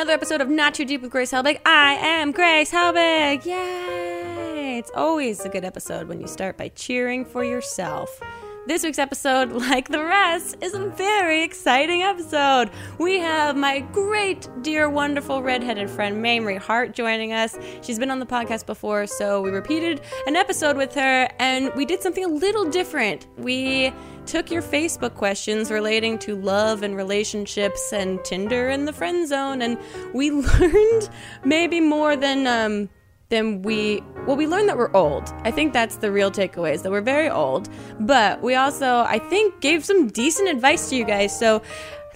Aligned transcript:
another 0.00 0.14
episode 0.14 0.40
of 0.40 0.48
Not 0.48 0.72
Too 0.72 0.86
Deep 0.86 1.02
with 1.02 1.10
Grace 1.10 1.30
Helbig. 1.30 1.60
I 1.66 1.92
am 1.92 2.32
Grace 2.32 2.72
Helbig. 2.72 3.44
Yay! 3.44 4.78
It's 4.78 4.90
always 4.94 5.44
a 5.44 5.50
good 5.50 5.62
episode 5.62 6.08
when 6.08 6.22
you 6.22 6.26
start 6.26 6.56
by 6.56 6.68
cheering 6.68 7.22
for 7.22 7.44
yourself. 7.44 8.18
This 8.66 8.82
week's 8.82 8.98
episode, 8.98 9.52
like 9.68 9.88
the 9.88 10.02
rest, 10.02 10.56
is 10.62 10.72
a 10.72 10.86
very 10.88 11.42
exciting 11.42 12.00
episode. 12.00 12.70
We 12.98 13.18
have 13.18 13.58
my 13.58 13.80
great, 13.80 14.48
dear, 14.62 14.88
wonderful 14.88 15.42
redheaded 15.42 15.90
friend 15.90 16.24
Mamrie 16.24 16.56
Hart 16.56 16.94
joining 16.94 17.34
us. 17.34 17.58
She's 17.82 17.98
been 17.98 18.10
on 18.10 18.20
the 18.20 18.26
podcast 18.26 18.64
before, 18.64 19.06
so 19.06 19.42
we 19.42 19.50
repeated 19.50 20.00
an 20.26 20.34
episode 20.34 20.78
with 20.78 20.94
her, 20.94 21.28
and 21.38 21.70
we 21.74 21.84
did 21.84 22.00
something 22.00 22.24
a 22.24 22.28
little 22.28 22.64
different. 22.64 23.26
We 23.36 23.92
took 24.30 24.48
your 24.48 24.62
Facebook 24.62 25.14
questions 25.14 25.72
relating 25.72 26.16
to 26.16 26.36
love 26.36 26.84
and 26.84 26.96
relationships 26.96 27.92
and 27.92 28.24
Tinder 28.24 28.68
and 28.68 28.86
the 28.86 28.92
friend 28.92 29.28
zone, 29.28 29.60
and 29.60 29.76
we 30.14 30.30
learned 30.30 31.10
maybe 31.44 31.80
more 31.80 32.14
than 32.14 32.46
um, 32.46 32.88
than 33.30 33.62
we 33.62 34.02
well 34.26 34.36
we 34.36 34.46
learned 34.46 34.68
that 34.68 34.76
we're 34.76 34.94
old. 34.94 35.32
I 35.42 35.50
think 35.50 35.72
that's 35.72 35.96
the 35.96 36.12
real 36.12 36.30
takeaway 36.30 36.74
is 36.74 36.82
that 36.82 36.92
we're 36.92 37.00
very 37.00 37.28
old. 37.28 37.68
But 37.98 38.40
we 38.40 38.54
also 38.54 39.00
i 39.00 39.18
think 39.18 39.60
gave 39.60 39.84
some 39.84 40.08
decent 40.08 40.48
advice 40.48 40.90
to 40.90 40.96
you 40.96 41.04
guys. 41.04 41.36
So 41.36 41.62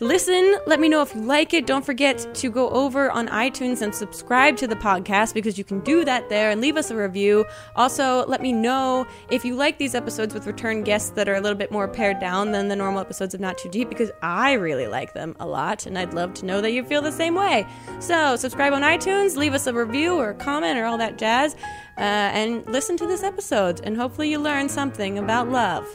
Listen, 0.01 0.57
let 0.66 0.80
me 0.80 0.89
know 0.89 1.03
if 1.03 1.15
you 1.15 1.21
like 1.21 1.55
it. 1.55 1.69
Don't 1.69 1.87
forget 1.87 2.27
to 2.34 2.51
go 2.51 2.69
over 2.71 3.12
on 3.12 3.29
iTunes 3.29 3.80
and 3.80 3.95
subscribe 3.95 4.57
to 4.57 4.67
the 4.67 4.75
podcast 4.75 5.34
because 5.34 5.57
you 5.57 5.62
can 5.62 5.79
do 5.80 6.05
that 6.05 6.29
there 6.29 6.51
and 6.51 6.61
leave 6.61 6.77
us 6.77 6.91
a 6.91 6.97
review. 6.97 7.45
Also, 7.77 8.27
let 8.27 8.43
me 8.43 8.53
know 8.53 9.07
if 9.30 9.45
you 9.45 9.55
like 9.55 9.79
these 9.79 9.95
episodes 9.95 10.34
with 10.34 10.48
return 10.48 10.83
guests 10.83 11.11
that 11.11 11.29
are 11.29 11.37
a 11.37 11.41
little 11.41 11.57
bit 11.57 11.70
more 11.70 11.87
pared 11.87 12.19
down 12.19 12.51
than 12.51 12.67
the 12.67 12.75
normal 12.75 13.00
episodes 13.00 13.34
of 13.34 13.41
Not 13.41 13.56
Too 13.56 13.69
Deep 13.69 13.89
because 13.89 14.11
I 14.20 14.55
really 14.55 14.89
like 14.89 15.15
them 15.15 15.37
a 15.39 15.47
lot 15.47 15.87
and 15.87 15.97
I'd 15.97 16.12
love 16.12 16.34
to 16.34 16.45
know 16.45 16.61
that 16.61 16.72
you 16.72 16.83
feel 16.83 17.00
the 17.00 17.12
same 17.12 17.37
way. 17.37 17.65
So, 18.00 18.34
subscribe 18.34 18.72
on 18.72 18.83
iTunes, 18.83 19.37
leave 19.37 19.55
us 19.55 19.69
a 19.69 19.72
review 19.72 20.17
or 20.17 20.31
a 20.31 20.34
comment 20.34 20.77
or 20.77 20.87
all 20.87 20.98
that 20.98 21.19
jazz, 21.19 21.55
uh, 21.98 22.00
and 22.00 22.67
listen 22.67 22.97
to 22.97 23.06
this 23.06 23.22
episode. 23.22 23.81
And 23.84 23.97
hopefully, 23.97 24.28
you 24.28 24.41
learn 24.41 24.69
something 24.69 25.19
about 25.19 25.50
love 25.50 25.87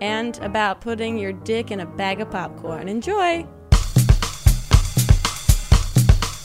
and 0.00 0.38
about 0.38 0.80
putting 0.80 1.18
your 1.18 1.32
dick 1.32 1.70
in 1.70 1.80
a 1.80 1.86
bag 1.86 2.20
of 2.20 2.30
popcorn. 2.30 2.88
Enjoy! 2.88 3.46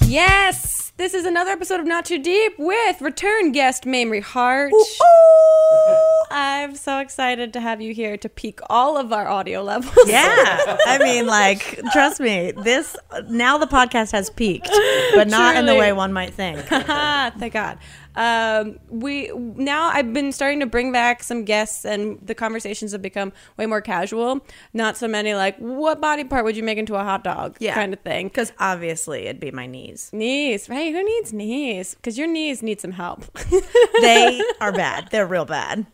Yes! 0.05 0.91
This 0.97 1.15
is 1.15 1.25
another 1.25 1.49
episode 1.49 1.79
of 1.79 1.87
Not 1.87 2.05
Too 2.05 2.19
Deep 2.19 2.53
with 2.59 3.01
return 3.01 3.51
guest 3.51 3.83
Mamrie 3.83 4.21
Hart. 4.21 4.71
Ooh! 4.71 6.23
I'm 6.29 6.75
so 6.75 6.99
excited 6.99 7.53
to 7.53 7.59
have 7.59 7.81
you 7.81 7.93
here 7.95 8.15
to 8.17 8.29
peak 8.29 8.59
all 8.69 8.95
of 8.97 9.11
our 9.11 9.27
audio 9.27 9.63
levels. 9.63 10.07
Yeah. 10.07 10.77
I 10.85 10.99
mean, 10.99 11.25
like, 11.25 11.79
trust 11.91 12.19
me, 12.19 12.51
this 12.51 12.95
now 13.27 13.57
the 13.57 13.65
podcast 13.65 14.11
has 14.11 14.29
peaked, 14.29 14.69
but 15.15 15.27
not 15.27 15.55
in 15.55 15.65
the 15.65 15.75
way 15.75 15.93
one 15.93 16.13
might 16.13 16.33
think. 16.33 16.59
Thank 16.67 17.53
God. 17.53 17.79
Um, 18.15 18.79
we 18.89 19.31
now 19.35 19.89
I've 19.89 20.13
been 20.13 20.31
starting 20.31 20.59
to 20.59 20.65
bring 20.65 20.91
back 20.91 21.23
some 21.23 21.45
guests, 21.45 21.85
and 21.85 22.19
the 22.25 22.35
conversations 22.35 22.91
have 22.91 23.01
become 23.01 23.33
way 23.57 23.65
more 23.65 23.81
casual. 23.81 24.45
Not 24.73 24.97
so 24.97 25.07
many 25.07 25.33
like, 25.33 25.57
"What 25.57 25.99
body 26.01 26.23
part 26.23 26.45
would 26.45 26.55
you 26.55 26.63
make 26.63 26.77
into 26.77 26.95
a 26.95 27.03
hot 27.03 27.23
dog?" 27.23 27.57
Yeah. 27.59 27.73
kind 27.73 27.93
of 27.93 27.99
thing. 28.01 28.27
Because 28.27 28.51
obviously 28.59 29.23
it'd 29.25 29.39
be 29.39 29.51
my 29.51 29.65
knees. 29.65 30.09
Knees, 30.13 30.69
right? 30.69 30.93
Who 30.93 31.03
needs 31.03 31.33
knees? 31.33 31.95
Because 31.95 32.17
your 32.17 32.27
knees 32.27 32.61
need 32.61 32.79
some 32.81 32.91
help. 32.91 33.25
They 34.01 34.41
are 34.59 34.71
bad. 34.83 35.09
They're 35.11 35.27
real 35.27 35.45
bad. 35.45 35.85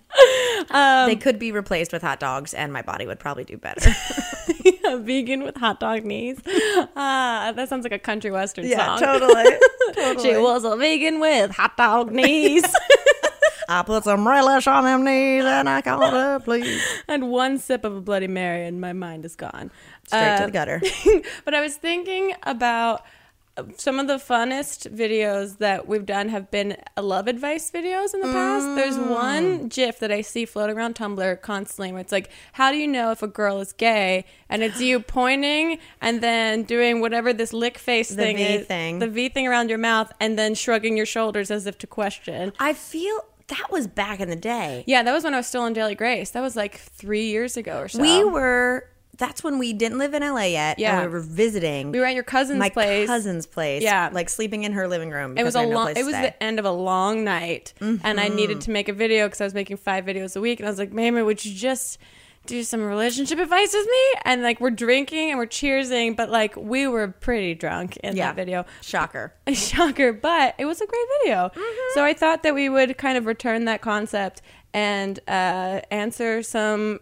Um, 0.71 1.07
they 1.09 1.15
could 1.15 1.37
be 1.37 1.51
replaced 1.51 1.93
with 1.93 2.01
hot 2.01 2.19
dogs, 2.19 2.53
and 2.53 2.73
my 2.73 2.81
body 2.81 3.05
would 3.05 3.19
probably 3.19 3.43
do 3.43 3.57
better. 3.57 3.91
a 4.85 4.97
vegan 5.09 5.43
with 5.43 5.57
hot 5.57 5.79
dog 5.79 6.03
knees. 6.05 6.39
Ah, 6.95 7.51
that 7.55 7.69
sounds 7.69 7.83
like 7.83 7.91
a 7.93 7.99
country 7.99 8.31
western 8.31 8.65
yeah, 8.65 8.97
song. 8.97 9.19
totally. 9.19 9.57
She 10.21 10.35
was 10.37 10.63
a 10.63 10.75
vegan 10.77 11.19
with 11.19 11.51
hot 11.51 11.75
dog 11.77 12.11
knees. 12.11 12.63
I 13.67 13.83
put 13.83 14.03
some 14.03 14.27
relish 14.27 14.65
on 14.67 14.83
them 14.85 15.03
knees, 15.03 15.43
and 15.45 15.69
I 15.69 15.81
called 15.81 16.13
up, 16.13 16.45
please. 16.45 16.81
and 17.07 17.29
one 17.29 17.57
sip 17.59 17.83
of 17.85 17.95
a 17.95 18.01
Bloody 18.01 18.27
Mary, 18.27 18.65
and 18.65 18.79
my 18.81 18.93
mind 18.93 19.25
is 19.25 19.35
gone. 19.35 19.71
Straight 20.07 20.37
to 20.37 20.43
Uh, 20.43 20.45
the 20.47 20.51
gutter. 20.51 20.81
but 21.45 21.53
I 21.53 21.61
was 21.61 21.75
thinking 21.75 22.33
about 22.43 23.01
uh, 23.01 23.03
some 23.77 23.99
of 23.99 24.07
the 24.07 24.15
funnest 24.17 24.93
videos 24.95 25.57
that 25.59 25.87
we've 25.87 26.05
done 26.05 26.29
have 26.29 26.49
been 26.51 26.77
love 26.97 27.27
advice 27.27 27.71
videos 27.71 28.13
in 28.13 28.21
the 28.21 28.27
past. 28.31 28.75
There's 28.75 28.97
Mm. 28.97 29.09
one 29.09 29.67
GIF 29.67 29.99
that 29.99 30.11
I 30.11 30.21
see 30.21 30.45
floating 30.45 30.77
around 30.77 30.95
Tumblr 30.95 31.41
constantly 31.41 31.91
where 31.91 32.01
it's 32.01 32.11
like, 32.11 32.29
how 32.53 32.71
do 32.71 32.77
you 32.77 32.87
know 32.87 33.11
if 33.11 33.21
a 33.23 33.27
girl 33.27 33.59
is 33.59 33.73
gay? 33.73 34.25
And 34.49 34.63
it's 34.63 34.79
you 34.81 34.99
pointing 35.19 35.79
and 36.01 36.21
then 36.21 36.63
doing 36.63 37.01
whatever 37.01 37.33
this 37.33 37.53
lick 37.53 37.77
face 37.77 38.09
The 38.09 38.15
thing 38.15 38.37
V 38.37 38.43
is, 38.43 38.67
thing. 38.67 38.99
the 38.99 39.07
V 39.07 39.29
thing 39.29 39.47
around 39.47 39.69
your 39.69 39.79
mouth, 39.79 40.11
and 40.19 40.37
then 40.37 40.55
shrugging 40.55 40.97
your 40.97 41.05
shoulders 41.05 41.51
as 41.51 41.65
if 41.65 41.77
to 41.79 41.87
question. 41.87 42.53
I 42.59 42.73
feel 42.73 43.25
that 43.47 43.71
was 43.71 43.87
back 43.87 44.19
in 44.19 44.29
the 44.29 44.35
day. 44.35 44.83
Yeah, 44.85 45.01
that 45.01 45.11
was 45.11 45.23
when 45.23 45.33
I 45.33 45.37
was 45.37 45.47
still 45.47 45.65
in 45.65 45.73
Daily 45.73 45.95
Grace. 45.95 46.29
That 46.31 46.41
was 46.41 46.55
like 46.55 46.77
three 46.77 47.25
years 47.27 47.57
ago 47.57 47.79
or 47.79 47.87
so. 47.87 47.99
We 47.99 48.23
were. 48.23 48.85
That's 49.19 49.43
when 49.43 49.59
we 49.59 49.73
didn't 49.73 49.99
live 49.99 50.13
in 50.15 50.23
LA 50.23 50.45
yet. 50.45 50.79
Yeah. 50.79 50.99
and 51.01 51.07
we 51.07 51.13
were 51.13 51.19
visiting. 51.19 51.91
we 51.91 51.99
were 51.99 52.05
at 52.05 52.15
your 52.15 52.23
cousin's 52.23 52.57
my 52.57 52.69
place. 52.69 53.05
cousin's 53.07 53.45
place. 53.45 53.83
Yeah. 53.83 54.09
like 54.11 54.29
sleeping 54.29 54.63
in 54.63 54.73
her 54.73 54.87
living 54.87 55.11
room. 55.11 55.37
It 55.37 55.43
was 55.43 55.55
a 55.55 55.61
no 55.61 55.69
long. 55.69 55.89
It 55.91 56.05
was 56.05 56.15
stay. 56.15 56.21
the 56.23 56.43
end 56.43 56.57
of 56.57 56.65
a 56.65 56.71
long 56.71 57.23
night, 57.23 57.73
and 57.79 58.19
I 58.19 58.29
needed 58.29 58.61
to 58.61 58.71
make 58.71 58.89
a 58.89 58.93
video 58.93 59.27
because 59.27 59.41
I 59.41 59.43
was 59.43 59.53
making 59.53 59.77
five 59.77 60.05
videos 60.05 60.35
a 60.35 60.41
week, 60.41 60.59
and 60.59 60.67
I 60.67 60.71
was 60.71 60.79
like, 60.79 60.91
"Mama, 60.91 61.23
would 61.23 61.43
you 61.45 61.53
just 61.53 61.99
do 62.45 62.63
some 62.63 62.81
relationship 62.81 63.37
advice 63.37 63.73
with 63.73 63.85
me?" 63.85 64.03
And 64.25 64.41
like 64.41 64.61
we're 64.61 64.69
drinking 64.71 65.29
and 65.31 65.37
we're 65.37 65.45
cheersing, 65.47 66.15
but 66.15 66.29
like 66.29 66.55
we 66.55 66.87
were 66.87 67.09
pretty 67.09 67.53
drunk 67.55 67.97
in 67.97 68.15
Yeah. 68.15 68.27
that 68.27 68.35
video. 68.37 68.65
Shocker. 68.81 69.33
Shocker, 69.53 70.13
but 70.13 70.55
it 70.57 70.65
was 70.65 70.79
a 70.81 70.87
great 70.87 71.05
video. 71.21 71.51
So 71.93 72.03
I 72.05 72.13
thought 72.13 72.43
that 72.43 72.55
we 72.55 72.69
would 72.69 72.97
kind 72.97 73.17
of 73.17 73.25
return 73.25 73.65
that 73.65 73.81
concept 73.81 74.41
and 74.73 75.19
uh, 75.27 75.81
answer 75.91 76.41
some 76.41 76.99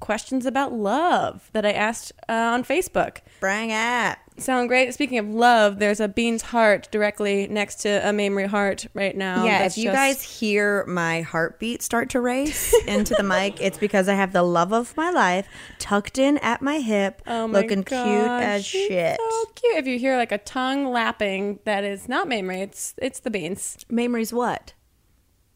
questions 0.00 0.46
about 0.46 0.72
love 0.72 1.50
that 1.52 1.64
I 1.64 1.72
asked 1.72 2.12
uh, 2.28 2.32
on 2.32 2.64
Facebook. 2.64 3.18
Bring 3.38 3.70
it. 3.70 4.16
Sound 4.38 4.68
great. 4.68 4.94
Speaking 4.94 5.18
of 5.18 5.28
love, 5.28 5.78
there's 5.78 6.00
a 6.00 6.08
Bean's 6.08 6.40
heart 6.40 6.88
directly 6.90 7.46
next 7.48 7.76
to 7.82 7.88
a 8.08 8.10
Mamrie 8.10 8.46
heart 8.46 8.86
right 8.94 9.14
now. 9.14 9.44
yeah, 9.44 9.58
that's 9.58 9.76
if 9.76 9.84
you 9.84 9.90
just- 9.90 9.96
guys 9.96 10.22
hear 10.22 10.84
my 10.86 11.20
heartbeat 11.20 11.82
start 11.82 12.08
to 12.10 12.20
race 12.20 12.72
into 12.86 13.14
the 13.14 13.22
mic, 13.22 13.60
it's 13.60 13.76
because 13.76 14.08
I 14.08 14.14
have 14.14 14.32
the 14.32 14.42
love 14.42 14.72
of 14.72 14.96
my 14.96 15.10
life 15.10 15.46
tucked 15.78 16.18
in 16.18 16.38
at 16.38 16.62
my 16.62 16.78
hip, 16.78 17.20
oh 17.26 17.46
my 17.48 17.60
looking 17.60 17.84
cute 17.84 17.98
as 18.00 18.64
shit. 18.64 19.20
So 19.20 19.44
cute. 19.54 19.76
If 19.76 19.86
you 19.86 19.98
hear 19.98 20.16
like 20.16 20.32
a 20.32 20.38
tongue 20.38 20.90
lapping, 20.90 21.58
that 21.64 21.84
is 21.84 22.08
not 22.08 22.26
Mamrie. 22.26 22.62
It's 22.62 22.94
it's 22.96 23.20
the 23.20 23.30
Beans. 23.30 23.84
Mamrie's 23.90 24.32
what? 24.32 24.72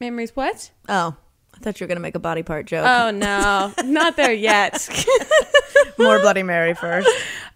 Mamrie's 0.01 0.37
what? 0.37 0.71
Oh, 0.91 1.17
I 1.55 1.59
thought 1.61 1.81
you 1.81 1.85
were 1.85 1.89
gonna 1.89 2.01
make 2.01 2.15
a 2.15 2.21
body 2.21 2.43
part 2.43 2.67
joke. 2.67 2.87
Oh 2.87 3.11
no, 3.11 3.73
not 3.85 4.17
there 4.17 4.33
yet. 4.33 4.89
More 5.99 6.21
Bloody 6.21 6.43
Mary 6.43 6.75
first. 6.75 7.09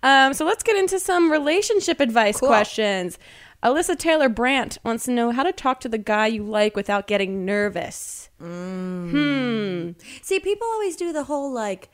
Um, 0.02 0.32
so 0.34 0.44
let's 0.44 0.62
get 0.62 0.76
into 0.76 0.98
some 0.98 1.30
relationship 1.30 2.00
advice 2.00 2.38
questions. 2.38 3.18
Alyssa 3.62 3.98
Taylor 3.98 4.28
Brandt 4.28 4.78
wants 4.84 5.04
to 5.06 5.10
know 5.10 5.32
how 5.32 5.42
to 5.42 5.52
talk 5.52 5.80
to 5.80 5.88
the 5.88 5.98
guy 5.98 6.28
you 6.28 6.44
like 6.44 6.76
without 6.76 7.08
getting 7.08 7.44
nervous. 7.44 8.28
Mmm. 8.40 9.94
See, 10.22 10.38
people 10.38 10.66
always 10.68 10.94
do 10.96 11.12
the 11.12 11.24
whole 11.24 11.52
like 11.52 11.88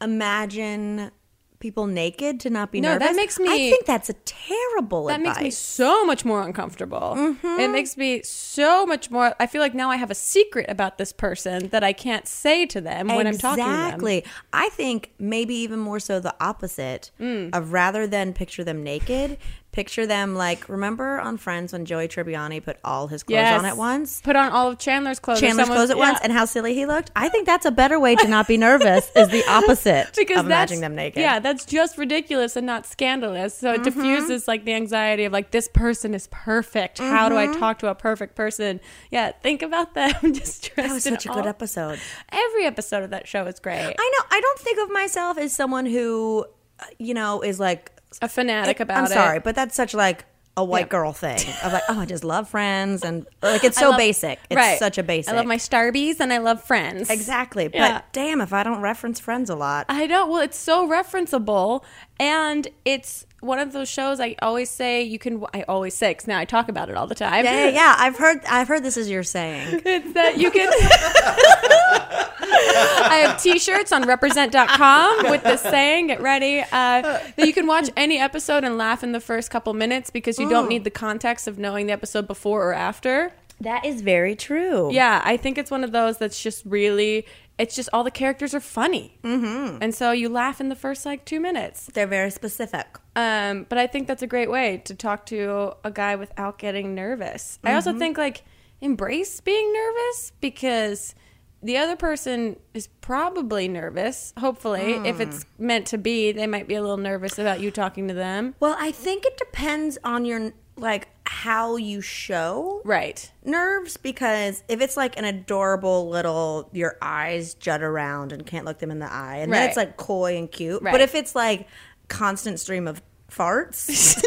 imagine 0.00 1.12
people 1.60 1.86
naked 1.86 2.38
to 2.40 2.50
not 2.50 2.70
be 2.70 2.80
No, 2.80 2.90
that 2.92 3.00
nervous. 3.00 3.16
makes 3.16 3.38
me- 3.40 3.48
I 3.48 3.70
think 3.70 3.84
that's 3.86 4.08
a 4.08 4.12
terrible 4.24 5.06
That 5.06 5.20
advice. 5.20 5.36
makes 5.36 5.44
me 5.44 5.50
so 5.50 6.04
much 6.06 6.24
more 6.24 6.42
uncomfortable. 6.42 7.14
Mm-hmm. 7.16 7.60
It 7.60 7.70
makes 7.70 7.96
me 7.96 8.22
so 8.22 8.86
much 8.86 9.10
more. 9.10 9.34
I 9.40 9.46
feel 9.46 9.60
like 9.60 9.74
now 9.74 9.90
I 9.90 9.96
have 9.96 10.10
a 10.10 10.14
secret 10.14 10.66
about 10.68 10.98
this 10.98 11.12
person 11.12 11.68
that 11.70 11.82
I 11.82 11.92
can't 11.92 12.28
say 12.28 12.64
to 12.66 12.80
them 12.80 13.08
when 13.08 13.26
I'm 13.26 13.38
talking 13.38 13.64
to 13.64 13.70
them. 13.70 13.84
Exactly. 13.86 14.24
I 14.52 14.68
think 14.70 15.12
maybe 15.18 15.54
even 15.56 15.78
more 15.80 15.98
so 16.00 16.20
the 16.20 16.34
opposite 16.40 17.10
Mm. 17.20 17.50
of 17.54 17.72
rather 17.72 18.06
than 18.06 18.32
picture 18.32 18.62
them 18.64 18.82
naked, 18.84 19.36
picture 19.70 20.06
them 20.06 20.34
like 20.34 20.68
remember 20.68 21.20
on 21.20 21.36
Friends 21.36 21.72
when 21.72 21.84
Joey 21.84 22.08
Tribbiani 22.08 22.64
put 22.64 22.78
all 22.82 23.06
his 23.06 23.22
clothes 23.22 23.34
Yes. 23.36 23.58
on 23.58 23.64
at 23.66 23.76
once? 23.76 24.20
Put 24.22 24.34
on 24.34 24.50
all 24.50 24.70
of 24.70 24.78
Chandler's 24.78 25.18
clothes. 25.20 25.40
Chandler's 25.40 25.66
someone's- 25.66 25.78
clothes 25.78 25.90
at 25.90 25.96
yeah. 25.98 26.02
once 26.10 26.18
and 26.22 26.32
how 26.32 26.46
silly 26.46 26.74
he 26.74 26.86
looked. 26.86 27.10
I 27.14 27.28
think 27.28 27.46
that's 27.46 27.66
a 27.66 27.70
better 27.70 28.00
way 28.00 28.16
to 28.16 28.26
not 28.26 28.48
be 28.48 28.56
nervous 28.68 29.10
is 29.14 29.28
the 29.28 29.44
opposite 29.48 30.08
because 30.16 30.38
of 30.40 30.46
imagining 30.46 30.80
them 30.80 30.94
naked. 30.96 31.20
Yeah, 31.20 31.38
that's 31.38 31.64
just 31.66 31.98
ridiculous 31.98 32.56
and 32.56 32.66
not 32.66 32.86
scandalous. 32.86 33.56
So 33.58 33.68
Mm-hmm. 33.72 33.80
it 33.82 33.84
diffuses 33.84 34.48
like 34.48 34.64
the 34.64 34.72
anxiety 34.72 35.24
of 35.26 35.32
like 35.32 35.50
this 35.50 35.68
person 35.68 36.14
is 36.14 36.28
perfect. 36.32 36.98
How 36.98 37.28
do 37.28 37.36
I 37.36 37.46
talk 37.58 37.78
to 37.80 37.88
a 37.88 37.94
perfect 37.94 38.34
person? 38.34 38.80
Yeah, 39.10 39.32
think 39.32 39.62
about 39.62 39.94
them 39.94 40.12
just 40.32 40.62
dressed 40.74 40.88
That 40.88 40.94
was 40.94 41.04
such 41.04 41.26
a 41.26 41.28
good 41.28 41.42
all- 41.42 41.46
episode. 41.48 42.00
Every 42.32 42.64
episode 42.64 43.02
of 43.04 43.10
that 43.10 43.28
show 43.28 43.46
is 43.46 43.60
great. 43.60 43.78
I 43.98 44.10
know. 44.18 44.24
I 44.30 44.40
don't 44.40 44.58
think 44.60 44.78
of 44.80 44.90
myself 44.90 45.36
as 45.38 45.54
someone 45.54 45.84
who, 45.86 46.46
uh, 46.80 46.84
you 46.98 47.12
know, 47.14 47.42
is 47.42 47.60
like 47.60 47.92
a 48.22 48.28
fanatic 48.28 48.80
about 48.80 48.98
I'm 48.98 49.04
it. 49.04 49.10
sorry, 49.10 49.38
but 49.40 49.54
that's 49.54 49.74
such 49.74 49.94
like 49.94 50.24
a 50.56 50.64
white 50.64 50.88
girl 50.88 51.12
thing 51.12 51.38
of 51.62 51.72
like, 51.72 51.84
oh, 51.88 52.00
I 52.00 52.04
just 52.04 52.24
love 52.24 52.48
Friends, 52.48 53.04
and 53.04 53.26
like 53.42 53.62
it's 53.68 53.78
so 53.78 53.90
love- 53.90 53.98
basic. 53.98 54.40
It's 54.50 54.56
right. 54.56 54.78
such 54.78 54.98
a 54.98 55.02
basic. 55.04 55.32
I 55.32 55.36
love 55.36 55.46
my 55.46 55.56
Starbies 55.56 56.18
and 56.18 56.32
I 56.32 56.38
love 56.38 56.62
Friends. 56.64 57.10
exactly. 57.10 57.70
Yeah. 57.72 57.92
But 57.98 58.12
damn, 58.12 58.40
if 58.40 58.52
I 58.52 58.64
don't 58.64 58.80
reference 58.80 59.20
Friends 59.20 59.50
a 59.50 59.54
lot, 59.54 59.86
I 59.88 60.06
don't. 60.08 60.28
Well, 60.28 60.42
it's 60.42 60.58
so 60.58 60.88
referenceable, 60.88 61.84
and 62.18 62.66
it's 62.84 63.26
one 63.40 63.58
of 63.60 63.72
those 63.72 63.88
shows 63.88 64.18
I 64.18 64.34
always 64.42 64.68
say 64.70 65.02
you 65.02 65.18
can. 65.18 65.44
I 65.54 65.62
always 65.68 65.94
say 65.94 66.10
because 66.10 66.26
now 66.26 66.38
I 66.38 66.44
talk 66.44 66.68
about 66.68 66.88
it 66.90 66.96
all 66.96 67.06
the 67.06 67.14
time. 67.14 67.44
yeah, 67.44 67.66
yeah, 67.66 67.70
yeah. 67.70 67.94
I've 67.98 68.16
heard, 68.16 68.44
I've 68.46 68.66
heard 68.68 68.82
this 68.82 68.96
is 68.96 69.08
your 69.08 69.22
saying. 69.22 69.82
It's 69.86 70.12
that 70.14 70.38
you 70.38 70.50
can. 70.50 70.68
I 72.40 73.26
have 73.26 73.42
T-shirts 73.42 73.92
on 73.92 74.06
represent.com 74.06 75.30
with 75.30 75.42
this 75.42 75.62
saying. 75.62 76.08
Get 76.08 76.20
ready. 76.20 76.60
Uh, 76.60 76.66
that 77.02 77.32
you 77.38 77.52
can 77.52 77.66
watch 77.66 77.90
any 77.96 78.18
episode 78.18 78.64
and 78.64 78.76
laugh 78.76 79.02
in 79.02 79.12
the 79.12 79.20
first 79.20 79.50
couple 79.50 79.72
minutes 79.74 80.10
because 80.10 80.38
you 80.38 80.48
don't 80.48 80.68
need 80.68 80.84
the 80.84 80.90
context 80.90 81.46
of 81.46 81.58
knowing 81.58 81.86
the 81.86 81.92
episode 81.92 82.26
before 82.26 82.68
or 82.68 82.72
after. 82.74 83.32
That 83.60 83.84
is 83.84 84.02
very 84.02 84.36
true. 84.36 84.92
Yeah, 84.92 85.20
I 85.24 85.36
think 85.36 85.58
it's 85.58 85.70
one 85.70 85.84
of 85.84 85.92
those 85.92 86.18
that's 86.18 86.40
just 86.42 86.64
really. 86.64 87.26
It's 87.58 87.74
just 87.74 87.88
all 87.92 88.04
the 88.04 88.10
characters 88.10 88.54
are 88.54 88.60
funny, 88.60 89.18
mm-hmm. 89.22 89.78
and 89.82 89.94
so 89.94 90.12
you 90.12 90.28
laugh 90.28 90.60
in 90.60 90.68
the 90.68 90.76
first 90.76 91.04
like 91.04 91.24
two 91.24 91.40
minutes. 91.40 91.90
they're 91.92 92.06
very 92.06 92.30
specific. 92.30 92.86
Um, 93.16 93.66
but 93.68 93.78
I 93.78 93.88
think 93.88 94.06
that's 94.06 94.22
a 94.22 94.28
great 94.28 94.50
way 94.50 94.80
to 94.84 94.94
talk 94.94 95.26
to 95.26 95.74
a 95.82 95.90
guy 95.90 96.14
without 96.14 96.58
getting 96.58 96.94
nervous. 96.94 97.58
I 97.64 97.74
also 97.74 97.98
think 97.98 98.16
like 98.16 98.44
embrace 98.80 99.40
being 99.40 99.72
nervous 99.72 100.32
because 100.40 101.14
the 101.62 101.76
other 101.78 101.96
person 101.96 102.56
is 102.74 102.86
probably 103.00 103.66
nervous. 103.66 104.32
Hopefully, 104.38 104.94
if 105.04 105.18
it's 105.20 105.44
meant 105.58 105.86
to 105.88 105.98
be, 105.98 106.30
they 106.30 106.46
might 106.46 106.68
be 106.68 106.76
a 106.76 106.80
little 106.80 106.96
nervous 106.96 107.38
about 107.38 107.60
you 107.60 107.70
talking 107.70 108.06
to 108.08 108.14
them. 108.14 108.54
Well, 108.60 108.76
I 108.78 108.92
think 108.92 109.24
it 109.24 109.36
depends 109.36 109.98
on 110.04 110.24
your 110.24 110.52
like 110.76 111.08
how 111.38 111.76
you 111.76 112.00
show 112.00 112.80
Right. 112.84 113.30
nerves 113.44 113.96
because 113.96 114.64
if 114.66 114.80
it's 114.80 114.96
like 114.96 115.16
an 115.16 115.24
adorable 115.24 116.08
little 116.08 116.68
your 116.72 116.96
eyes 117.00 117.54
jut 117.54 117.80
around 117.80 118.32
and 118.32 118.44
can't 118.44 118.64
look 118.64 118.78
them 118.80 118.90
in 118.90 118.98
the 118.98 119.10
eye 119.12 119.36
and 119.36 119.52
then 119.52 119.68
it's 119.68 119.76
like 119.76 119.96
coy 119.96 120.36
and 120.36 120.50
cute 120.50 120.82
Right. 120.82 120.90
but 120.90 121.00
if 121.00 121.14
it's 121.14 121.36
like 121.36 121.68
constant 122.08 122.58
stream 122.58 122.88
of 122.88 123.00
farts 123.30 123.88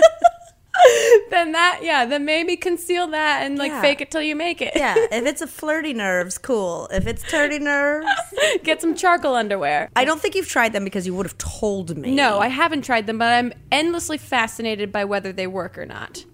Then 1.31 1.53
that, 1.53 1.79
yeah, 1.81 2.05
then 2.05 2.25
maybe 2.25 2.57
conceal 2.57 3.07
that 3.07 3.43
and 3.43 3.57
like 3.57 3.71
Yeah. 3.71 3.81
fake 3.81 4.01
it 4.01 4.11
till 4.11 4.21
you 4.21 4.35
make 4.35 4.61
it. 4.61 4.73
yeah 4.75 4.93
if 5.11 5.25
it's 5.25 5.41
a 5.41 5.47
flirty 5.47 5.93
nerves 5.93 6.37
cool 6.37 6.87
if 6.91 7.07
it's 7.07 7.23
turdy 7.23 7.59
nerves 7.59 8.05
Get 8.63 8.81
some 8.81 8.93
charcoal 8.95 9.33
underwear. 9.35 9.89
i 9.95 10.03
don't 10.05 10.21
think 10.21 10.35
you've 10.35 10.47
tried 10.49 10.73
them 10.73 10.83
because 10.83 11.07
you 11.07 11.15
would 11.15 11.25
have 11.25 11.37
told 11.37 11.97
me 11.97 12.13
No, 12.13 12.39
I 12.39 12.47
haven't 12.49 12.83
tried 12.83 13.07
them, 13.07 13.17
but 13.17 13.31
I'm 13.33 13.53
endlessly 13.71 14.17
fascinated 14.17 14.91
by 14.91 15.05
whether 15.05 15.31
they 15.33 15.47
work 15.47 15.77
or 15.77 15.85
not. 15.85 16.25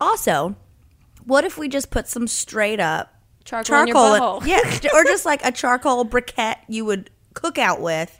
also 0.00 0.56
what 1.24 1.44
if 1.44 1.58
we 1.58 1.68
just 1.68 1.90
put 1.90 2.08
some 2.08 2.26
straight 2.26 2.80
up 2.80 3.12
Charcoal, 3.44 3.80
in 3.82 3.86
your 3.88 3.96
butthole. 3.96 4.46
yeah 4.46 4.90
or 4.94 5.04
just 5.04 5.26
like 5.26 5.44
a 5.44 5.52
charcoal 5.52 6.04
briquette 6.04 6.56
you 6.68 6.84
would 6.86 7.10
cook 7.34 7.58
out 7.58 7.80
with 7.80 8.18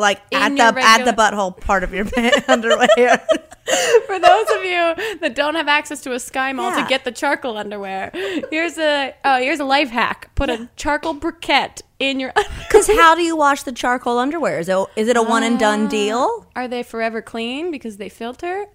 like 0.00 0.20
In 0.30 0.38
at 0.42 0.48
the 0.50 0.56
your 0.56 0.78
at 0.78 1.04
the 1.04 1.12
butthole 1.12 1.58
part 1.60 1.84
of 1.84 1.92
your 1.94 2.06
underwear 2.48 2.88
For 4.06 4.18
those 4.18 4.46
of 4.50 4.64
you 4.64 5.18
that 5.20 5.34
don't 5.36 5.54
have 5.54 5.68
access 5.68 6.00
to 6.02 6.12
a 6.12 6.16
SkyMall 6.16 6.70
Yeah. 6.76 6.82
to 6.82 6.88
get 6.88 7.04
the 7.04 7.12
charcoal 7.12 7.56
underwear, 7.56 8.10
here's 8.50 8.76
a 8.78 9.14
oh, 9.24 9.38
here's 9.38 9.60
a 9.60 9.64
life 9.64 9.90
hack. 9.90 10.34
Put 10.34 10.50
a 10.50 10.68
charcoal 10.76 11.14
briquette 11.14 11.82
in 12.00 12.18
your. 12.18 12.32
Because 12.66 12.88
how 12.88 13.14
do 13.14 13.22
you 13.22 13.36
wash 13.36 13.62
the 13.62 13.72
charcoal 13.72 14.18
underwear? 14.18 14.58
Is 14.58 14.68
it, 14.68 14.76
is 14.96 15.06
it 15.08 15.16
a 15.16 15.22
one 15.22 15.42
and 15.44 15.58
done 15.58 15.82
um, 15.82 15.88
deal? 15.88 16.46
Are 16.56 16.66
they 16.66 16.82
forever 16.82 17.22
clean 17.22 17.70
because 17.70 17.96
they 17.96 18.08
filter? 18.08 18.66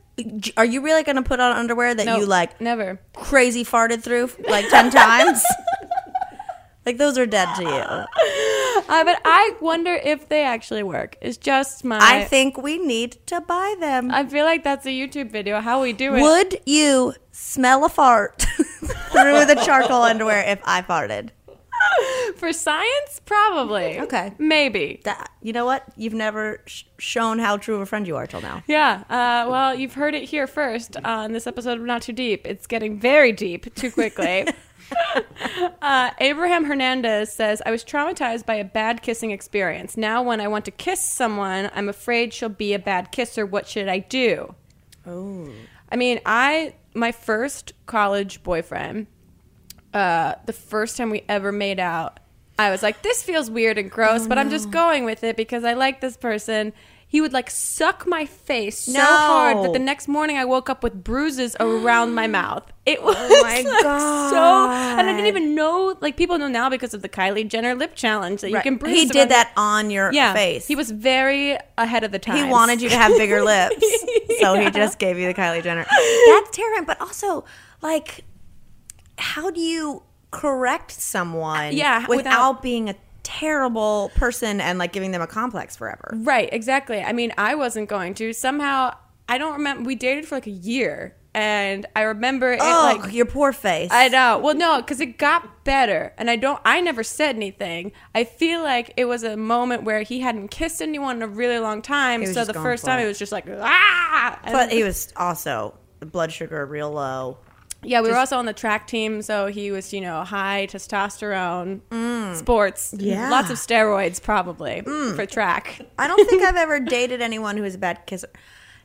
Are 0.56 0.64
you 0.66 0.82
really 0.82 1.04
going 1.04 1.18
to 1.18 1.22
put 1.24 1.42
on 1.42 1.52
underwear 1.58 1.94
that 1.94 2.06
No, 2.06 2.18
you 2.18 2.26
like 2.26 2.62
never. 2.62 3.00
crazy 3.16 3.66
farted 3.66 4.02
through 4.02 4.30
like 4.48 4.70
10 4.70 4.92
times? 4.92 5.44
Like 6.86 6.98
those 6.98 7.18
are 7.18 7.26
dead 7.26 7.54
to 7.56 7.64
you. 7.64 7.70
Uh, 8.88 9.04
but 9.04 9.20
I 9.26 9.56
wonder 9.62 9.94
if 9.94 10.30
they 10.30 10.44
actually 10.44 10.84
work. 10.84 11.18
It's 11.22 11.38
just 11.38 11.84
my. 11.84 11.98
I 12.02 12.26
think 12.26 12.58
we 12.62 12.78
need 12.78 13.18
to 13.28 13.42
buy 13.42 13.76
them. 13.80 14.12
I 14.12 14.26
feel 14.26 14.46
like 14.46 14.64
that's 14.64 14.86
a 14.86 14.90
YouTube 14.90 15.32
video. 15.32 15.62
How 15.62 15.82
we 15.82 15.94
do 15.94 16.14
it? 16.16 16.22
Would 16.22 16.60
you 16.66 17.14
smell 17.32 17.86
a 17.86 17.90
fart 17.90 18.42
through 18.42 19.46
the 19.46 19.62
charcoal 19.66 20.04
underwear 20.04 20.44
if 20.46 20.60
I 20.66 20.82
farted? 20.82 21.30
For 22.38 22.52
science, 22.52 23.22
probably. 23.26 24.00
Okay. 24.02 24.34
Maybe. 24.38 25.02
That, 25.04 25.30
you 25.42 25.54
know 25.54 25.66
what? 25.66 25.84
You've 25.96 26.14
never 26.14 26.62
sh- 26.66 26.84
shown 26.98 27.40
how 27.40 27.58
true 27.58 27.76
of 27.76 27.82
a 27.82 27.86
friend 27.86 28.08
you 28.08 28.16
are 28.18 28.28
till 28.28 28.42
now. 28.42 28.64
Yeah. 28.68 29.04
Uh, 29.10 29.50
well, 29.50 29.76
you've 29.76 29.94
heard 29.94 30.16
it 30.16 30.24
here 30.24 30.48
first 30.48 30.98
on 31.06 31.32
this 31.32 31.48
episode 31.48 31.80
of 31.80 31.86
Not 31.86 32.02
Too 32.02 32.14
Deep. 32.14 32.46
It's 32.46 32.68
getting 32.68 33.00
very 33.00 33.32
deep 33.32 33.74
too 33.76 33.92
quickly. 33.92 34.48
uh, 35.82 36.12
Abraham 36.20 36.66
Hernandez 36.66 37.32
says, 37.32 37.62
I 37.66 37.72
was 37.72 37.84
traumatized 37.84 38.46
by 38.46 38.56
a 38.56 38.64
bad 38.64 39.02
kissing 39.02 39.32
experience. 39.32 39.98
Now, 39.98 40.24
when 40.24 40.42
I 40.42 40.48
want 40.48 40.66
to 40.66 40.72
kiss 40.72 41.02
someone, 41.02 41.70
I'm 41.74 41.90
afraid 41.90 42.34
she'll 42.34 42.50
be 42.50 42.74
a 42.74 42.80
bad 42.80 43.12
kisser. 43.12 43.46
What 43.46 43.68
should 43.68 43.88
I 43.88 44.00
do? 44.00 44.56
Oh. 45.06 45.50
I 45.90 45.96
mean, 45.96 46.20
I, 46.26 46.76
my 46.94 47.12
first 47.12 47.74
college 47.86 48.44
boyfriend, 48.44 49.08
uh, 49.94 50.36
the 50.46 50.54
first 50.54 50.98
time 50.98 51.10
we 51.10 51.24
ever 51.30 51.52
made 51.52 51.80
out, 51.80 52.20
I 52.58 52.72
was 52.72 52.82
like, 52.82 53.02
this 53.02 53.22
feels 53.22 53.50
weird 53.50 53.78
and 53.78 53.92
gross, 53.92 54.28
but 54.28 54.38
I'm 54.38 54.50
just 54.50 54.72
going 54.72 55.04
with 55.04 55.26
it 55.26 55.36
because 55.36 55.66
I 55.66 55.74
like 55.74 56.00
this 56.00 56.16
person. 56.16 56.72
He 57.08 57.22
would 57.22 57.32
like 57.34 57.50
suck 57.50 58.06
my 58.08 58.26
face 58.26 58.80
so 58.80 58.92
No. 58.94 59.06
hard 59.06 59.64
that 59.64 59.72
the 59.74 59.80
next 59.80 60.08
morning 60.08 60.38
I 60.38 60.44
woke 60.44 60.70
up 60.70 60.84
with 60.84 61.02
bruises 61.04 61.56
around 61.62 62.14
my 62.14 62.28
mouth. 62.42 62.70
It 62.86 63.02
was 63.02 63.16
Oh 63.18 63.42
my 63.42 63.62
like, 63.62 63.66
so, 63.68 64.70
and 64.98 65.08
I 65.10 65.12
didn't 65.14 65.28
even 65.28 65.56
know. 65.56 65.96
Like 66.02 66.18
people 66.18 66.38
know 66.38 66.48
now 66.50 66.70
because 66.70 66.94
of 66.94 67.02
the 67.02 67.08
Kylie 67.10 67.48
Jenner 67.48 67.74
lip 67.74 67.96
challenge 67.96 68.42
that 68.42 68.52
you 68.52 68.60
can 68.60 68.76
bruise. 68.78 68.94
He 68.98 69.06
did 69.06 69.30
that 69.30 69.52
on 69.56 69.90
your 69.92 70.12
Yeah, 70.12 70.34
face. 70.34 70.68
He 70.68 70.76
was 70.76 70.92
very 70.92 71.58
ahead 71.78 72.04
of 72.04 72.12
the 72.12 72.20
time. 72.20 72.38
He 72.38 72.52
wanted 72.52 72.82
you 72.82 72.90
to 72.90 72.98
have 72.98 73.12
bigger 73.18 73.42
lips, 73.46 73.76
so 74.42 74.56
he 74.60 74.70
just 74.72 75.00
gave 75.00 75.18
you 75.18 75.28
the 75.28 75.34
Kylie 75.34 75.64
Jenner. 75.64 75.86
That's 76.28 76.50
terrifying. 76.58 76.86
But 76.86 77.00
also, 77.00 77.46
like, 77.82 78.26
how 79.18 79.52
do 79.52 79.62
you 79.62 80.04
correct 80.32 80.92
someone? 80.92 81.72
Yeah, 81.74 82.00
without, 82.08 82.18
without- 82.18 82.62
being 82.62 82.90
a 82.90 82.96
terrible 83.26 84.12
person 84.16 84.62
and 84.62 84.78
like 84.80 84.94
giving 84.94 85.12
them 85.12 85.22
a 85.22 85.28
complex 85.28 85.76
forever. 85.76 86.12
Right, 86.14 86.48
exactly. 86.54 87.02
I 87.02 87.12
mean, 87.12 87.34
I 87.38 87.56
wasn't 87.56 87.90
going 87.90 88.14
to. 88.16 88.32
Somehow, 88.32 88.96
I 89.28 89.38
don't 89.38 89.54
remember. 89.54 89.84
We 89.84 89.96
dated 89.96 90.26
for 90.28 90.36
like 90.36 90.48
a 90.48 90.52
year, 90.52 91.16
and 91.34 91.86
I 91.96 92.04
remember 92.04 92.54
it 92.54 92.60
Oh, 92.62 93.00
like. 93.02 93.12
your 93.14 93.26
poor 93.26 93.52
face. 93.52 93.90
I 93.92 94.08
know. 94.08 94.38
Well, 94.38 94.56
no, 94.56 94.78
because 94.78 95.02
it 95.02 95.18
got 95.18 95.66
better, 95.66 96.14
and 96.18 96.30
I 96.30 96.36
don't. 96.36 96.62
I 96.64 96.80
never 96.82 97.04
said 97.04 97.36
anything. 97.36 97.92
I 98.14 98.24
feel 98.24 98.62
like 98.62 98.94
it 98.96 99.06
was 99.06 99.24
a 99.24 99.36
moment 99.36 99.84
where 99.84 100.04
he 100.04 100.20
hadn't 100.22 100.50
kissed 100.50 100.82
anyone 100.82 101.18
in 101.18 101.22
a 101.24 101.28
really 101.28 101.60
long 101.60 101.82
time. 101.82 102.26
So 102.28 102.46
the 102.46 102.54
first 102.54 102.86
time, 102.86 103.00
it. 103.00 103.06
it 103.06 103.08
was 103.08 103.20
just 103.20 103.32
like 103.32 103.46
ah. 103.50 104.40
And 104.44 104.54
but 104.54 104.72
he 104.72 104.84
was 104.84 105.12
also 105.18 105.78
blood 106.00 106.32
sugar 106.32 106.66
real 106.66 106.92
low. 106.92 107.40
Yeah, 107.86 108.02
we 108.02 108.10
were 108.10 108.18
also 108.18 108.38
on 108.38 108.46
the 108.46 108.54
track 108.54 108.88
team, 108.88 109.22
so 109.22 109.48
he 109.48 109.72
was, 109.72 109.94
you 109.94 110.02
know, 110.02 110.24
high 110.24 110.68
testosterone, 110.70 111.82
sports, 112.36 112.94
Mm. 112.94 113.02
Yeah. 113.06 113.28
Mm. 113.28 113.32
lots 113.32 113.50
of 113.50 113.58
steroids, 113.58 114.22
probably 114.22 114.82
for 114.82 115.26
track. 115.26 115.82
I 115.98 116.08
don't 116.08 116.28
think 116.30 116.44
I've 116.44 116.56
ever 116.56 116.80
dated 116.98 117.22
anyone 117.22 117.58
who 117.58 117.64
was 117.64 117.76
a 117.76 117.78
bad 117.78 118.06
kisser. 118.06 118.30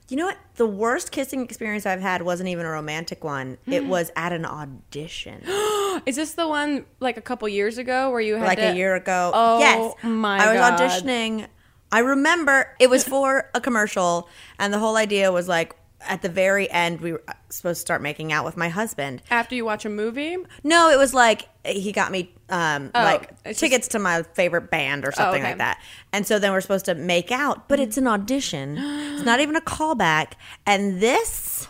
You 0.09 0.17
know 0.17 0.27
what? 0.27 0.39
The 0.57 0.67
worst 0.67 1.13
kissing 1.13 1.43
experience 1.45 1.87
I've 1.87 2.01
had 2.01 2.23
wasn't 2.23 2.49
even 2.49 2.67
a 2.67 2.71
romantic 2.71 3.23
one. 3.23 3.59
It 3.67 3.85
was 3.87 4.11
at 4.17 4.33
an 4.33 4.45
audition. 4.45 5.43
Is 6.07 6.17
this 6.17 6.33
the 6.35 6.49
one 6.49 6.85
like 6.99 7.17
a 7.17 7.21
couple 7.21 7.49
years 7.49 7.79
ago 7.79 8.11
where 8.11 8.21
you 8.21 8.35
had 8.35 8.47
like 8.47 8.59
to, 8.59 8.73
a 8.73 8.75
year 8.75 8.97
ago. 8.97 9.31
Oh, 9.33 9.59
yes, 9.61 9.95
my 10.03 10.39
I 10.39 10.53
was 10.53 10.59
God. 10.59 10.81
auditioning. 10.81 11.47
I 11.93 12.01
remember 12.01 12.75
it 12.81 12.91
was 12.91 13.05
for 13.05 13.51
a 13.55 13.61
commercial, 13.61 14.29
and 14.59 14.73
the 14.73 14.79
whole 14.79 14.97
idea 14.97 15.31
was 15.33 15.47
like 15.49 15.75
at 16.09 16.23
the 16.23 16.29
very 16.29 16.71
end 16.71 17.01
we 17.01 17.13
were 17.13 17.23
supposed 17.51 17.79
to 17.79 17.81
start 17.81 18.03
making 18.03 18.33
out 18.33 18.45
with 18.45 18.57
my 18.57 18.69
husband. 18.69 19.23
after 19.31 19.55
you 19.55 19.65
watch 19.65 19.85
a 19.85 19.89
movie? 19.89 20.37
No, 20.65 20.91
it 20.91 20.99
was 20.99 21.13
like 21.15 21.49
he 21.65 21.93
got 21.93 22.11
me 22.11 22.33
um, 22.49 22.91
Oh, 22.95 23.03
like 23.03 23.57
tickets 23.57 23.89
to 23.89 23.99
my 23.99 24.23
favorite 24.23 24.71
band 24.71 25.07
or 25.07 25.13
something 25.13 25.43
okay. 25.43 25.51
like 25.51 25.59
that. 25.59 25.81
And 26.13 26.27
so 26.27 26.39
then 26.39 26.53
we're 26.53 26.61
supposed 26.63 26.87
to 26.87 26.95
make 26.95 27.31
out, 27.31 27.69
but 27.69 27.79
it's 27.79 27.97
an 27.99 28.07
audition. 28.07 28.77
It's 28.79 29.25
not 29.25 29.41
even 29.41 29.57
a 29.57 29.61
callback. 29.61 30.33
And 30.67 31.01
this, 31.01 31.69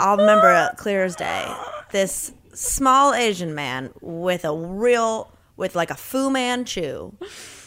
I'll 0.00 0.16
remember 0.16 0.52
it 0.52 0.76
clear 0.78 1.04
as 1.04 1.14
day. 1.16 1.46
This 1.92 2.32
small 2.52 3.14
Asian 3.14 3.54
man 3.54 3.90
with 4.00 4.44
a 4.44 4.54
real, 4.56 5.32
with 5.56 5.76
like 5.76 5.90
a 5.90 5.94
Fu 5.94 6.30
Manchu, 6.30 7.12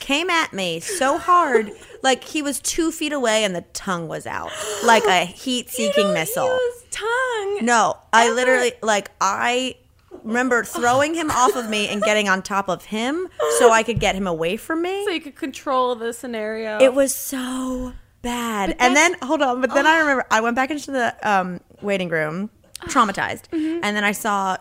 came 0.08 0.30
at 0.30 0.54
me 0.54 0.80
so 0.80 1.18
hard, 1.18 1.70
like 2.02 2.24
he 2.24 2.42
was 2.42 2.60
two 2.62 2.92
feet 2.92 3.12
away 3.12 3.44
and 3.44 3.54
the 3.54 3.62
tongue 3.74 4.08
was 4.08 4.26
out, 4.26 4.52
like 4.86 5.04
a 5.06 5.26
heat-seeking 5.44 6.14
missile. 6.14 6.58
Tongue. 6.92 7.60
No, 7.62 7.98
I 8.14 8.28
Ever. 8.28 8.36
literally 8.36 8.72
like 8.82 9.12
I 9.20 9.76
remember 10.24 10.64
throwing 10.64 11.14
him 11.14 11.30
off 11.32 11.56
of 11.56 11.70
me 11.70 11.88
and 11.90 12.02
getting 12.02 12.28
on 12.30 12.42
top 12.42 12.70
of 12.70 12.86
him 12.86 13.28
so 13.60 13.72
I 13.72 13.84
could 13.84 14.00
get 14.00 14.16
him 14.16 14.28
away 14.28 14.56
from 14.58 14.82
me. 14.82 15.04
So 15.06 15.12
you 15.12 15.22
could 15.22 15.36
control 15.36 15.96
the 15.96 16.14
scenario. 16.14 16.80
It 16.80 16.94
was 16.94 17.14
so 17.14 17.94
bad. 18.22 18.76
And 18.80 18.96
then 18.96 19.16
hold 19.22 19.42
on, 19.42 19.62
but 19.62 19.74
then 19.74 19.86
I 19.86 20.00
remember 20.00 20.26
I 20.32 20.40
went 20.42 20.56
back 20.56 20.72
into 20.72 20.92
the 20.92 21.16
um, 21.30 21.60
waiting 21.82 22.10
room, 22.10 22.50
traumatized, 22.86 23.48
Mm-hmm. 23.52 23.82
and 23.84 23.96
then 23.96 24.04
I 24.06 24.12
saw 24.14 24.58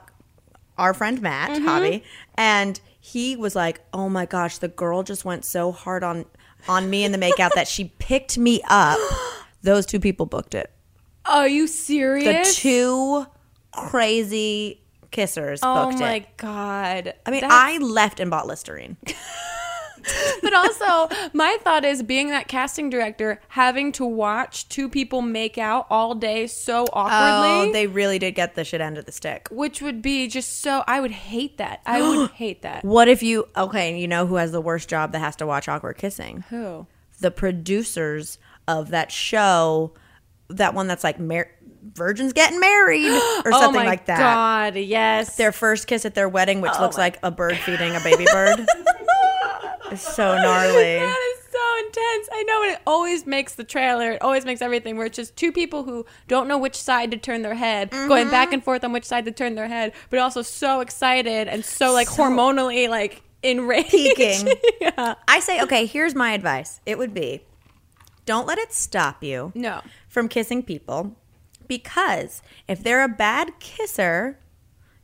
our 0.77 0.93
friend 0.93 1.23
Matt 1.23 1.63
Hobby, 1.63 2.03
and 2.37 2.79
he 3.07 3.37
was 3.37 3.55
like, 3.55 3.81
"Oh 3.93 4.09
my 4.09 4.27
gosh, 4.27 4.59
the 4.59 4.67
girl 4.69 5.05
just 5.05 5.25
went 5.25 5.45
so 5.45 5.71
hard 5.71 6.03
on 6.03 6.25
on 6.69 6.91
me 6.91 7.05
in 7.05 7.13
the 7.13 7.19
makeout 7.19 7.53
that 7.55 7.69
she 7.69 7.85
picked 7.99 8.37
me 8.37 8.61
up." 8.69 8.99
Those 9.63 9.87
two 9.87 10.01
people 10.01 10.27
booked 10.27 10.55
it. 10.55 10.73
Are 11.25 11.47
you 11.49 11.67
serious? 11.69 12.57
The 12.57 12.61
two 12.61 13.27
crazy 13.73 14.81
kissers 15.13 15.61
oh 15.63 15.87
booked 15.87 15.97
it. 15.97 16.01
my 16.01 16.27
god. 16.37 17.15
I 17.25 17.31
mean, 17.31 17.41
That's- 17.43 17.53
I 17.59 17.79
left 17.79 18.19
and 18.21 18.31
bought 18.31 18.47
Listerine. 18.47 18.97
But 20.43 20.55
also, 20.55 21.09
my 21.33 21.57
thought 21.63 21.85
is 21.85 22.03
being 22.03 22.29
that 22.31 22.47
casting 22.47 22.89
director, 22.91 23.41
having 23.49 23.91
to 23.93 24.05
watch 24.05 24.69
two 24.69 24.89
people 24.89 25.23
make 25.23 25.59
out 25.59 25.87
all 25.91 26.15
day 26.15 26.47
so 26.47 26.85
awkwardly. 26.93 27.71
Oh, 27.71 27.73
they 27.73 27.87
really 27.87 28.19
did 28.19 28.33
get 28.35 28.55
the 28.55 28.65
shit 28.65 28.81
end 28.81 28.97
of 28.99 29.07
the 29.07 29.13
stick. 29.13 29.49
which 29.51 29.83
would 29.83 30.03
be 30.03 30.29
just 30.29 30.61
so 30.61 30.85
I 30.87 31.01
would 31.01 31.11
hate 31.11 31.59
that. 31.59 31.81
I 31.87 32.01
would 32.03 32.31
hate 32.35 32.63
that. 32.63 32.85
What 32.85 33.09
if 33.09 33.23
you 33.23 33.49
okay? 33.57 33.99
You 33.99 34.07
know 34.09 34.27
who 34.27 34.37
has 34.37 34.53
the 34.53 34.61
worst 34.61 34.89
job 34.89 35.13
that 35.13 35.19
has 35.19 35.37
to 35.37 35.47
watch 35.47 35.69
awkward 35.69 35.99
kissing? 35.99 36.45
Who? 36.51 36.87
The 37.21 37.31
producers 37.31 38.39
of 38.69 38.91
that 38.91 39.11
show, 39.11 39.95
that 40.49 40.75
one 40.75 40.87
that's 40.87 41.03
like 41.05 41.19
mar- 41.19 41.51
virgins 41.95 42.33
getting 42.33 42.61
married 42.61 43.07
or 43.45 43.53
oh 43.53 43.61
something 43.61 43.81
my 43.83 43.87
like 43.87 44.07
that. 44.07 44.19
God, 44.19 44.77
yes. 44.77 45.37
Their 45.37 45.53
first 45.53 45.87
kiss 45.87 46.05
at 46.05 46.15
their 46.15 46.29
wedding, 46.29 46.61
which 46.61 46.73
Oh 46.77 46.83
looks 46.83 46.99
like 46.99 47.19
a 47.23 47.31
bird 47.31 47.57
feeding 47.65 47.95
a 47.97 48.01
baby 48.01 48.27
bird. 48.31 48.67
it's 49.93 50.15
so 50.15 50.35
gnarly. 50.37 50.97
That 51.07 51.37
is 51.37 51.45
so 51.53 51.87
intense. 51.87 52.29
I 52.33 52.43
know, 52.47 52.63
and 52.65 52.73
it 52.73 52.81
always 52.87 53.27
makes 53.27 53.55
the 53.55 53.65
trailer. 53.65 54.13
It 54.13 54.23
always 54.23 54.45
makes 54.45 54.61
everything 54.61 54.97
where 54.97 55.07
it's 55.07 55.17
just 55.17 55.37
two 55.37 55.53
people 55.53 55.85
who 55.85 56.05
don't 56.29 56.49
know 56.49 56.59
which 56.59 56.77
side 56.77 57.11
to 57.13 57.17
turn 57.17 57.43
their 57.43 57.55
head, 57.55 57.91
going 57.91 58.25
Mm-hmm. 58.25 58.31
back 58.31 58.53
and 58.53 58.63
forth 58.63 58.85
on 58.85 58.93
which 58.93 59.05
side 59.05 59.25
to 59.25 59.33
turn 59.33 59.55
their 59.55 59.69
head, 59.69 59.93
but 60.11 60.19
also 60.19 60.43
so 60.43 60.81
excited 60.81 61.49
and 61.49 61.65
so 61.65 61.93
like 61.93 62.09
hormonally 62.09 62.89
like 62.91 63.23
enraged. 63.43 63.91
Peaking. 63.91 64.49
yeah. 64.81 65.15
I 65.29 65.41
say, 65.41 65.63
okay, 65.63 65.87
here's 65.87 66.15
my 66.15 66.33
advice. 66.33 66.81
It 66.85 66.99
would 66.99 67.15
be, 67.15 67.43
don't 68.27 68.47
let 68.47 68.59
it 68.59 68.73
stop 68.73 69.23
you. 69.23 69.53
No. 69.55 69.81
from 70.09 70.29
kissing 70.29 70.63
people 70.63 71.17
because 71.69 72.43
if 72.69 72.83
they're 72.83 73.03
a 73.05 73.09
bad 73.09 73.59
kisser, 73.61 74.39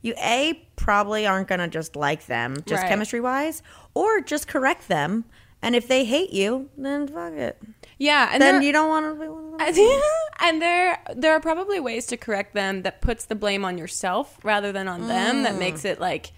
you 0.01 0.15
a 0.19 0.67
probably 0.77 1.27
aren't 1.27 1.47
gonna 1.49 1.69
just 1.69 1.95
like 1.97 2.27
them 2.27 2.57
just 2.67 2.83
Right. 2.83 2.89
chemistry 2.89 3.21
wise, 3.21 3.63
or 3.95 4.21
just 4.21 4.49
correct 4.49 4.89
them. 4.89 5.25
And 5.65 5.77
if 5.77 5.87
they 5.87 6.05
hate 6.05 6.33
you, 6.33 6.71
then 6.77 7.07
fuck 7.07 7.35
it. 7.35 7.61
Yeah, 7.99 8.31
and 8.33 8.43
then 8.43 8.57
there- 8.57 8.63
you 8.63 8.73
don't 8.73 8.89
want 8.89 9.07
to 9.07 9.21
be 9.21 9.29
one 9.29 9.61
of 9.61 9.75
them. 9.75 10.01
and 10.41 10.61
there 10.61 10.99
there 11.15 11.33
are 11.33 11.41
probably 11.41 11.79
ways 11.79 12.07
to 12.07 12.17
correct 12.17 12.55
them 12.55 12.83
that 12.83 13.01
puts 13.01 13.27
the 13.27 13.35
blame 13.35 13.65
on 13.65 13.79
yourself 13.79 14.39
rather 14.43 14.73
than 14.73 14.89
on 14.89 15.07
them 15.07 15.45
that 15.45 15.55
mm. 15.55 15.59
makes 15.59 15.85
it 15.85 16.01
like 16.01 16.33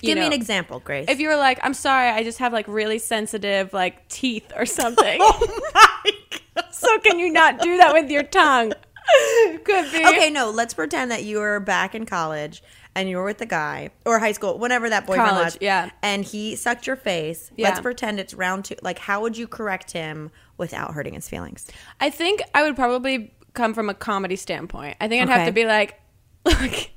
you 0.00 0.08
Give 0.08 0.18
me 0.18 0.26
an 0.26 0.32
example, 0.32 0.80
Grace. 0.80 1.06
if 1.08 1.20
you 1.20 1.28
were 1.28 1.36
like 1.36 1.60
i'm 1.62 1.74
sorry 1.74 2.08
i 2.08 2.24
just 2.24 2.38
have 2.38 2.52
like 2.52 2.66
really 2.66 2.98
sensitive 2.98 3.72
like 3.72 4.08
teeth 4.08 4.50
or 4.56 4.66
something 4.80 5.18
oh 5.20 5.60
Like 5.74 6.72
so 6.72 6.98
can 6.98 7.18
you 7.18 7.30
not 7.30 7.60
do 7.60 7.76
that 7.76 7.92
with 7.92 8.10
your 8.10 8.22
tongue 8.22 8.72
could 9.64 9.92
be 9.92 10.04
okay, 10.06 10.30
no, 10.30 10.50
let's 10.50 10.72
pretend 10.72 11.10
that 11.10 11.24
you 11.24 11.38
were 11.38 11.60
back 11.60 11.94
in 11.94 12.06
college 12.06 12.62
and 12.96 13.08
you 13.08 13.16
were 13.16 13.24
with 13.24 13.38
the 13.38 13.46
guy 13.46 13.90
or 14.06 14.18
high 14.18 14.32
school, 14.32 14.58
whenever 14.58 14.88
that 14.88 15.06
boyfriend 15.06 15.30
College, 15.30 15.44
was. 15.44 15.58
yeah. 15.60 15.90
And 16.02 16.24
he 16.24 16.56
sucked 16.56 16.86
your 16.86 16.96
face. 16.96 17.50
Yeah. 17.56 17.68
Let's 17.68 17.80
pretend 17.80 18.20
it's 18.20 18.34
round 18.34 18.64
two. 18.66 18.76
Like, 18.82 18.98
how 18.98 19.22
would 19.22 19.36
you 19.36 19.46
correct 19.46 19.92
him 19.92 20.30
without 20.56 20.94
hurting 20.94 21.14
his 21.14 21.28
feelings? 21.28 21.66
i 22.00 22.08
think 22.10 22.40
i 22.54 22.62
would 22.62 22.76
probably 22.76 23.34
come 23.54 23.74
from 23.74 23.88
a 23.90 23.94
comedy 23.94 24.36
standpoint 24.36 24.96
i 25.00 25.08
think 25.08 25.22
i'd 25.22 25.28
Okay. 25.28 25.38
have 25.38 25.48
to 25.48 25.52
be 25.52 25.66
like 25.66 26.00
like 26.44 26.90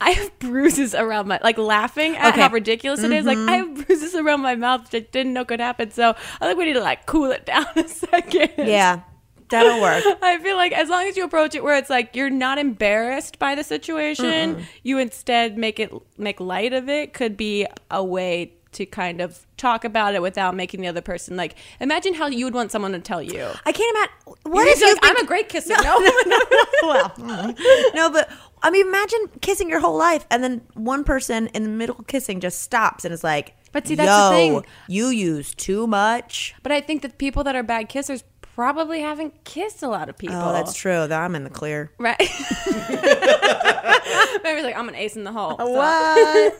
I 0.00 0.10
have 0.10 0.36
bruises 0.40 0.96
around 0.96 1.28
my 1.28 1.38
like 1.44 1.58
laughing 1.58 2.16
at 2.16 2.32
Okay. 2.32 2.40
how 2.40 2.50
ridiculous 2.50 3.04
it 3.04 3.12
is. 3.12 3.24
Like 3.24 3.38
I 3.38 3.60
mm-hmm. 3.60 3.76
have 3.76 3.86
bruises 3.86 4.16
around 4.16 4.40
my 4.40 4.56
mouth 4.56 4.82
which 4.92 5.04
I 5.04 5.06
didn't 5.12 5.32
know 5.32 5.44
could 5.44 5.60
happen. 5.60 5.92
So 5.92 6.16
I 6.40 6.46
think 6.46 6.58
we 6.58 6.64
need 6.64 6.72
to 6.72 6.80
like 6.80 7.06
cool 7.06 7.30
it 7.30 7.46
down 7.46 7.66
a 7.76 7.86
second. 7.86 8.50
Yeah, 8.56 9.02
that'll 9.50 9.80
work. 9.80 10.04
I 10.22 10.38
feel 10.38 10.56
like 10.56 10.72
as 10.72 10.88
long 10.88 11.06
as 11.06 11.16
you 11.16 11.24
approach 11.24 11.54
it 11.54 11.62
where 11.62 11.76
it's 11.76 11.90
like 11.90 12.16
you're 12.16 12.30
not 12.30 12.58
embarrassed 12.58 13.38
by 13.38 13.54
the 13.54 13.64
situation, 13.64 14.64
you 14.82 14.98
instead 14.98 15.56
make 15.58 15.78
it 15.78 15.92
make 16.18 16.40
light 16.40 16.72
of 16.72 16.88
it 16.88 17.12
could 17.12 17.36
be 17.36 17.66
a 17.90 18.04
way 18.04 18.54
to 18.72 18.86
kind 18.86 19.20
of 19.20 19.46
talk 19.56 19.84
about 19.84 20.14
it 20.14 20.22
without 20.22 20.54
making 20.54 20.80
the 20.80 20.86
other 20.86 21.00
person 21.00 21.36
like 21.36 21.56
imagine 21.80 22.14
how 22.14 22.28
you 22.28 22.44
would 22.44 22.54
want 22.54 22.70
someone 22.70 22.92
to 22.92 23.00
tell 23.00 23.22
you. 23.22 23.48
I 23.66 23.72
can't 23.72 23.96
imagine. 23.96 24.14
What 24.44 24.78
you 24.78 24.86
like, 24.86 24.98
I'm 25.02 25.16
a 25.16 25.26
great 25.26 25.48
kisser. 25.48 25.74
No, 25.74 25.98
well, 26.82 27.10
mm. 27.10 27.94
no, 27.94 28.10
but 28.10 28.30
I 28.62 28.70
mean, 28.70 28.86
imagine 28.86 29.18
kissing 29.40 29.68
your 29.68 29.80
whole 29.80 29.96
life, 29.96 30.26
and 30.30 30.42
then 30.44 30.60
one 30.74 31.04
person 31.04 31.48
in 31.48 31.62
the 31.62 31.68
middle 31.68 31.96
of 31.98 32.06
kissing 32.06 32.40
just 32.40 32.60
stops 32.60 33.04
and 33.04 33.12
is 33.12 33.24
like, 33.24 33.54
But 33.72 33.86
see, 33.86 33.94
that's 33.94 34.30
the 34.30 34.36
thing. 34.36 34.64
You 34.86 35.08
use 35.08 35.54
too 35.54 35.86
much." 35.86 36.54
but 36.62 36.72
I 36.72 36.80
think 36.80 37.02
that 37.02 37.18
people 37.18 37.44
that 37.44 37.56
are 37.56 37.62
bad 37.62 37.88
kissers 37.88 38.22
probably 38.60 39.00
haven't 39.00 39.42
kissed 39.44 39.82
a 39.82 39.88
lot 39.88 40.10
of 40.10 40.18
people. 40.18 40.36
Oh, 40.36 40.52
that's 40.52 40.74
true. 40.74 40.92
I'm 40.92 41.34
in 41.34 41.44
the 41.44 41.50
clear. 41.50 41.90
right. 41.98 42.18
Maybe 44.44 44.62
like 44.62 44.76
I'm 44.76 44.86
an 44.88 44.94
ace 44.94 45.16
in 45.16 45.24
the 45.24 45.32
hole. 45.32 45.56
so. 45.58 45.70
What? 45.70 46.52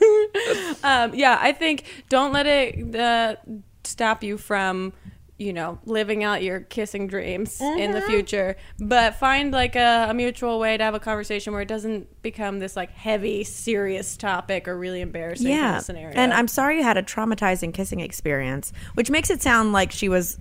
um, 0.83 1.13
yeah, 1.13 1.37
I 1.39 1.51
think 1.51 1.83
don't 2.09 2.33
let 2.33 2.47
it 2.47 2.95
uh, 2.95 3.35
stop 3.83 4.23
you 4.23 4.39
from, 4.39 4.93
you 5.37 5.53
know, 5.53 5.77
living 5.85 6.23
out 6.23 6.41
your 6.41 6.61
kissing 6.61 7.05
dreams 7.05 7.61
in 7.61 7.67
Mm-hmm. 7.67 7.93
the 7.93 8.01
future. 8.01 8.55
But 8.79 9.15
find 9.15 9.51
like 9.51 9.75
a, 9.75 10.07
a 10.09 10.13
mutual 10.15 10.59
way 10.59 10.77
to 10.77 10.83
have 10.83 10.95
a 10.95 10.99
conversation 10.99 11.53
where 11.53 11.61
it 11.61 11.67
doesn't 11.67 12.23
become 12.23 12.57
this 12.57 12.75
like 12.75 12.89
heavy, 12.91 13.43
serious 13.43 14.17
topic 14.17 14.67
or 14.67 14.75
really 14.75 15.01
embarrassing 15.01 15.49
yeah. 15.49 15.77
scenario. 15.79 16.17
And 16.17 16.33
I'm 16.33 16.47
sorry 16.47 16.77
you 16.77 16.83
had 16.83 16.97
a 16.97 17.03
traumatizing 17.03 17.75
kissing 17.75 17.99
experience, 17.99 18.73
which 18.95 19.11
makes 19.11 19.29
it 19.29 19.43
sound 19.43 19.71
like 19.71 19.91
she 19.91 20.09
was 20.09 20.39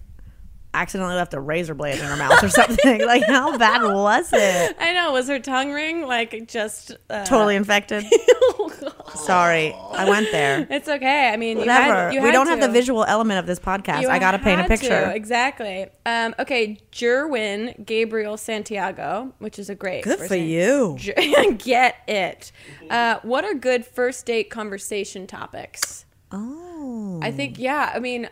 accidentally 0.73 1.17
left 1.17 1.35
a 1.35 1.41
razor 1.41 1.75
blade 1.75 1.99
in 1.99 2.05
her 2.05 2.17
mouth 2.17 2.43
or 2.43 2.49
something. 2.49 3.01
like, 3.07 3.25
how 3.25 3.57
bad 3.59 3.83
was 3.83 4.31
it? 4.33 4.77
I 4.81 4.93
know. 4.93 5.13
Was 5.13 5.29
her 5.29 5.39
tongue 5.39 5.73
ring 5.73 6.07
like 6.07 6.47
just 6.49 6.97
uh, 7.09 7.25
Totally 7.25 7.57
infected. 7.57 8.05
Sorry, 9.15 9.75
I 9.93 10.09
went 10.09 10.31
there. 10.31 10.67
It's 10.71 10.89
okay. 10.89 11.31
I 11.31 11.37
mean, 11.37 11.59
you 11.59 11.69
had, 11.69 12.13
you 12.13 12.21
we 12.21 12.27
had 12.27 12.33
don't 12.33 12.47
have 12.47 12.61
the 12.61 12.69
visual 12.69 13.05
element 13.05 13.41
of 13.41 13.47
this 13.47 13.59
podcast. 13.59 14.03
You 14.03 14.09
I 14.09 14.19
got 14.19 14.33
to 14.33 14.39
paint 14.39 14.61
a 14.61 14.65
picture. 14.65 14.89
to, 14.89 15.15
exactly. 15.15 15.89
Um, 16.07 16.35
okay, 16.39 16.79
Jerwin 16.93 17.85
Gabriel 17.85 18.37
Santiago, 18.37 19.33
which 19.39 19.59
is 19.59 19.69
a 19.69 19.75
great. 19.75 20.05
Good 20.05 20.21
for 20.21 20.35
name. 20.35 20.49
you. 20.49 20.97
Jer- 20.99 21.15
Get 21.59 21.97
it. 22.07 22.53
Uh, 22.89 23.19
what 23.23 23.45
are 23.45 23.55
good 23.55 23.85
first 23.85 24.25
date 24.27 24.49
conversation 24.49 25.27
topics? 25.27 26.07
Oh. 26.31 27.19
I 27.23 27.33
think, 27.33 27.59
yeah. 27.59 27.91
I 27.95 27.99
mean, 27.99 28.29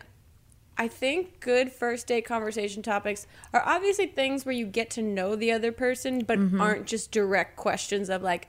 I 0.79 0.87
think 0.87 1.41
good 1.41 1.73
first 1.73 2.07
date 2.07 2.23
conversation 2.23 2.81
topics 2.81 3.27
are 3.53 3.61
obviously 3.65 4.07
things 4.07 4.45
where 4.45 4.55
you 4.55 4.65
get 4.65 4.89
to 4.91 5.01
know 5.01 5.35
the 5.35 5.51
other 5.51 5.73
person, 5.73 6.23
but 6.23 6.39
Mm-hmm. 6.39 6.61
aren't 6.61 6.85
just 6.87 7.11
direct 7.11 7.57
questions 7.57 8.09
of 8.09 8.23
like, 8.23 8.47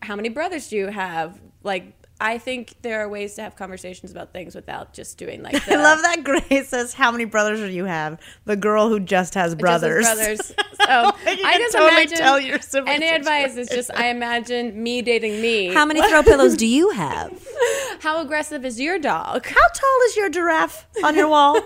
how 0.00 0.16
many 0.16 0.30
brothers 0.30 0.68
do 0.70 0.76
you 0.76 0.86
have? 0.86 1.38
Like, 1.62 1.92
I 2.20 2.38
think 2.38 2.74
there 2.82 3.00
are 3.02 3.08
ways 3.08 3.34
to 3.34 3.42
have 3.42 3.56
conversations 3.56 4.10
about 4.10 4.32
things 4.32 4.54
without 4.54 4.94
just 4.94 5.18
doing 5.18 5.42
like. 5.42 5.52
The, 5.66 5.74
I 5.74 5.82
love 5.82 6.02
that 6.02 6.22
Grace 6.24 6.68
says, 6.68 6.94
"How 6.94 7.10
many 7.10 7.24
brothers 7.24 7.60
do 7.60 7.68
you 7.68 7.84
have?" 7.84 8.18
The 8.44 8.56
girl 8.56 8.88
who 8.88 9.00
just 9.00 9.34
has 9.34 9.52
just 9.52 9.56
as 9.56 9.60
brothers. 9.60 10.04
brothers. 10.04 10.54
So 10.86 10.92
You 11.02 11.10
I 11.24 11.34
can 11.34 11.60
just 11.60 11.72
totally 11.74 11.90
imagine 12.02 12.18
tell 12.18 12.38
your 12.38 12.60
siblings 12.60 12.94
any 12.94 13.08
advice 13.08 13.56
is 13.56 13.68
just 13.68 13.90
I 13.92 14.08
imagine 14.08 14.80
me 14.80 15.02
dating 15.02 15.40
me. 15.40 15.74
How 15.74 15.84
many 15.84 16.00
throw 16.08 16.22
pillows 16.22 16.56
do 16.56 16.66
you 16.66 16.90
have? 16.90 17.32
How 18.00 18.20
aggressive 18.20 18.64
is 18.64 18.78
your 18.78 18.96
dog? 18.98 19.46
How 19.46 19.68
tall 19.74 19.98
is 20.06 20.16
your 20.16 20.30
giraffe 20.30 20.86
on 21.02 21.16
your 21.16 21.28
wall? 21.28 21.60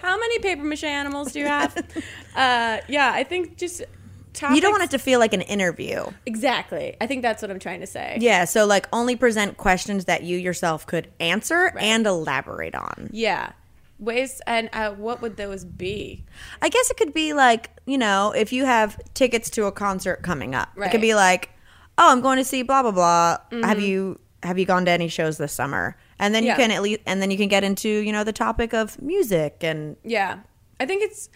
How 0.00 0.16
many 0.16 0.38
paper 0.38 0.62
mache 0.62 0.84
animals 0.84 1.32
do 1.32 1.40
you 1.40 1.46
have? 1.46 1.76
uh, 2.36 2.78
yeah, 2.88 3.10
I 3.12 3.24
think 3.24 3.56
just 3.56 3.82
topics. 4.38 4.54
you 4.56 4.60
don't 4.62 4.72
want 4.72 4.84
it 4.84 4.90
to 4.90 4.98
feel 4.98 5.18
like 5.18 5.32
an 5.34 5.42
interview. 5.42 6.04
exactly. 6.26 6.96
I 7.00 7.06
think 7.06 7.22
that's 7.22 7.42
what 7.42 7.50
I'm 7.50 7.58
trying 7.58 7.80
to 7.80 7.86
say. 7.86 8.18
Yeah, 8.20 8.44
so 8.44 8.64
like 8.66 8.86
only 8.92 9.16
present 9.16 9.56
questions 9.56 10.04
that 10.06 10.22
you 10.22 10.36
yourself 10.38 10.86
could 10.86 11.08
answer 11.20 11.72
and 11.78 12.06
elaborate 12.06 12.74
on. 12.74 13.10
Yeah. 13.12 13.52
Ways 13.98 14.40
and 14.46 14.70
uh, 14.72 14.92
what 14.92 15.20
would 15.22 15.36
those 15.36 15.64
be? 15.64 16.24
I 16.62 16.68
guess 16.68 16.88
it 16.90 16.96
could 16.96 17.12
be 17.12 17.32
like, 17.32 17.70
you 17.84 17.98
know, 17.98 18.30
if 18.30 18.52
you 18.52 18.64
have 18.64 18.96
tickets 19.14 19.50
to 19.50 19.64
a 19.64 19.72
concert 19.72 20.22
coming 20.22 20.54
up. 20.54 20.68
It 20.76 20.90
could 20.92 21.00
be 21.00 21.16
like, 21.16 21.50
"Oh, 21.98 22.12
I'm 22.12 22.20
going 22.20 22.38
to 22.38 22.44
see 22.44 22.62
blah 22.62 22.82
blah 22.82 22.92
blah. 22.92 23.38
Have 23.64 23.80
you 23.80 24.20
have 24.44 24.56
you 24.56 24.66
gone 24.66 24.84
to 24.84 24.90
any 24.92 25.08
shows 25.08 25.36
this 25.38 25.52
summer?" 25.52 25.96
And 26.20 26.32
then 26.32 26.44
Yeah. 26.44 26.52
you 26.52 26.56
can 26.62 26.70
at 26.70 26.80
least 26.80 27.00
and 27.06 27.20
then 27.20 27.32
you 27.32 27.36
can 27.36 27.48
get 27.48 27.64
into, 27.64 27.88
you 27.88 28.12
know, 28.12 28.22
the 28.22 28.32
topic 28.32 28.72
of 28.72 29.02
music 29.02 29.58
and 29.62 29.96
Yeah. 30.04 30.38
I 30.78 30.86
think 30.86 31.02
it's 31.02 31.28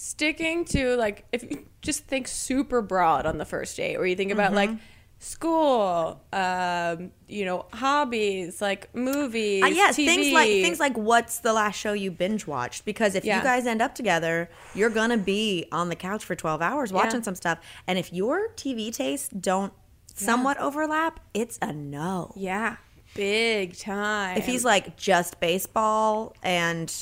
sticking 0.00 0.64
to 0.64 0.94
like 0.94 1.24
if 1.32 1.42
you 1.42 1.66
just 1.82 2.04
think 2.06 2.28
super 2.28 2.80
broad 2.80 3.26
on 3.26 3.36
the 3.38 3.44
first 3.44 3.76
date 3.76 3.96
where 3.96 4.06
you 4.06 4.14
think 4.14 4.30
about 4.30 4.52
like 4.52 4.70
school, 5.18 6.22
um, 6.32 7.10
you 7.26 7.44
know, 7.44 7.66
hobbies, 7.72 8.62
like 8.62 8.94
movies, 8.94 9.64
Uh, 9.64 9.66
yeah, 9.66 9.88
TV. 9.90 10.04
things 10.06 10.32
like 10.32 10.48
things 10.50 10.78
like 10.78 10.96
what's 10.96 11.40
the 11.40 11.52
last 11.52 11.76
show 11.76 11.92
you 11.92 12.12
binge 12.12 12.46
watched? 12.46 12.84
Because 12.84 13.16
if 13.16 13.24
Yeah. 13.24 13.38
you 13.38 13.42
guys 13.42 13.66
end 13.66 13.82
up 13.82 13.96
together, 13.96 14.48
you're 14.72 14.88
gonna 14.90 15.16
be 15.18 15.66
on 15.72 15.88
the 15.88 15.96
couch 15.96 16.24
for 16.24 16.36
twelve 16.36 16.62
hours 16.62 16.92
watching 16.92 17.16
Yeah. 17.20 17.24
some 17.24 17.34
stuff. 17.34 17.58
And 17.88 17.98
if 17.98 18.12
your 18.12 18.50
TV 18.54 18.92
tastes 18.92 19.28
don't 19.30 19.72
somewhat 20.14 20.58
overlap, 20.58 21.18
it's 21.34 21.58
a 21.60 21.72
no. 21.72 22.32
yeah, 22.36 22.76
big 23.14 23.76
time. 23.76 24.36
If 24.38 24.46
he's 24.46 24.64
like 24.64 24.96
just 24.96 25.40
baseball 25.40 26.36
and 26.44 26.92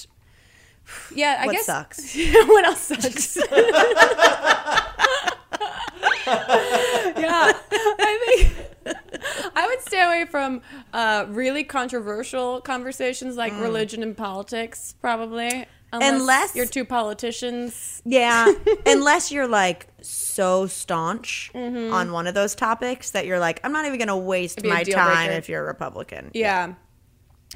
yeah, 1.14 1.38
I 1.40 1.46
what 1.46 1.52
guess 1.52 1.66
sucks? 1.66 2.16
what 2.46 2.64
else 2.64 2.80
sucks? 2.80 3.36
yeah, 6.26 7.52
I 7.52 8.18
think 8.84 8.96
I 9.54 9.66
would 9.66 9.80
stay 9.80 10.02
away 10.02 10.26
from 10.26 10.62
uh, 10.92 11.26
really 11.28 11.64
controversial 11.64 12.60
conversations 12.60 13.36
like 13.36 13.52
religion 13.60 14.02
and 14.02 14.16
politics, 14.16 14.94
probably. 15.00 15.66
Unless- 15.92 16.54
you're 16.54 16.66
two 16.66 16.84
politicians. 16.84 18.02
yeah, 18.04 18.52
unless 18.86 19.32
you're 19.32 19.48
like 19.48 19.88
so 20.02 20.66
staunch 20.66 21.50
on 21.54 22.12
one 22.12 22.26
of 22.26 22.34
those 22.34 22.54
topics 22.54 23.12
that 23.12 23.24
you're 23.26 23.38
like, 23.38 23.60
I'm 23.64 23.72
not 23.72 23.86
even 23.86 23.98
gonna 23.98 24.18
waste 24.18 24.62
my 24.64 24.82
time 24.82 25.26
breaker. 25.26 25.38
if 25.38 25.48
you're 25.48 25.62
a 25.62 25.66
Republican. 25.66 26.30
Yeah. 26.34 26.74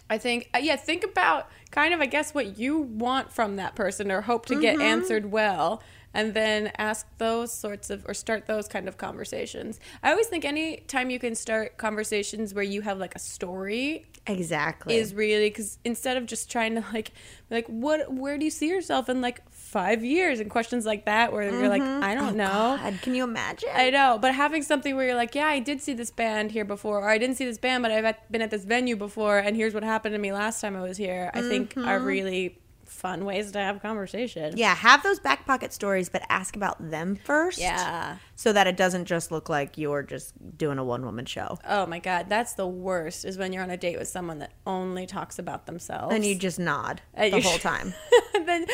I 0.09 0.19
think, 0.19 0.51
uh, 0.55 0.59
yeah, 0.59 0.77
think 0.77 1.05
about 1.05 1.49
kind 1.71 1.93
of, 1.95 2.01
I 2.01 2.07
guess, 2.07 2.33
what 2.35 2.59
you 2.59 2.79
want 2.79 3.33
from 3.33 3.57
that 3.57 3.75
person 3.75 4.11
or 4.11 4.23
hope 4.23 4.47
to 4.47 4.55
Mm-hmm. 4.55 4.61
get 4.61 4.81
answered 4.81 5.31
well. 5.31 5.83
And 6.13 6.35
then 6.35 6.73
ask 6.77 7.07
those 7.19 7.53
sorts 7.53 7.89
of, 7.89 8.05
or 8.09 8.15
start 8.15 8.47
those 8.47 8.67
kind 8.67 8.89
of 8.89 8.97
conversations. 8.99 9.79
I 10.03 10.11
always 10.11 10.27
think 10.27 10.45
any 10.45 10.79
time 10.79 11.09
you 11.09 11.21
can 11.21 11.37
start 11.37 11.79
conversations 11.79 12.53
where 12.53 12.65
you 12.65 12.83
have 12.83 12.99
like 12.99 13.15
a 13.15 13.21
story 13.21 14.07
Exactly. 14.27 14.97
is 14.97 15.15
really 15.15 15.49
because 15.49 15.79
instead 15.85 16.17
of 16.17 16.27
just 16.27 16.51
trying 16.51 16.75
to 16.75 16.85
like 16.93 17.13
like 17.51 17.67
what 17.67 18.13
where 18.13 18.39
do 18.39 18.45
you 18.45 18.51
see 18.51 18.69
yourself 18.69 19.09
in 19.09 19.21
like 19.21 19.41
five 19.51 20.05
years 20.05 20.41
and 20.41 20.51
questions 20.51 20.85
like 20.85 21.07
that 21.07 21.33
where 21.33 21.51
you're 21.51 21.69
like 21.69 21.83
I 21.83 22.15
don't 22.15 22.37
know 22.37 22.51
Mm-hmm. 22.51 22.87
Oh, 22.87 22.91
God, 22.91 23.03
can 23.03 23.15
you 23.15 23.25
imagine? 23.25 23.71
I 23.73 23.91
know, 23.91 24.19
but 24.21 24.35
having 24.35 24.63
something 24.63 24.95
where 24.97 25.07
you're 25.07 25.15
like, 25.15 25.35
yeah, 25.35 25.47
I 25.47 25.59
did 25.59 25.81
see 25.81 25.95
this 25.95 26.11
band 26.11 26.53
here 26.53 26.65
before, 26.65 26.99
or 26.99 27.09
I 27.09 27.19
didn't 27.19 27.37
see 27.37 27.45
this 27.45 27.59
band, 27.59 27.83
but 27.83 27.91
I've 27.93 28.17
been 28.31 28.43
at 28.43 28.51
this 28.51 28.65
venue 28.65 28.97
before, 28.97 29.39
and 29.39 29.57
here's 29.57 29.75
what 29.75 29.83
happened 29.83 30.15
to 30.15 30.19
me 30.19 30.33
last 30.33 30.61
time 30.61 30.77
I 30.77 30.83
was 30.83 30.97
here. 30.97 31.31
I 31.35 31.41
think 31.43 31.77
are 31.77 31.99
really 31.99 32.59
fun 33.01 33.25
ways 33.25 33.53
to 33.53 33.59
have 33.59 33.81
conversation. 33.81 34.57
Yeah, 34.57 34.75
have 34.75 35.03
those 35.03 35.19
back 35.19 35.47
pocket 35.47 35.73
stories, 35.73 36.09
but 36.09 36.23
ask 36.29 36.55
about 36.55 36.91
them 36.91 37.17
first. 37.17 37.59
Yeah. 37.59 38.19
So 38.37 38.53
that 38.53 38.67
it 38.67 38.77
doesn't 38.77 39.07
just 39.07 39.33
look 39.33 39.49
like 39.49 39.79
you're 39.79 40.03
just 40.03 40.35
doing 40.57 40.79
a 40.79 40.85
one 40.85 41.05
woman 41.05 41.25
show. 41.25 41.59
Oh 41.67 41.87
my 41.87 41.99
god, 41.99 42.29
that's 42.29 42.55
the 42.55 42.67
worst. 42.67 43.25
Is 43.25 43.39
when 43.39 43.53
you're 43.53 43.63
on 43.63 43.71
a 43.71 43.77
date 43.77 43.99
with 43.99 44.09
someone 44.09 44.39
that 44.39 44.53
only 44.67 45.07
talks 45.07 45.39
about 45.39 45.67
themselves. 45.67 46.15
And 46.15 46.25
you 46.25 46.35
just 46.35 46.59
nod 46.59 47.01
Uh, 47.17 47.31
the 47.31 47.41
whole 47.41 47.59
time. 47.59 47.95
then 48.47 48.67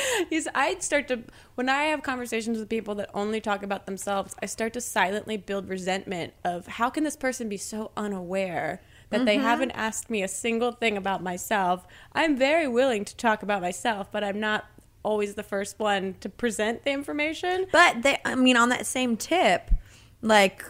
I'd 0.55 0.83
start 0.83 1.09
to 1.09 1.21
when 1.55 1.69
I 1.69 1.85
have 1.85 2.03
conversations 2.03 2.59
with 2.59 2.69
people 2.69 2.95
that 2.97 3.11
only 3.15 3.41
talk 3.41 3.63
about 3.63 3.87
themselves, 3.87 4.35
I 4.43 4.47
start 4.47 4.73
to 4.75 4.81
silently 4.81 5.37
build 5.37 5.69
resentment 5.69 6.35
of 6.45 6.67
how 6.67 6.91
can 6.91 7.05
this 7.05 7.17
person 7.17 7.49
be 7.49 7.57
so 7.57 7.93
unaware 7.97 8.81
that 9.11 9.25
they 9.25 9.37
haven't 9.37 9.71
asked 9.73 10.11
me 10.11 10.23
a 10.23 10.29
single 10.29 10.73
thing 10.73 10.97
about 10.97 11.23
myself. 11.23 11.87
I'm 12.13 12.37
very 12.37 12.67
willing 12.67 13.05
to 13.05 13.17
talk 13.17 13.43
about 13.43 13.61
myself, 13.63 14.11
but 14.11 14.25
I'm 14.25 14.41
not 14.41 14.65
always 15.03 15.35
the 15.35 15.43
first 15.45 15.79
one 15.79 16.17
to 16.21 16.29
present 16.29 16.83
the 16.85 16.91
information. 16.91 17.67
But 17.71 18.03
they, 18.03 18.19
I 18.25 18.35
mean, 18.35 18.57
on 18.57 18.71
that 18.71 18.85
same 18.87 19.17
tip, 19.17 19.71
like, 20.23 20.65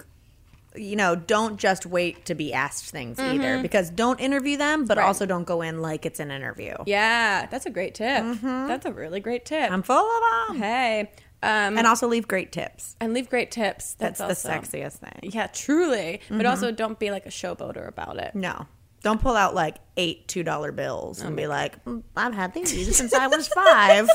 you 0.75 0.95
know, 0.95 1.16
don't 1.16 1.57
just 1.59 1.87
wait 1.87 2.26
to 2.26 2.35
be 2.35 2.52
asked 2.52 2.90
things 2.90 3.16
Mm-hmm. 3.16 3.35
either 3.40 3.62
because 3.62 3.88
don't 3.88 4.21
interview 4.21 4.59
them, 4.59 4.85
but 4.85 4.99
also 4.99 5.25
don't 5.25 5.45
go 5.45 5.62
in 5.62 5.81
like 5.81 6.05
it's 6.05 6.21
an 6.21 6.31
interview. 6.31 6.75
Yeah, 6.85 7.47
that's 7.47 7.64
a 7.64 7.71
great 7.71 7.95
tip. 7.95 8.23
That's 8.43 8.85
a 8.85 8.93
really 8.93 9.21
great 9.21 9.47
tip. 9.47 9.71
I'm 9.73 9.83
full 9.83 9.97
of 9.97 10.49
them. 10.49 10.59
hey, 10.59 11.11
um, 11.43 11.76
And 11.78 11.87
also 11.87 12.07
leave 12.09 12.26
great 12.28 12.50
tips. 12.52 12.97
and 13.00 13.12
leave 13.14 13.28
great 13.28 13.50
tips. 13.50 13.95
That's, 13.95 14.19
That's, 14.19 14.43
the 14.43 14.49
also- 14.55 14.66
sexiest 14.69 14.99
thing. 14.99 15.31
Yeah, 15.33 15.47
truly. 15.49 16.21
But 16.31 16.47
also 16.47 16.71
don't 16.71 16.99
be 16.99 17.11
like 17.11 17.26
a 17.26 17.31
showboater 17.31 17.87
about 17.88 18.19
it. 18.19 18.35
No. 18.35 18.66
Don't 19.02 19.21
pull 19.21 19.37
out 19.37 19.55
like 19.55 19.76
eight 19.97 20.26
two 20.26 20.43
dollar 20.43 20.73
bills 20.73 21.23
Oh 21.23 21.26
and 21.28 21.37
be 21.37 21.47
like, 21.47 21.85
"Mm, 21.85 22.02
I've 22.16 22.35
had 22.35 22.55
these 22.55 22.97
since 22.97 23.14
I 23.14 23.28
was 23.28 23.46
five. 23.46 24.09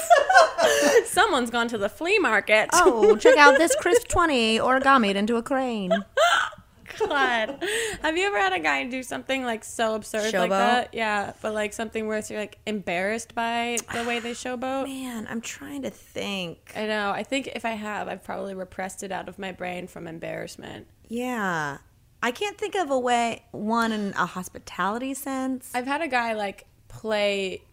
Someone's 1.06 1.50
gone 1.50 1.70
to 1.70 1.78
the 1.78 1.88
flea 1.88 2.20
market. 2.20 2.70
oh, 2.74 3.16
check 3.16 3.38
out 3.38 3.58
this 3.58 3.74
crisp 3.76 4.08
twenty 4.10 4.60
origamied 4.60 5.16
into 5.16 5.38
a 5.38 5.44
crane. 5.44 5.92
God. 7.00 7.64
Have 8.02 8.18
you 8.18 8.28
ever 8.28 8.38
had 8.38 8.54
a 8.54 8.60
guy 8.60 8.86
do 8.86 9.04
something 9.04 9.44
like 9.44 9.64
so 9.64 9.96
absurd 9.96 10.34
like 10.34 10.50
that? 10.50 10.94
Yeah, 10.94 11.34
but 11.42 11.54
like 11.54 11.74
something 11.74 12.08
where 12.08 12.22
you're 12.28 12.40
like 12.40 12.58
embarrassed 12.66 13.36
by 13.36 13.78
the 13.94 14.04
way 14.04 14.20
they 14.20 14.32
showboat? 14.32 14.86
Man, 14.86 15.28
I'm 15.30 15.42
trying 15.42 15.84
to 15.84 15.90
think. 15.90 16.74
I 16.76 16.86
know. 16.86 17.12
I 17.12 17.24
think 17.24 17.48
if 17.48 17.66
I 17.66 17.72
have, 17.72 18.08
I've 18.08 18.24
probably 18.24 18.54
repressed 18.54 19.04
it 19.04 19.12
out 19.12 19.28
of 19.30 19.40
my 19.40 19.52
brain 19.52 19.88
from 19.88 20.08
embarrassment. 20.08 20.88
Yeah. 21.08 21.80
I 22.24 22.32
can't 22.32 22.58
think 22.58 22.76
of 22.76 22.92
a 22.92 23.00
way 23.00 23.44
one 23.52 23.92
in 23.92 24.14
a 24.14 24.26
hospitality 24.26 25.14
sense. 25.14 25.72
I've 25.74 25.88
had 25.88 26.02
a 26.02 26.08
guy 26.08 26.34
like 26.34 26.68
play 26.88 27.64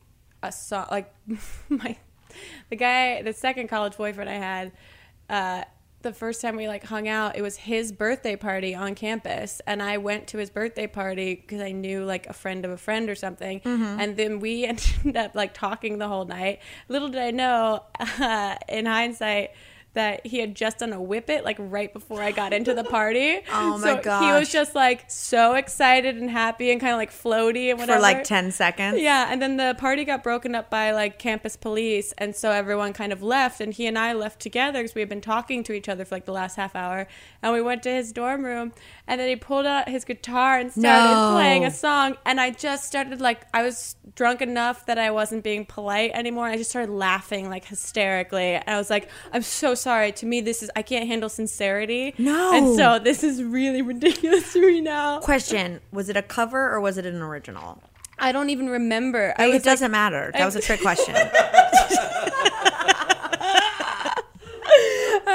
a 0.42 0.52
song 0.52 0.86
like 0.90 1.12
my 1.68 1.96
the 2.70 2.76
guy 2.76 3.22
the 3.22 3.32
second 3.32 3.68
college 3.68 3.96
boyfriend 3.96 4.30
I 4.30 4.34
had 4.34 4.72
uh 5.28 5.64
the 6.02 6.12
first 6.12 6.40
time 6.40 6.54
we 6.56 6.68
like 6.68 6.84
hung 6.84 7.08
out 7.08 7.36
it 7.36 7.42
was 7.42 7.56
his 7.56 7.90
birthday 7.90 8.36
party 8.36 8.72
on 8.74 8.94
campus 8.94 9.60
and 9.66 9.82
I 9.82 9.98
went 9.98 10.28
to 10.28 10.38
his 10.38 10.48
birthday 10.48 10.86
party 10.86 11.34
because 11.34 11.60
I 11.60 11.72
knew 11.72 12.04
like 12.04 12.26
a 12.28 12.32
friend 12.32 12.64
of 12.64 12.70
a 12.70 12.76
friend 12.76 13.10
or 13.10 13.16
something. 13.16 13.60
And 14.00 14.16
then 14.16 14.38
we 14.38 14.64
ended 15.04 15.16
up 15.16 15.34
like 15.34 15.54
talking 15.54 15.98
the 15.98 16.06
whole 16.08 16.24
night. 16.24 16.60
Little 16.88 17.08
did 17.08 17.20
I 17.20 17.30
know 17.32 17.82
uh, 17.98 18.54
in 18.68 18.86
hindsight 18.86 19.50
that 19.98 20.24
he 20.26 20.38
had 20.38 20.54
just 20.54 20.78
done 20.78 20.92
a 20.92 21.02
whip 21.02 21.28
it 21.28 21.44
like 21.44 21.56
right 21.58 21.92
before 21.92 22.22
I 22.22 22.30
got 22.30 22.52
into 22.52 22.72
the 22.72 22.84
party. 22.84 23.40
Oh 23.52 23.76
my 23.78 24.00
so 24.00 24.20
He 24.20 24.32
was 24.32 24.50
just 24.50 24.74
like 24.74 25.04
so 25.08 25.54
excited 25.54 26.16
and 26.16 26.30
happy 26.30 26.70
and 26.70 26.80
kind 26.80 26.92
of 26.92 26.98
like 26.98 27.10
floaty 27.10 27.70
and 27.70 27.78
whatever 27.78 27.98
For 27.98 28.02
like 28.02 28.24
10 28.24 28.52
seconds. 28.52 29.00
yeah, 29.00 29.28
and 29.30 29.42
then 29.42 29.56
the 29.56 29.74
party 29.78 30.04
got 30.04 30.22
broken 30.22 30.54
up 30.54 30.70
by 30.70 30.92
like 30.92 31.18
campus 31.18 31.56
police, 31.56 32.12
and 32.18 32.34
so 32.34 32.50
everyone 32.52 32.92
kind 32.92 33.12
of 33.12 33.22
left, 33.22 33.60
and 33.60 33.74
he 33.74 33.86
and 33.86 33.98
I 33.98 34.12
left 34.12 34.40
together 34.40 34.78
because 34.80 34.94
we 34.94 35.00
had 35.00 35.08
been 35.08 35.20
talking 35.20 35.64
to 35.64 35.72
each 35.72 35.88
other 35.88 36.04
for 36.04 36.14
like 36.14 36.24
the 36.24 36.32
last 36.32 36.56
half 36.56 36.76
hour, 36.76 37.06
and 37.42 37.52
we 37.52 37.60
went 37.60 37.82
to 37.82 37.90
his 37.90 38.12
dorm 38.12 38.44
room, 38.44 38.72
and 39.08 39.18
then 39.18 39.28
he 39.28 39.34
pulled 39.34 39.66
out 39.66 39.88
his 39.88 40.04
guitar 40.04 40.58
and 40.58 40.70
started 40.70 41.14
No. 41.14 41.32
playing 41.34 41.64
a 41.64 41.70
song, 41.72 42.16
and 42.24 42.40
I 42.40 42.50
just 42.50 42.84
started 42.84 43.20
like 43.20 43.40
I 43.52 43.62
was 43.64 43.96
drunk 44.14 44.40
enough 44.42 44.86
that 44.86 44.98
I 44.98 45.10
wasn't 45.10 45.42
being 45.42 45.64
polite 45.64 46.12
anymore. 46.14 46.46
I 46.46 46.56
just 46.56 46.70
started 46.70 46.92
laughing 46.92 47.48
like 47.50 47.64
hysterically, 47.64 48.54
and 48.54 48.64
I 48.68 48.76
was 48.78 48.90
like, 48.90 49.08
"I'm 49.32 49.42
so 49.42 49.74
sorry. 49.74 50.12
To 50.12 50.26
me, 50.26 50.40
this 50.40 50.62
is 50.62 50.70
I 50.76 50.82
can't 50.82 51.08
handle 51.08 51.28
sincerity. 51.28 52.14
No. 52.18 52.52
and 52.54 52.76
so 52.76 52.98
this 52.98 53.24
is 53.24 53.42
really 53.42 53.82
ridiculous 53.94 54.52
to 54.52 54.60
me 54.60 54.80
now. 54.80 55.18
Question 55.20 55.80
Was 55.90 56.08
it 56.08 56.16
a 56.16 56.22
cover 56.22 56.70
or 56.70 56.80
was 56.80 56.98
it 56.98 57.06
an 57.06 57.20
original? 57.22 57.82
I 58.20 58.32
don't 58.32 58.50
even 58.50 58.68
remember. 58.68 59.32
I 59.38 59.46
it 59.46 59.62
doesn't 59.62 59.90
matter. 59.92 60.32
That 60.36 60.44
was 60.44 60.56
a 60.56 60.60
trick 60.60 60.80
question. 60.88 61.14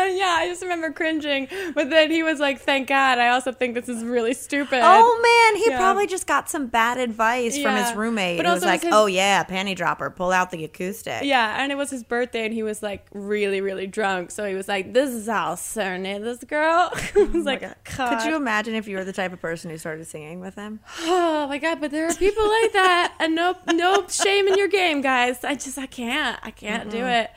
Yeah, 0.13 0.35
I 0.39 0.47
just 0.47 0.61
remember 0.61 0.91
cringing. 0.91 1.47
But 1.73 1.89
then 1.89 2.11
he 2.11 2.23
was 2.23 2.39
like, 2.39 2.59
"Thank 2.59 2.87
God." 2.87 3.17
I 3.17 3.29
also 3.29 3.51
think 3.51 3.73
this 3.75 3.89
is 3.89 4.03
really 4.03 4.33
stupid. 4.33 4.79
Oh 4.83 5.51
man, 5.53 5.61
he 5.63 5.69
Yeah. 5.69 5.77
probably 5.77 6.07
just 6.07 6.27
got 6.27 6.49
some 6.49 6.67
bad 6.67 6.97
advice 6.97 7.57
from 7.61 7.75
his 7.75 7.93
roommate. 7.95 8.37
But 8.37 8.45
it 8.45 8.49
was 8.49 8.63
like, 8.63 8.81
his- 8.83 8.93
"Oh 8.93 9.05
yeah, 9.07 9.43
panty 9.43 9.75
dropper, 9.75 10.09
pull 10.09 10.31
out 10.31 10.51
the 10.51 10.63
acoustic." 10.63 11.23
Yeah, 11.23 11.61
and 11.61 11.71
it 11.71 11.75
was 11.75 11.89
his 11.89 12.03
birthday, 12.03 12.45
and 12.45 12.53
he 12.53 12.63
was 12.63 12.83
like 12.83 13.07
really, 13.13 13.61
really 13.61 13.87
drunk. 13.87 14.31
So 14.31 14.45
he 14.45 14.53
was 14.55 14.67
like, 14.67 14.93
"This 14.93 15.09
is 15.09 15.27
how 15.27 15.47
I'll 15.49 15.57
serenade 15.57 16.23
this 16.23 16.43
girl." 16.43 16.91
I 16.93 17.09
oh 17.15 17.25
was 17.25 17.45
like, 17.45 17.61
God. 17.61 18.19
Could 18.19 18.27
you 18.29 18.35
imagine 18.35 18.75
if 18.75 18.87
you 18.87 18.97
were 18.97 19.05
the 19.05 19.13
type 19.13 19.33
of 19.33 19.41
person 19.41 19.69
who 19.71 19.77
started 19.77 20.05
singing 20.07 20.39
with 20.39 20.55
him? 20.55 20.79
Oh 21.33 21.47
my 21.47 21.57
god! 21.57 21.81
But 21.81 21.91
there 21.91 22.07
are 22.07 22.13
people 22.13 22.47
like 22.47 22.71
that, 22.73 23.13
and 23.19 23.35
no, 23.35 23.55
no 23.73 24.07
shame 24.07 24.47
in 24.47 24.57
your 24.57 24.67
game, 24.67 25.01
guys. 25.01 25.43
I 25.43 25.55
just, 25.55 25.77
I 25.77 25.85
can't, 25.87 26.39
I 26.43 26.51
can't 26.51 26.89
do 26.89 27.05
it. 27.05 27.31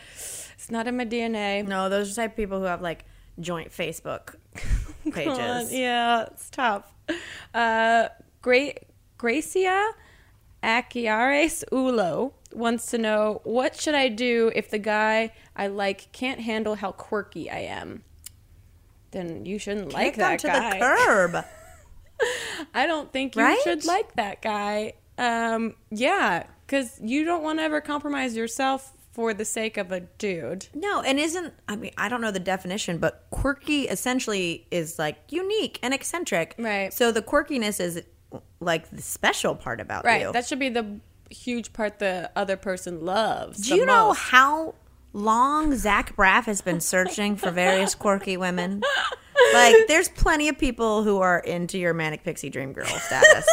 It's 0.66 0.70
not 0.72 0.88
in 0.88 0.96
my 0.96 1.04
DNA. 1.04 1.64
No, 1.64 1.88
those 1.88 2.08
are 2.08 2.10
the 2.10 2.16
type 2.22 2.30
of 2.32 2.36
people 2.36 2.58
who 2.58 2.64
have 2.64 2.82
like 2.82 3.04
joint 3.38 3.70
Facebook 3.70 4.34
pages. 5.12 5.38
On, 5.38 5.68
Yeah, 5.70 6.22
it's 6.24 6.50
tough. 6.50 6.92
Uh, 7.54 8.08
Great 8.42 8.80
Gracia 9.16 9.92
Akiares 10.64 11.62
Ulo 11.70 12.32
wants 12.52 12.86
to 12.86 12.98
know 12.98 13.40
what 13.44 13.80
should 13.80 13.94
I 13.94 14.08
do 14.08 14.50
if 14.56 14.68
the 14.68 14.80
guy 14.80 15.30
I 15.54 15.68
like 15.68 16.10
can't 16.10 16.40
handle 16.40 16.74
how 16.74 16.90
quirky 16.90 17.48
I 17.48 17.58
am. 17.60 18.02
Then 19.12 19.46
you 19.46 19.60
shouldn't 19.60 19.92
like 19.92 20.14
Kick 20.14 20.24
'em 20.24 20.30
that 20.30 20.38
to 20.40 20.46
guy. 20.48 20.70
the 20.72 20.84
curb. 20.84 21.44
I 22.74 22.86
don't 22.88 23.12
think 23.12 23.36
you 23.36 23.42
Right? 23.42 23.60
should 23.62 23.84
like 23.84 24.16
that 24.16 24.42
guy. 24.42 24.94
Um, 25.16 25.76
yeah, 25.92 26.42
because 26.66 26.98
you 27.00 27.24
don't 27.24 27.44
want 27.44 27.60
to 27.60 27.62
ever 27.62 27.80
compromise 27.80 28.36
yourself 28.36 28.92
for 29.16 29.32
the 29.32 29.46
sake 29.46 29.78
of 29.78 29.90
a 29.92 30.00
dude. 30.00 30.66
No, 30.74 31.00
and 31.00 31.18
isn't 31.18 31.54
I 31.66 31.74
mean 31.76 31.92
I 31.96 32.10
don't 32.10 32.20
know 32.20 32.30
the 32.30 32.38
definition, 32.38 32.98
but 32.98 33.26
quirky 33.30 33.88
essentially 33.88 34.66
is 34.70 34.98
like 34.98 35.16
unique 35.30 35.78
and 35.82 35.94
eccentric. 35.94 36.54
Right. 36.58 36.92
So 36.92 37.10
the 37.12 37.22
quirkiness 37.22 37.80
is 37.80 38.02
like 38.60 38.90
the 38.90 39.00
special 39.00 39.54
part 39.54 39.80
about 39.80 40.04
Right. 40.04 40.20
you. 40.20 40.32
That 40.32 40.46
should 40.46 40.58
be 40.58 40.68
the 40.68 41.00
huge 41.30 41.72
part 41.72 41.98
the 41.98 42.30
other 42.36 42.58
person 42.58 43.06
loves. 43.06 43.66
Do 43.66 43.74
you 43.76 43.86
know 43.86 44.12
how 44.12 44.74
long 45.14 45.74
Zach 45.76 46.14
Braff 46.14 46.44
has 46.44 46.60
been 46.60 46.80
searching 46.80 47.36
for 47.36 47.50
various 47.50 47.94
quirky 47.94 48.36
women? 48.36 48.82
Like, 49.52 49.76
there's 49.86 50.08
plenty 50.08 50.48
of 50.48 50.58
people 50.58 51.04
who 51.04 51.18
are 51.20 51.38
into 51.38 51.78
your 51.78 51.94
manic 51.94 52.24
pixie 52.24 52.50
dream 52.50 52.72
girl 52.72 52.86
status. 52.86 53.46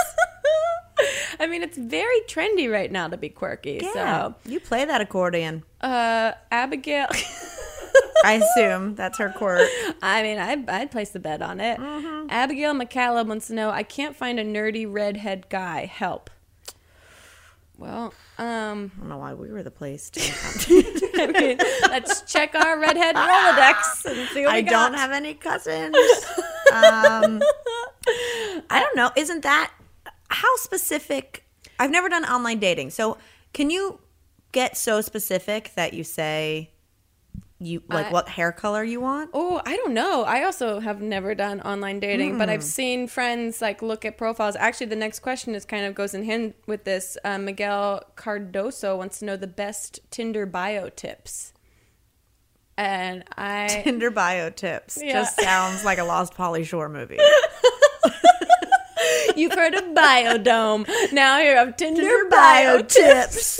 I 1.40 1.48
mean, 1.48 1.64
it's 1.64 1.78
very 1.78 2.22
trendy 2.28 2.72
right 2.72 2.92
now 2.92 3.08
to 3.08 3.18
be 3.18 3.30
quirky. 3.30 3.80
Yeah, 3.82 4.34
you 4.46 4.60
play 4.60 4.86
that 4.86 5.02
accordion. 5.02 5.64
Uh, 5.82 6.34
Abigail. 6.52 7.08
I 8.26 8.34
assume 8.34 8.96
that's 8.96 9.18
her 9.18 9.30
quirk. 9.30 9.68
I 10.02 10.24
mean, 10.24 10.40
I, 10.40 10.64
I'd 10.68 10.92
place 10.92 11.10
the 11.10 11.20
bet 11.20 11.42
on 11.42 11.60
it. 11.60 11.80
Mm-hmm. 11.80 12.28
Abigail 12.30 12.74
McCallum 12.74 13.28
wants 13.28 13.48
to 13.48 13.54
know 13.54 13.70
I 13.70 13.84
can't 13.84 14.16
find 14.16 14.40
a 14.40 14.46
nerdy 14.46 14.86
redhead 14.92 15.50
guy. 15.50 15.86
Help. 15.86 16.30
Well, 17.78 18.14
um, 18.38 18.92
I 18.96 19.00
don't 19.00 19.10
know 19.10 19.18
why 19.18 19.34
we 19.34 19.52
were 19.52 19.64
the 19.64 19.72
place 19.72 20.10
to. 20.12 20.22
I 21.22 21.28
mean, 21.28 21.58
let's 21.90 22.22
check 22.22 22.56
our 22.56 22.80
redhead 22.80 23.16
Rolodex 23.16 24.06
and 24.06 24.30
see 24.30 24.46
what 24.46 24.54
we 24.54 24.60
I 24.60 24.62
got. 24.62 24.92
don't 24.92 24.94
have 24.98 25.12
any 25.12 25.34
cousins. 25.34 25.96
um, 26.72 27.42
I 28.70 28.80
don't 28.80 28.96
know. 28.96 29.12
Isn't 29.18 29.42
that 29.42 29.72
how 30.34 30.56
specific? 30.58 31.46
I've 31.80 31.92
never 31.92 32.10
done 32.10 32.26
online 32.26 32.60
dating. 32.60 32.90
So, 32.92 33.18
can 33.54 33.70
you 33.70 34.00
get 34.52 34.78
so 34.78 35.02
specific 35.02 35.72
that 35.76 35.94
you 35.94 36.04
say 36.04 36.70
you 37.60 37.82
like 37.88 38.08
I- 38.08 38.12
what 38.12 38.28
hair 38.30 38.52
color 38.52 38.84
you 38.84 39.00
want? 39.00 39.30
Oh, 39.34 39.62
I 39.66 39.76
don't 39.78 39.94
know. 39.94 40.24
I 40.24 40.44
also 40.44 40.80
have 40.80 41.02
never 41.02 41.34
done 41.34 41.62
online 41.62 42.00
dating, 42.00 42.38
but 42.38 42.50
I've 42.50 42.64
seen 42.64 43.08
friends 43.08 43.62
like 43.62 43.82
look 43.82 44.04
at 44.06 44.18
profiles. 44.18 44.56
Actually, 44.58 44.88
the 44.88 44.96
next 44.98 45.20
question 45.22 45.56
is 45.56 45.64
kind 45.66 45.86
of 45.86 45.96
goes 45.96 46.14
in 46.14 46.24
hand 46.26 46.54
with 46.68 46.84
this. 46.84 47.18
Uh, 47.24 47.38
Miguel 47.38 48.04
Cardoso 48.16 48.98
wants 48.98 49.20
to 49.20 49.26
know 49.26 49.38
the 49.38 49.48
best 49.48 50.00
Tinder 50.12 50.46
bio 50.46 50.90
tips, 50.90 51.54
and 52.78 53.24
I 53.38 53.68
Tinder 53.84 54.12
bio 54.12 54.50
tips 54.50 55.00
Yeah. 55.02 55.14
just 55.14 55.40
sounds 55.40 55.86
like 55.86 56.00
a 56.00 56.04
Lost 56.04 56.34
Pauly 56.34 56.66
Shore 56.66 56.90
movie. 56.90 57.18
you've 59.36 59.54
heard 59.54 59.74
of 59.76 59.94
Bio-Dome. 59.94 60.86
Now 61.12 61.40
you 61.40 61.50
have 61.56 61.76
Tinder, 61.78 62.02
Tinder 62.02 62.30
bio 62.30 62.78
bio 62.78 62.82
tips. 62.84 63.60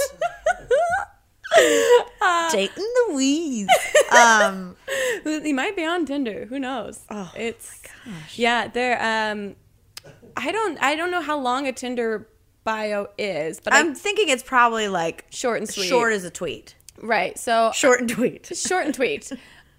Dating 2.52 2.88
Louise. 3.10 3.68
Um, 4.12 4.76
he 5.24 5.54
might 5.54 5.76
be 5.76 5.86
on 5.86 6.06
Tinder. 6.06 6.46
Who 6.46 6.60
knows? 6.60 7.00
Oh, 7.10 7.32
it's 7.36 7.80
yeah. 8.36 8.68
They're 8.68 8.98
um, 9.32 9.56
I 10.36 10.52
don't 10.52 10.82
I 10.82 10.96
don't 10.96 11.12
know 11.12 11.22
how 11.22 11.38
long 11.40 11.68
a 11.68 11.72
Tinder 11.72 12.28
bio 12.64 13.08
is, 13.18 13.60
but 13.60 13.74
I'm 13.74 13.90
I'm 13.90 13.96
thinking 13.96 14.30
it's 14.30 14.44
probably 14.44 14.88
like 14.88 15.26
short 15.30 15.60
and 15.60 15.70
sweet. 15.70 15.88
short 15.88 16.14
as 16.14 16.24
a 16.24 16.32
tweet. 16.32 16.76
right. 17.02 17.38
So 17.38 17.72
Short 17.74 18.00
and 18.02 18.10
tweet. 18.10 18.52
short 18.56 18.86
and 18.86 18.94
tweet. 18.96 19.32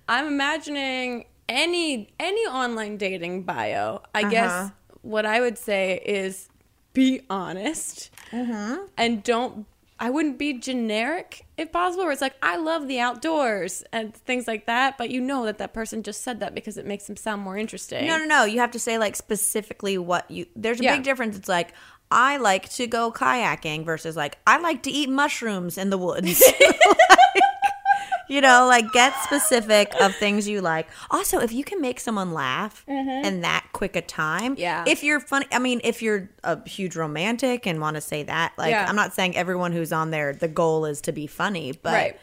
I'm 0.09 0.27
imagining 0.27 1.25
any 1.49 2.13
any 2.21 2.41
online 2.47 2.97
dating 2.99 3.43
bio. 3.43 4.03
I 4.15 4.21
Uh-huh. 4.21 4.31
guess 4.31 4.71
what 5.05 5.25
I 5.27 5.41
would 5.41 5.59
say 5.59 6.01
is 6.05 6.49
be 6.93 7.21
honest 7.31 8.11
Mm-hmm. 8.33 8.87
and 8.97 9.23
don't. 9.23 9.67
I 10.01 10.11
wouldn't 10.11 10.39
be 10.39 10.55
generic 10.55 11.47
if 11.57 11.71
possible, 11.71 12.03
where 12.03 12.13
it's 12.13 12.21
like 12.21 12.35
I 12.43 12.57
love 12.57 12.89
the 12.89 12.99
outdoors 12.99 13.85
and 13.93 14.13
things 14.13 14.49
like 14.49 14.67
that. 14.67 14.99
But 14.99 15.11
you 15.11 15.21
know 15.21 15.45
that 15.47 15.59
that 15.59 15.73
person 15.73 16.03
just 16.03 16.23
said 16.23 16.41
that 16.41 16.53
because 16.53 16.77
it 16.77 16.85
makes 16.85 17.07
them 17.07 17.17
sound 17.17 17.43
more 17.43 17.57
interesting. 17.57 18.05
No, 18.09 18.19
no, 18.19 18.25
no. 18.25 18.45
You 18.45 18.59
have 18.59 18.73
to 18.73 18.81
say 18.81 18.99
like 18.99 19.15
specifically 19.15 19.97
what 19.97 20.29
you. 20.29 20.47
There's 20.57 20.81
a 20.81 20.85
Yeah. 20.85 20.97
big 20.97 21.05
difference. 21.05 21.37
It's 21.37 21.49
like 21.49 21.75
I 22.11 22.39
like 22.39 22.69
to 22.71 22.89
go 22.89 23.13
kayaking 23.13 23.85
versus 23.85 24.17
like 24.17 24.37
I 24.49 24.59
like 24.59 24.83
to 24.83 24.91
eat 24.91 25.09
mushrooms 25.09 25.79
in 25.79 25.91
the 25.91 25.99
woods. 25.99 26.43
You 28.29 28.41
know, 28.41 28.67
like 28.67 28.91
get 28.93 29.13
specific 29.25 29.93
of 30.01 30.15
things 30.17 30.49
you 30.49 30.61
like. 30.61 30.89
Also, 31.11 31.41
if 31.41 31.53
you 31.53 31.63
can 31.65 31.81
make 31.81 32.01
someone 32.01 32.33
laugh 32.33 32.85
in 32.89 33.41
that 33.43 33.67
quick 33.73 33.97
a 33.97 34.03
time, 34.03 34.53
Mm-hmm. 34.55 34.61
Yeah. 34.61 34.85
If 34.87 35.03
you're 35.05 35.21
funny, 35.21 35.47
I 35.53 35.59
mean, 35.59 35.81
if 35.85 36.01
you're 36.03 36.31
a 36.43 36.67
huge 36.69 36.97
romantic 36.97 37.67
and 37.67 37.81
want 37.81 37.97
to 37.97 38.01
say 38.01 38.23
that, 38.25 38.53
like, 38.57 38.71
Yeah. 38.71 38.87
I'm 38.89 38.97
not 38.97 39.13
saying 39.15 39.37
everyone 39.37 39.73
who's 39.73 39.93
on 39.93 40.11
there 40.11 40.33
the 40.33 40.49
goal 40.49 40.85
is 40.87 41.01
to 41.03 41.13
be 41.13 41.27
funny, 41.27 41.73
but. 41.73 41.93
Right. 41.93 42.21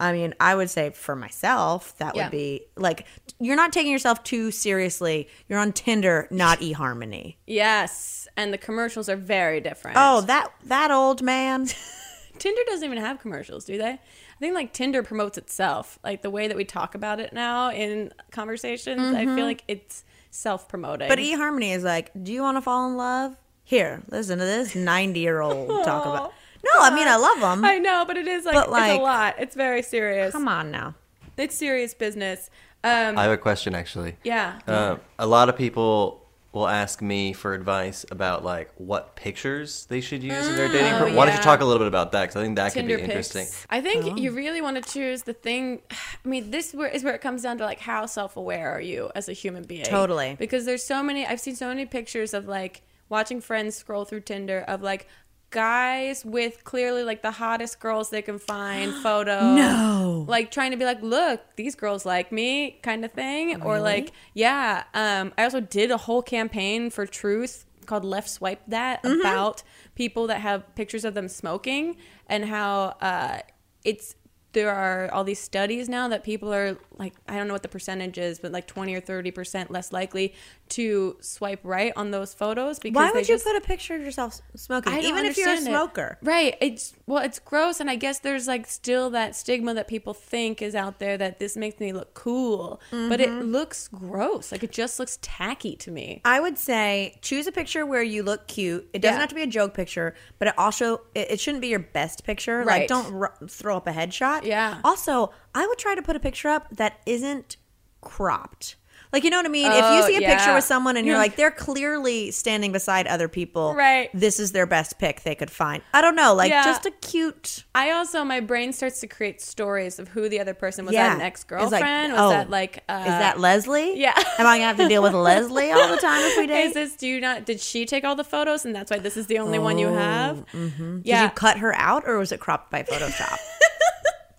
I 0.00 0.12
mean, 0.12 0.34
I 0.40 0.56
would 0.56 0.68
say 0.70 0.90
for 0.90 1.14
myself, 1.14 1.96
that 1.98 2.16
Yeah. 2.16 2.24
would 2.24 2.32
be 2.32 2.66
like 2.76 3.06
you're 3.38 3.54
not 3.54 3.72
taking 3.72 3.92
yourself 3.92 4.24
too 4.24 4.50
seriously. 4.50 5.28
You're 5.48 5.60
on 5.60 5.72
Tinder, 5.72 6.26
not 6.32 6.58
eHarmony. 6.60 7.36
Yes, 7.46 8.26
and 8.36 8.52
the 8.52 8.58
commercials 8.58 9.08
are 9.08 9.16
very 9.16 9.60
different. 9.60 9.96
Oh, 10.00 10.20
that 10.22 10.50
that 10.64 10.90
old 10.90 11.22
man. 11.22 11.68
Tinder 12.38 12.60
doesn't 12.66 12.84
even 12.84 12.98
have 12.98 13.20
commercials, 13.20 13.64
do 13.64 13.78
they? 13.78 14.00
I 14.36 14.38
think 14.40 14.54
like 14.54 14.72
Tinder 14.72 15.02
promotes 15.02 15.38
itself. 15.38 15.98
Like 16.04 16.22
the 16.22 16.30
way 16.30 16.48
that 16.48 16.56
we 16.56 16.64
talk 16.64 16.94
about 16.94 17.20
it 17.20 17.32
now 17.32 17.70
in 17.70 18.12
conversations, 18.30 19.14
I 19.14 19.24
feel 19.24 19.44
like 19.44 19.62
it's 19.68 20.04
self-promoting. 20.30 21.08
But 21.08 21.18
eHarmony 21.18 21.74
is 21.74 21.84
like, 21.84 22.10
do 22.20 22.32
you 22.32 22.42
want 22.42 22.56
to 22.56 22.60
fall 22.62 22.88
in 22.88 22.96
love? 22.96 23.36
Here, 23.66 24.02
listen 24.10 24.38
to 24.38 24.44
this 24.44 24.74
90 24.74 25.20
year 25.20 25.40
old 25.40 25.68
talk 25.84 26.04
about. 26.06 26.32
No, 26.64 26.70
I 26.80 26.94
mean 26.94 27.06
I 27.08 27.16
love 27.16 27.40
them. 27.40 27.64
I 27.64 27.78
know, 27.78 28.04
but 28.06 28.16
it 28.16 28.26
is 28.26 28.44
like, 28.44 28.54
But, 28.54 28.68
it's 28.68 28.98
a 28.98 29.02
lot. 29.02 29.34
It's 29.38 29.54
very 29.54 29.82
serious. 29.82 30.32
Come 30.32 30.48
on 30.48 30.70
now. 30.70 30.94
It's 31.36 31.54
serious 31.56 31.94
business. 31.94 32.50
Um, 32.82 33.16
I 33.16 33.22
have 33.22 33.32
a 33.32 33.38
question 33.38 33.74
actually. 33.74 34.16
yeah. 34.24 34.58
Uh, 34.66 34.96
a 35.18 35.26
lot 35.26 35.48
of 35.48 35.56
people 35.56 36.23
will 36.54 36.68
ask 36.68 37.02
me 37.02 37.32
for 37.32 37.52
advice 37.52 38.06
about 38.10 38.44
like 38.44 38.70
what 38.76 39.16
pictures 39.16 39.86
they 39.86 40.00
should 40.00 40.22
use 40.22 40.46
in 40.46 40.56
their 40.56 40.68
dating. 40.68 40.92
Mm, 40.92 40.94
oh, 40.94 40.98
pro- 40.98 41.14
Why 41.14 41.24
don't 41.26 41.34
yeah. 41.34 41.38
you 41.38 41.42
talk 41.42 41.60
a 41.60 41.64
little 41.64 41.80
bit 41.80 41.88
about 41.88 42.12
that? 42.12 42.22
Because 42.22 42.36
I 42.36 42.42
think 42.42 42.56
that 42.56 42.72
Tinder 42.72 42.96
could 42.96 42.98
be 42.98 43.02
interesting. 43.02 43.46
I 43.68 43.80
think 43.80 44.04
uh-huh. 44.04 44.16
you 44.16 44.30
really 44.30 44.62
want 44.62 44.82
to 44.82 44.92
choose 44.92 45.24
the 45.24 45.32
thing. 45.32 45.82
I 45.90 46.28
mean, 46.28 46.50
this 46.50 46.72
where 46.72 46.88
is 46.88 47.02
where 47.02 47.14
it 47.14 47.20
comes 47.20 47.42
down 47.42 47.58
to 47.58 47.64
like 47.64 47.80
how 47.80 48.06
self-aware 48.06 48.70
are 48.70 48.80
you 48.80 49.10
as 49.14 49.28
a 49.28 49.32
human 49.32 49.64
being? 49.64 49.84
Totally. 49.84 50.36
Because 50.38 50.64
there's 50.64 50.84
so 50.84 51.02
many. 51.02 51.26
I've 51.26 51.40
seen 51.40 51.56
so 51.56 51.68
many 51.68 51.86
pictures 51.86 52.32
of 52.32 52.46
like 52.46 52.82
watching 53.08 53.40
friends 53.40 53.74
scroll 53.76 54.04
through 54.04 54.20
Tinder 54.20 54.64
of 54.66 54.80
like 54.80 55.08
guys 55.54 56.24
with 56.24 56.64
clearly 56.64 57.04
like 57.04 57.22
the 57.22 57.30
hottest 57.30 57.78
girls 57.78 58.10
they 58.10 58.20
can 58.22 58.38
find 58.38 58.92
photo 59.06 59.54
No. 59.54 60.24
like 60.28 60.50
trying 60.50 60.72
to 60.72 60.76
be 60.76 60.84
like 60.84 61.00
look 61.02 61.40
these 61.56 61.74
girls 61.76 62.04
like 62.04 62.32
me 62.32 62.78
kind 62.82 63.04
of 63.04 63.12
thing 63.12 63.62
or 63.62 63.78
like 63.80 64.10
yeah 64.34 64.82
um 64.94 65.32
i 65.38 65.44
also 65.44 65.60
did 65.60 65.90
a 65.92 65.96
whole 65.96 66.22
campaign 66.22 66.90
for 66.90 67.06
truth 67.06 67.64
called 67.86 68.04
left 68.04 68.28
swipe 68.28 68.62
that 68.68 69.02
Mm-hmm. 69.04 69.20
about 69.20 69.62
people 69.94 70.26
that 70.26 70.40
have 70.40 70.60
pictures 70.74 71.04
of 71.04 71.14
them 71.14 71.28
smoking 71.28 71.96
and 72.28 72.44
how 72.46 72.96
uh 73.00 73.38
it's 73.84 74.16
there 74.54 74.70
are 74.74 75.10
all 75.12 75.24
these 75.24 75.38
studies 75.40 75.88
now 75.88 76.08
that 76.08 76.24
people 76.24 76.52
are 76.54 76.78
like 76.96 77.12
I 77.28 77.36
don't 77.36 77.46
know 77.48 77.54
what 77.54 77.62
the 77.62 77.68
percentage 77.68 78.16
is, 78.18 78.38
but 78.38 78.50
like 78.52 78.66
twenty 78.66 78.94
or 78.94 79.00
thirty 79.00 79.30
percent 79.30 79.70
less 79.70 79.92
likely 79.92 80.34
to 80.70 81.16
swipe 81.20 81.60
right 81.62 81.92
on 81.96 82.10
those 82.10 82.32
photos 82.32 82.78
because 82.78 82.96
Why 82.96 83.10
would 83.12 83.28
you 83.28 83.34
just- 83.34 83.44
put 83.44 83.56
a 83.56 83.60
picture 83.60 83.94
of 83.94 84.02
yourself 84.02 84.40
smoking, 84.56 84.94
even 84.94 85.26
if 85.26 85.36
you're 85.36 85.48
a 85.48 85.50
understand 85.50 85.58
it. 85.58 85.70
smoker? 85.78 86.18
Right. 86.22 86.56
It's 86.60 86.94
well, 87.06 87.22
it's 87.22 87.38
gross, 87.38 87.80
and 87.80 87.90
I 87.90 87.96
guess 87.96 88.20
there's 88.20 88.46
like 88.48 88.66
still 88.66 89.10
that 89.10 89.36
stigma 89.36 89.74
that 89.74 89.88
people 89.88 90.14
think 90.14 90.62
is 90.62 90.74
out 90.74 90.98
there 90.98 91.18
that 91.18 91.38
this 91.38 91.56
makes 91.56 91.78
me 91.80 91.92
look 91.92 92.14
cool, 92.14 92.80
but 92.90 93.20
it 93.20 93.28
Mm-hmm. 93.28 93.52
looks 93.52 93.88
gross. 93.88 94.52
Like 94.52 94.62
it 94.62 94.70
just 94.72 94.98
looks 95.00 95.18
tacky 95.20 95.76
to 95.76 95.90
me. 95.90 96.20
I 96.24 96.40
would 96.40 96.56
say 96.58 97.18
choose 97.20 97.46
a 97.46 97.52
picture 97.52 97.84
where 97.84 98.02
you 98.02 98.22
look 98.22 98.46
cute. 98.46 98.88
It 98.92 99.00
doesn't 99.02 99.16
Yeah. 99.16 99.20
have 99.20 99.28
to 99.30 99.34
be 99.34 99.42
a 99.42 99.46
joke 99.46 99.74
picture, 99.74 100.14
but 100.38 100.48
it 100.48 100.54
also 100.58 101.00
it, 101.14 101.32
it 101.32 101.40
shouldn't 101.40 101.62
be 101.62 101.68
your 101.68 101.78
best 101.80 102.24
picture. 102.24 102.64
Like 102.64 102.68
Right. 102.80 102.88
don't 102.88 103.14
r- 103.14 103.34
throw 103.48 103.76
up 103.76 103.86
a 103.86 103.92
headshot. 103.92 104.43
Yeah. 104.44 104.80
Also, 104.84 105.32
I 105.54 105.66
would 105.66 105.78
try 105.78 105.94
to 105.94 106.02
put 106.02 106.16
a 106.16 106.20
picture 106.20 106.48
up 106.48 106.68
that 106.76 107.00
isn't 107.06 107.56
cropped. 108.00 108.76
Like 109.12 109.22
you 109.22 109.30
know 109.30 109.36
what 109.36 109.46
I 109.46 109.50
mean? 109.50 109.70
if 109.70 109.78
Oh, 109.84 109.96
you 109.96 110.02
see 110.06 110.16
a 110.16 110.26
picture 110.26 110.52
with 110.52 110.64
someone 110.64 110.96
and 110.96 111.06
you're 111.06 111.16
like 111.16 111.36
they're 111.36 111.52
clearly 111.52 112.32
standing 112.32 112.72
beside 112.72 113.06
other 113.06 113.28
people, 113.28 113.72
Right. 113.72 114.10
This 114.12 114.40
is 114.40 114.50
their 114.50 114.66
best 114.66 114.98
pick 114.98 115.22
they 115.22 115.36
could 115.36 115.52
find. 115.52 115.84
I 115.92 116.00
don't 116.00 116.16
know, 116.16 116.34
like 116.34 116.50
Yeah. 116.50 116.64
just 116.64 116.84
a 116.84 116.90
cute. 116.90 117.62
I 117.76 117.92
also 117.92 118.24
my 118.24 118.40
brain 118.40 118.72
starts 118.72 118.98
to 119.02 119.06
create 119.06 119.40
stories 119.40 120.00
of 120.00 120.08
who 120.08 120.28
the 120.28 120.40
other 120.40 120.52
person 120.52 120.84
was. 120.84 120.94
Yeah. 120.94 121.10
that 121.10 121.14
an 121.16 121.20
ex 121.22 121.44
girlfriend? 121.44 122.12
like, 122.12 122.12
was 122.12 122.20
oh, 122.20 122.30
that 122.30 122.50
like 122.50 122.82
uh, 122.88 123.02
is 123.02 123.06
that 123.06 123.38
Leslie? 123.38 124.00
yeah. 124.00 124.14
Am 124.16 124.46
I 124.48 124.56
gonna 124.58 124.66
have 124.66 124.78
to 124.78 124.88
deal 124.88 125.02
with 125.02 125.12
Leslie 125.28 125.70
all 125.70 125.88
the 125.88 125.96
time 125.98 126.20
if 126.24 126.36
we 126.36 126.48
date? 126.48 126.64
Is 126.66 126.74
this 126.74 126.96
do 126.96 127.06
you 127.06 127.20
not 127.20 127.46
did 127.46 127.60
she 127.60 127.86
take 127.86 128.02
all 128.02 128.16
the 128.16 128.24
photos 128.24 128.64
and 128.64 128.74
that's 128.74 128.90
why 128.90 128.98
this 128.98 129.16
is 129.16 129.28
the 129.28 129.38
only 129.38 129.60
one 129.60 129.78
you 129.78 129.88
have? 129.92 130.44
Did 130.50 131.02
Yeah. 131.04 131.22
you 131.26 131.30
cut 131.30 131.58
her 131.58 131.72
out 131.76 132.02
or 132.08 132.18
was 132.18 132.32
it 132.32 132.40
cropped 132.40 132.72
by 132.72 132.82
Photoshop? 132.82 133.38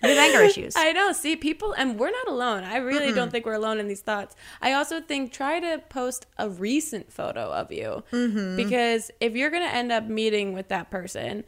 you 0.09 0.15
have 0.15 0.29
anger 0.29 0.41
issues. 0.43 0.73
I 0.75 0.91
know. 0.91 1.11
See, 1.11 1.35
people, 1.35 1.73
and 1.73 1.99
we're 1.99 2.11
not 2.11 2.27
alone. 2.27 2.63
I 2.63 2.77
really 2.77 3.11
don't 3.13 3.31
think 3.31 3.45
we're 3.45 3.53
alone 3.53 3.79
in 3.79 3.87
these 3.87 4.01
thoughts. 4.01 4.35
I 4.61 4.73
also 4.73 5.01
think 5.01 5.31
try 5.31 5.59
to 5.59 5.81
post 5.89 6.25
a 6.37 6.49
recent 6.49 7.11
photo 7.11 7.51
of 7.51 7.71
you 7.71 8.03
Mm-hmm. 8.11 8.55
because 8.57 9.11
if 9.19 9.35
you're 9.35 9.49
going 9.49 9.63
to 9.63 9.73
end 9.73 9.91
up 9.91 10.05
meeting 10.05 10.53
with 10.53 10.67
that 10.69 10.89
person, 10.91 11.43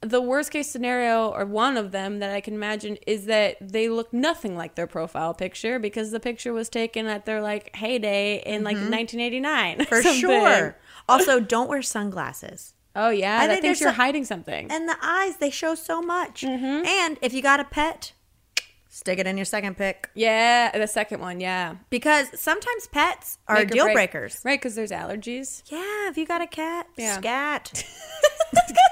the 0.00 0.20
worst 0.20 0.50
case 0.50 0.70
scenario, 0.70 1.28
or 1.28 1.44
one 1.46 1.76
of 1.76 1.90
them 1.90 2.18
that 2.18 2.30
I 2.30 2.40
can 2.40 2.54
imagine, 2.54 2.98
is 3.06 3.24
that 3.26 3.56
they 3.60 3.88
look 3.88 4.12
nothing 4.12 4.54
like 4.56 4.74
their 4.74 4.86
profile 4.86 5.32
picture 5.34 5.78
because 5.78 6.10
the 6.10 6.20
picture 6.20 6.52
was 6.52 6.68
taken 6.68 7.06
at 7.06 7.24
their 7.24 7.40
like 7.40 7.74
heyday 7.74 8.42
in 8.44 8.62
like 8.62 8.76
1989. 8.76 9.86
For 9.86 10.02
something. 10.02 10.20
sure. 10.20 10.76
Also, 11.08 11.40
don't 11.40 11.68
wear 11.68 11.82
sunglasses. 11.82 12.74
Oh 12.96 13.10
yeah, 13.10 13.38
I 13.38 13.44
I 13.44 13.48
think 13.48 13.62
thinks 13.62 13.80
you're 13.80 13.92
hiding 13.92 14.24
something. 14.24 14.70
And 14.70 14.88
the 14.88 14.96
eyes, 15.02 15.36
they 15.36 15.50
show 15.50 15.74
so 15.74 16.00
much. 16.02 16.42
Mm-hmm. 16.42 16.86
And 16.86 17.18
if 17.20 17.32
you 17.34 17.42
got 17.42 17.60
a 17.60 17.64
pet, 17.64 18.12
stick 18.88 19.18
it 19.18 19.26
in 19.26 19.36
your 19.36 19.44
second 19.44 19.76
pick. 19.76 20.08
yeah, 20.14 20.76
the 20.76 20.86
second 20.86 21.20
one, 21.20 21.38
yeah. 21.38 21.76
Because 21.90 22.28
sometimes 22.40 22.86
pets 22.88 23.36
are 23.46 23.56
Make 23.56 23.70
deal 23.70 23.84
break- 23.84 23.94
breakers. 23.94 24.40
right? 24.44 24.58
Because 24.58 24.74
there's 24.74 24.90
allergies. 24.92 25.62
Yeah, 25.70 26.08
if 26.08 26.16
you 26.16 26.26
got 26.26 26.40
a 26.40 26.46
cat, 26.46 26.86
Yeah. 26.96 27.18
scat. 27.18 27.84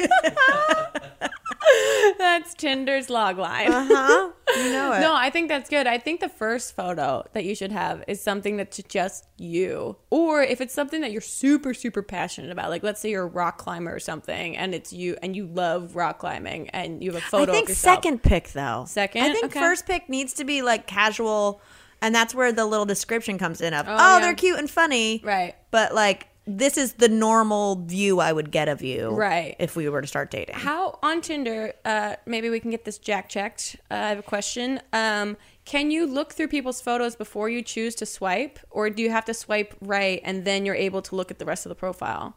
That's 2.19 2.55
Tinder's 2.55 3.11
log 3.11 3.39
line. 3.39 3.71
Huh? 3.73 4.31
You 4.57 4.73
know 4.73 4.93
it. 4.93 5.01
No, 5.01 5.15
I 5.15 5.31
think 5.31 5.49
that's 5.49 5.69
good. 5.69 5.87
I 5.87 5.99
think 5.99 6.21
the 6.21 6.29
first 6.29 6.77
photo 6.77 7.25
that 7.33 7.45
you 7.45 7.55
should 7.55 7.73
have 7.73 8.05
is 8.07 8.21
something 8.21 8.57
that's 8.57 8.81
just 8.89 9.27
you. 9.37 9.97
Or 10.11 10.43
if 10.43 10.61
it's 10.61 10.73
something 10.75 11.01
that 11.01 11.13
you're 11.13 11.21
super, 11.21 11.75
super 11.75 12.03
passionate 12.03 12.51
about, 12.51 12.71
like 12.71 12.83
let's 12.83 13.01
say 13.01 13.11
you're 13.11 13.25
a 13.25 13.27
rock 13.27 13.59
climber 13.59 13.95
or 13.95 13.99
something 13.99 14.57
and 14.57 14.75
it's 14.75 14.93
you 14.93 15.17
and 15.23 15.35
you 15.35 15.47
love 15.47 15.97
rock 15.97 16.19
climbing 16.19 16.69
and 16.71 17.03
you 17.03 17.13
have 17.13 17.23
a 17.23 17.25
photo 17.27 17.53
I 17.53 17.55
think 17.57 17.69
second 17.71 18.23
pick 18.23 18.53
though. 18.53 18.85
Second? 18.89 19.23
I 19.25 19.33
think 19.33 19.45
Okay. 19.47 19.61
first 19.61 19.87
pick 19.87 20.09
needs 20.09 20.35
to 20.35 20.45
be 20.45 20.63
like 20.63 20.87
casual, 20.87 21.61
and 22.01 22.15
that's 22.15 22.35
where 22.35 22.53
the 22.53 22.67
little 22.67 22.87
description 22.87 23.39
comes 23.39 23.61
in 23.61 23.75
of 23.75 23.87
oh, 23.89 23.93
oh 23.93 24.15
yeah. 24.17 24.21
they're 24.21 24.35
cute 24.35 24.59
and 24.59 24.71
funny, 24.71 25.21
Right. 25.25 25.55
But 25.71 25.95
like 25.95 26.29
this 26.47 26.77
is 26.77 26.95
the 26.95 27.09
normal 27.09 27.77
view 27.77 28.21
I 28.21 28.33
would 28.33 28.51
get 28.51 28.69
of 28.69 28.83
you, 28.83 29.09
Right. 29.11 29.57
If 29.59 29.77
we 29.77 29.89
were 29.89 30.01
to 30.03 30.07
start 30.07 30.31
dating. 30.31 30.57
How 30.57 30.99
on 31.03 31.21
Tinder, 31.23 31.73
uh, 31.85 32.17
maybe 32.27 32.51
we 32.51 32.61
can 32.61 32.71
get 32.71 32.85
this 32.85 32.99
jack 32.99 33.29
checked. 33.29 33.77
Uh, 33.91 33.95
I 33.95 34.09
have 34.11 34.19
a 34.19 34.23
question. 34.23 34.81
Um, 34.93 35.37
can 35.65 35.91
you 35.91 36.07
look 36.07 36.35
through 36.35 36.49
people's 36.49 36.81
photos 36.83 37.17
before 37.17 37.49
you 37.49 37.63
choose 37.63 37.95
to 37.97 38.07
swipe, 38.07 38.59
or 38.71 38.91
do 38.91 39.03
you 39.03 39.11
have 39.11 39.25
to 39.25 39.33
swipe 39.35 39.75
right 39.81 40.21
and 40.25 40.45
then 40.45 40.67
you're 40.67 40.75
able 40.75 41.01
to 41.03 41.17
look 41.17 41.31
at 41.31 41.39
the 41.39 41.47
rest 41.47 41.65
of 41.65 41.71
the 41.71 41.75
profile? 41.75 42.37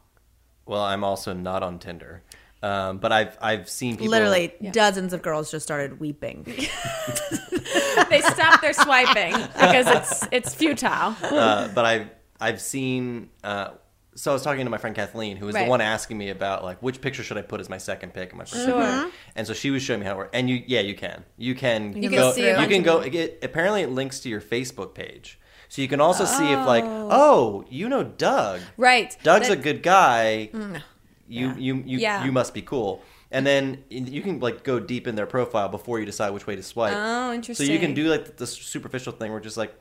Well, 0.65 0.81
I'm 0.83 1.03
also 1.03 1.33
not 1.33 1.61
on 1.63 1.79
Tinder, 1.79 2.23
um, 2.63 2.97
but 2.99 3.11
I've 3.11 3.37
I've 3.41 3.69
seen 3.69 3.95
people 3.95 4.07
Literally, 4.09 4.53
dozens 4.71 5.11
of 5.13 5.21
girls 5.21 5.51
just 5.51 5.65
started 5.65 5.99
weeping. 5.99 6.43
they 8.09 8.21
stop 8.21 8.61
their 8.61 8.73
swiping 8.73 9.33
because 9.33 9.87
it's 9.87 10.27
it's 10.31 10.53
futile. 10.55 11.15
uh, 11.23 11.67
but 11.69 11.83
I've 11.85 12.09
I've 12.39 12.61
seen. 12.61 13.29
Uh, 13.43 13.71
so 14.17 14.31
I 14.31 14.33
was 14.33 14.41
talking 14.41 14.65
to 14.65 14.69
my 14.71 14.77
friend 14.79 14.95
Kathleen, 14.95 15.37
who 15.37 15.45
was 15.45 15.53
Right. 15.55 15.65
the 15.65 15.69
one 15.69 15.79
asking 15.79 16.17
me 16.17 16.29
about 16.29 16.63
like 16.63 16.81
which 16.81 16.99
picture 17.01 17.23
should 17.23 17.37
I 17.37 17.43
put 17.43 17.61
as 17.61 17.69
my 17.69 17.77
second 17.77 18.13
pick 18.13 18.29
and 18.31 18.39
my 18.39 18.45
first 18.45 18.65
Sure. 18.65 18.73
pick. 18.81 18.89
Mm-hmm. 18.89 19.09
And 19.35 19.45
so 19.47 19.53
she 19.53 19.69
was 19.69 19.83
showing 19.83 19.99
me 19.99 20.05
how 20.07 20.13
it 20.13 20.17
works. 20.17 20.31
And 20.33 20.49
you, 20.49 20.63
yeah, 20.65 20.81
you 20.81 20.95
can. 20.95 21.23
You 21.37 21.53
can. 21.55 21.93
You 21.95 22.09
can 22.09 22.17
go, 22.19 22.31
see 22.33 22.47
You 22.47 22.55
bunch 22.55 22.69
can 22.71 22.81
go. 22.83 22.99
It, 23.01 23.39
apparently, 23.43 23.83
it 23.83 23.91
links 23.91 24.19
to 24.21 24.29
your 24.29 24.41
Facebook 24.41 24.95
page, 24.95 25.39
so 25.69 25.81
you 25.83 25.87
can 25.87 26.01
also 26.01 26.25
see 26.25 26.51
if 26.51 26.65
like, 26.65 26.83
oh, 26.83 27.07
oh 27.11 27.65
you 27.69 27.87
know 27.87 28.03
Doug. 28.03 28.61
Right. 28.75 29.15
Doug's 29.23 29.49
That- 29.49 29.59
a 29.59 29.61
good 29.61 29.83
guy. 29.83 30.49
Mm. 30.51 30.81
You, 31.29 31.47
Yeah. 31.49 31.55
you, 31.57 31.83
you, 31.85 31.97
Yeah. 31.99 32.25
you 32.25 32.31
must 32.31 32.53
be 32.53 32.61
cool. 32.61 33.03
And 33.29 33.45
then 33.45 33.83
you 33.89 34.21
can 34.21 34.39
like 34.39 34.63
go 34.63 34.79
deep 34.79 35.05
in 35.05 35.15
their 35.15 35.25
profile 35.25 35.67
before 35.67 35.99
you 35.99 36.05
decide 36.05 36.29
which 36.31 36.47
way 36.47 36.55
to 36.55 36.63
swipe. 36.63 36.93
Oh, 36.95 37.33
interesting. 37.33 37.67
So 37.67 37.71
you 37.73 37.77
can 37.79 37.93
do 37.93 38.07
like 38.09 38.37
the 38.37 38.47
superficial 38.47 39.11
thing 39.11 39.31
where 39.31 39.41
just 39.41 39.57
like, 39.57 39.75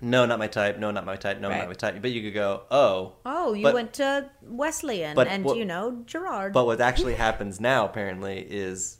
no, 0.00 0.26
not 0.26 0.38
my 0.38 0.46
type. 0.46 0.78
No, 0.78 0.90
not 0.90 1.04
my 1.06 1.16
type. 1.16 1.40
No, 1.40 1.48
Right. 1.48 1.58
not 1.58 1.68
my 1.68 1.74
type. 1.74 2.00
But 2.02 2.10
you 2.10 2.22
could 2.22 2.34
go, 2.34 2.62
oh, 2.70 3.14
Oh, 3.24 3.52
you 3.54 3.62
But- 3.62 3.74
went 3.74 3.92
to 3.94 4.28
Wesleyan 4.42 5.14
but 5.14 5.28
and 5.28 5.44
what- 5.44 5.56
you 5.56 5.64
know 5.64 6.02
Gerard. 6.06 6.52
But 6.52 6.66
what 6.66 6.80
actually 6.80 7.14
happens 7.26 7.60
now, 7.60 7.84
apparently, 7.84 8.38
is 8.48 8.98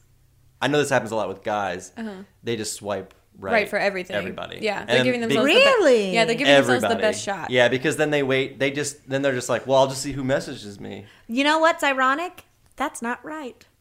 I 0.61 0.69
know 0.69 0.79
this 0.79 0.89
happens 0.91 1.11
a 1.11 1.17
lot 1.17 1.29
with 1.29 1.43
guys. 1.43 1.93
They 2.43 2.57
just 2.57 2.73
swipe 2.75 3.13
right, 3.39 3.51
Uh-huh. 3.51 3.55
Right, 3.61 3.69
for 3.69 3.79
everything. 3.79 4.17
Everybody. 4.17 4.61
Yeah, 4.63 4.81
And 4.81 4.89
they're 4.89 4.97
then 4.97 5.05
giving 5.05 5.21
be- 5.21 5.27
themselves 5.35 5.49
the 5.49 5.55
be- 5.55 5.65
Really? 5.65 6.15
yeah, 6.15 6.25
they're 6.25 6.35
giving 6.35 6.55
themselves 6.55 6.83
the 6.83 6.97
best 7.01 7.23
shot. 7.23 7.51
Yeah, 7.51 7.69
because 7.69 7.99
then 7.99 8.11
they 8.11 8.23
wait. 8.23 8.59
They 8.59 8.71
just 8.71 9.07
then 9.09 9.21
they're 9.21 9.35
just 9.35 9.51
like, 9.51 9.67
well, 9.67 9.79
I'll 9.81 9.89
just 9.89 10.01
see 10.01 10.13
who 10.13 10.25
messages 10.25 10.81
me. 10.81 11.05
you 11.29 11.45
know 11.45 11.59
what's 11.59 11.85
ironic? 11.85 12.45
That's 12.77 13.01
not 13.03 13.25
right. 13.25 13.65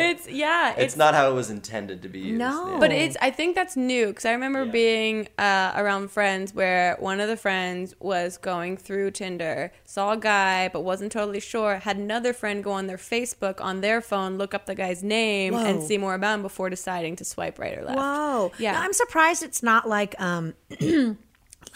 It's 0.00 0.28
yeah, 0.28 0.74
It's, 0.76 0.96
not 0.96 1.14
how 1.14 1.30
it 1.30 1.34
was 1.34 1.50
intended 1.50 2.02
to 2.02 2.08
be 2.08 2.18
used. 2.20 2.38
No. 2.38 2.72
Yeah. 2.72 2.78
But 2.80 2.92
it's 2.92 3.16
I 3.20 3.30
think 3.30 3.54
that's 3.54 3.76
new 3.76 4.08
because 4.08 4.24
I 4.24 4.32
remember 4.32 4.64
Yeah. 4.64 4.70
being 4.72 5.28
uh, 5.38 5.72
around 5.76 6.10
friends 6.10 6.54
where 6.54 6.96
one 6.98 7.20
of 7.20 7.28
the 7.28 7.36
friends 7.36 7.94
was 8.00 8.36
going 8.38 8.76
through 8.76 9.12
Tinder, 9.12 9.72
saw 9.84 10.12
a 10.12 10.16
guy 10.16 10.68
but 10.72 10.80
wasn't 10.80 11.12
totally 11.12 11.40
sure, 11.40 11.76
had 11.78 11.96
another 11.96 12.32
friend 12.32 12.62
go 12.64 12.72
on 12.72 12.86
their 12.86 12.96
Facebook 12.96 13.60
on 13.60 13.80
their 13.80 14.00
phone, 14.00 14.38
look 14.38 14.54
up 14.54 14.66
the 14.66 14.74
guy's 14.74 15.02
name 15.02 15.54
and 15.54 15.82
see 15.82 15.98
more 15.98 16.14
about 16.14 16.34
him 16.36 16.42
before 16.42 16.70
deciding 16.70 17.16
to 17.16 17.24
swipe 17.24 17.58
right 17.58 17.76
or 17.78 17.84
left. 17.84 17.98
Whoa. 17.98 18.52
Yeah. 18.58 18.72
No, 18.72 18.78
I'm 18.80 18.92
surprised 18.92 19.42
it's 19.42 19.62
not 19.62 19.88
like 19.88 20.14
um 20.20 20.54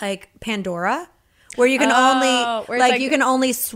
like 0.01 0.29
Pandora 0.41 1.09
where 1.57 1.69
you 1.69 1.79
can 1.79 1.91
Oh, 1.93 2.65
only 2.69 2.79
like, 2.79 2.93
like- 2.93 3.01
you 3.01 3.11
can 3.11 3.23
only 3.23 3.51
s- 3.51 3.75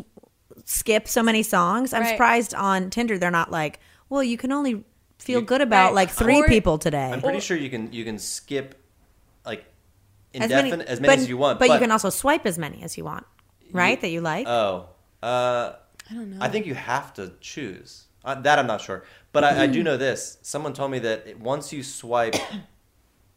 skip 0.65 1.07
so 1.09 1.23
many 1.23 1.43
songs. 1.43 1.93
I'm 1.93 2.03
Right. 2.03 2.11
surprised 2.11 2.55
on 2.55 2.91
Tinder 2.91 3.19
they're 3.19 3.31
not 3.31 3.51
like, 3.51 3.81
well, 4.09 4.23
you 4.23 4.37
can 4.37 4.53
only 4.53 4.85
feel 5.19 5.41
You- 5.41 5.47
good 5.47 5.61
about 5.61 5.87
Right. 5.89 5.95
like 5.95 6.11
3 6.11 6.41
Or- 6.41 6.47
people 6.49 6.79
today. 6.79 7.11
I'm 7.13 7.21
pretty 7.23 7.41
sure 7.41 7.57
you 7.57 7.71
can 7.71 7.93
you 7.93 8.05
can 8.05 8.19
skip 8.19 8.75
like 9.45 9.65
as 10.35 10.51
many, 10.51 10.73
as 10.73 11.01
many 11.01 11.09
but, 11.13 11.19
as 11.19 11.29
you 11.29 11.37
want. 11.37 11.59
But, 11.59 11.69
you 11.71 11.79
can 11.79 11.91
also 11.91 12.11
swipe 12.11 12.47
as 12.47 12.59
many 12.59 12.83
as 12.83 12.97
you 12.97 13.05
want. 13.05 13.25
Right? 13.73 14.01
that 14.01 14.09
you 14.11 14.21
like. 14.21 14.47
Oh, 14.47 14.89
uh, 15.23 15.73
I 16.11 16.15
don't 16.15 16.31
know. 16.31 16.39
I 16.41 16.49
think 16.49 16.67
you 16.67 16.75
have 16.75 17.13
to 17.15 17.33
choose. 17.41 18.05
Uh, 18.25 18.35
that 18.43 18.59
I'm 18.59 18.67
not 18.67 18.81
sure, 18.81 19.05
but 19.33 19.45
I, 19.45 19.65
I 19.65 19.67
do 19.67 19.83
know 19.83 19.97
this. 19.97 20.39
Someone 20.43 20.73
told 20.73 20.91
me 20.93 20.99
that 21.01 21.39
once 21.39 21.73
you 21.73 21.83
swipe, 21.83 22.35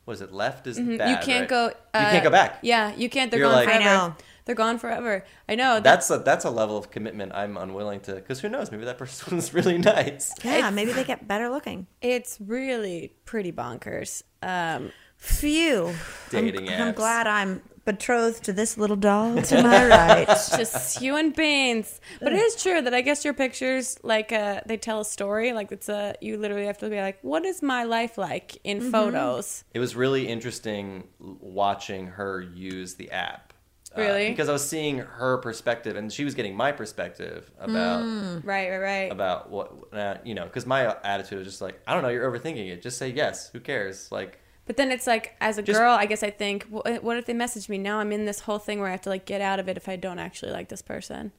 what 0.10 0.16
is 0.16 0.22
it? 0.22 0.34
Left 0.34 0.66
is 0.66 0.78
bad. 0.80 0.88
Mm-hmm. 0.88 1.08
you 1.10 1.16
can't 1.18 1.42
right? 1.42 1.48
go. 1.50 1.66
you 1.68 1.74
uh, 1.94 2.10
can't 2.12 2.24
go 2.24 2.32
back. 2.32 2.58
Yeah, 2.64 2.96
you 2.96 3.10
can't. 3.10 3.30
They're 3.30 3.42
You're 3.42 3.50
gone 3.50 3.58
like- 3.58 3.66
forever. 3.68 3.84
I 3.84 4.08
know. 4.08 4.16
They're 4.46 4.56
gone 4.56 4.80
forever. 4.80 5.24
I 5.48 5.54
know. 5.54 5.76
that- 5.76 5.84
That's 5.84 6.10
a 6.10 6.18
that's 6.18 6.46
a 6.46 6.50
level 6.50 6.76
of 6.78 6.90
commitment 6.90 7.32
I'm 7.36 7.56
unwilling 7.58 8.00
to. 8.02 8.16
Because 8.16 8.40
who 8.40 8.50
knows? 8.50 8.72
Maybe 8.72 8.86
that 8.86 8.98
person's 8.98 9.54
really 9.58 9.78
nice. 9.78 10.34
yeah, 10.44 10.72
maybe 10.72 10.94
they 10.94 11.04
get 11.04 11.28
better 11.28 11.48
looking. 11.48 11.86
it's 12.02 12.40
really 12.42 13.14
pretty 13.26 13.52
bonkers. 13.52 14.24
Um, 14.42 14.92
Phew. 15.18 15.94
Dating 16.32 16.70
I'm, 16.70 16.88
I'm 16.88 16.94
glad 16.96 17.28
I'm 17.28 17.62
betrothed 17.94 18.44
to 18.46 18.54
this 18.54 18.78
little 18.78 18.96
doll 18.96 19.42
to 19.42 19.64
my 19.64 19.86
right. 20.00 20.28
just 20.28 21.02
you 21.02 21.16
and 21.16 21.36
beings. 21.36 22.00
But 22.22 22.34
it 22.34 22.40
is 22.48 22.62
true 22.62 22.82
that 22.82 22.94
I 22.94 23.02
guess 23.02 23.24
your 23.26 23.34
pictures, 23.34 23.98
like, 24.04 24.32
uh, 24.32 24.62
they 24.66 24.78
tell 24.78 25.00
a 25.02 25.06
story. 25.06 25.54
Like, 25.54 25.72
it's 25.72 25.90
a 25.90 26.16
you 26.22 26.38
literally 26.38 26.66
have 26.68 26.78
to 26.80 26.90
be 26.90 27.00
like, 27.08 27.18
what 27.22 27.46
is 27.46 27.62
my 27.62 27.84
life 27.84 28.18
like 28.18 28.58
in 28.64 28.80
Mm-hmm. 28.80 28.92
photos? 28.92 29.64
It 29.74 29.80
was 29.80 29.96
really 29.96 30.28
interesting 30.36 30.86
watching 31.20 32.08
her 32.08 32.42
use 32.42 32.96
the 32.96 33.12
app. 33.12 33.54
Uh, 33.98 34.02
Really? 34.02 34.30
because 34.30 34.50
I 34.50 34.54
was 34.54 34.68
seeing 34.70 35.00
her 35.00 35.38
perspective, 35.40 35.96
and 35.96 36.14
she 36.14 36.24
was 36.24 36.36
getting 36.36 36.56
my 36.56 36.72
perspective 36.72 37.50
about 37.60 38.04
Right, 38.44 38.70
right, 38.70 38.78
right. 38.78 39.12
about 39.12 39.50
what 39.50 39.72
uh, 39.94 40.18
you 40.24 40.36
know. 40.36 40.44
Because 40.46 40.66
my 40.68 40.96
attitude 41.04 41.40
was 41.40 41.48
just 41.48 41.60
like, 41.62 41.82
I 41.88 41.94
don't 41.94 42.04
know, 42.04 42.10
you're 42.10 42.30
overthinking 42.32 42.70
it. 42.72 42.84
Just 42.84 42.98
say 43.00 43.10
yes. 43.10 43.50
Who 43.52 43.60
cares? 43.60 44.12
Like, 44.12 44.40
But 44.70 44.78
then 44.78 44.92
it's 44.92 45.08
like, 45.08 45.36
as 45.42 45.58
a 45.58 45.64
Just- 45.64 45.80
girl, 45.80 45.94
I 45.94 46.06
guess 46.06 46.22
I 46.22 46.30
think, 46.30 46.66
what, 46.66 47.04
what 47.04 47.18
if 47.18 47.26
they 47.26 47.34
message 47.34 47.70
me? 47.70 47.80
Now 47.80 47.98
I'm 47.98 48.12
in 48.12 48.26
this 48.26 48.42
whole 48.42 48.60
thing 48.60 48.78
where 48.78 48.88
I 48.88 48.92
have 48.92 49.02
to 49.02 49.10
like 49.10 49.26
get 49.26 49.42
out 49.42 49.60
of 49.60 49.68
it 49.68 49.78
if 49.78 49.90
I 49.90 49.96
don't 49.96 50.20
actually 50.20 50.52
like 50.52 50.70
this 50.70 50.84
person. 50.84 51.32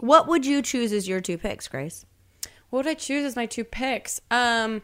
What 0.00 0.26
would 0.26 0.44
you 0.44 0.60
choose 0.60 0.92
as 0.92 1.06
your 1.06 1.20
two 1.20 1.38
picks, 1.38 1.68
Grace? 1.68 2.04
What 2.70 2.78
would 2.84 2.88
I 2.88 2.94
choose 2.94 3.24
as 3.24 3.36
my 3.36 3.46
two 3.46 3.62
picks? 3.62 4.20
Um, 4.28 4.82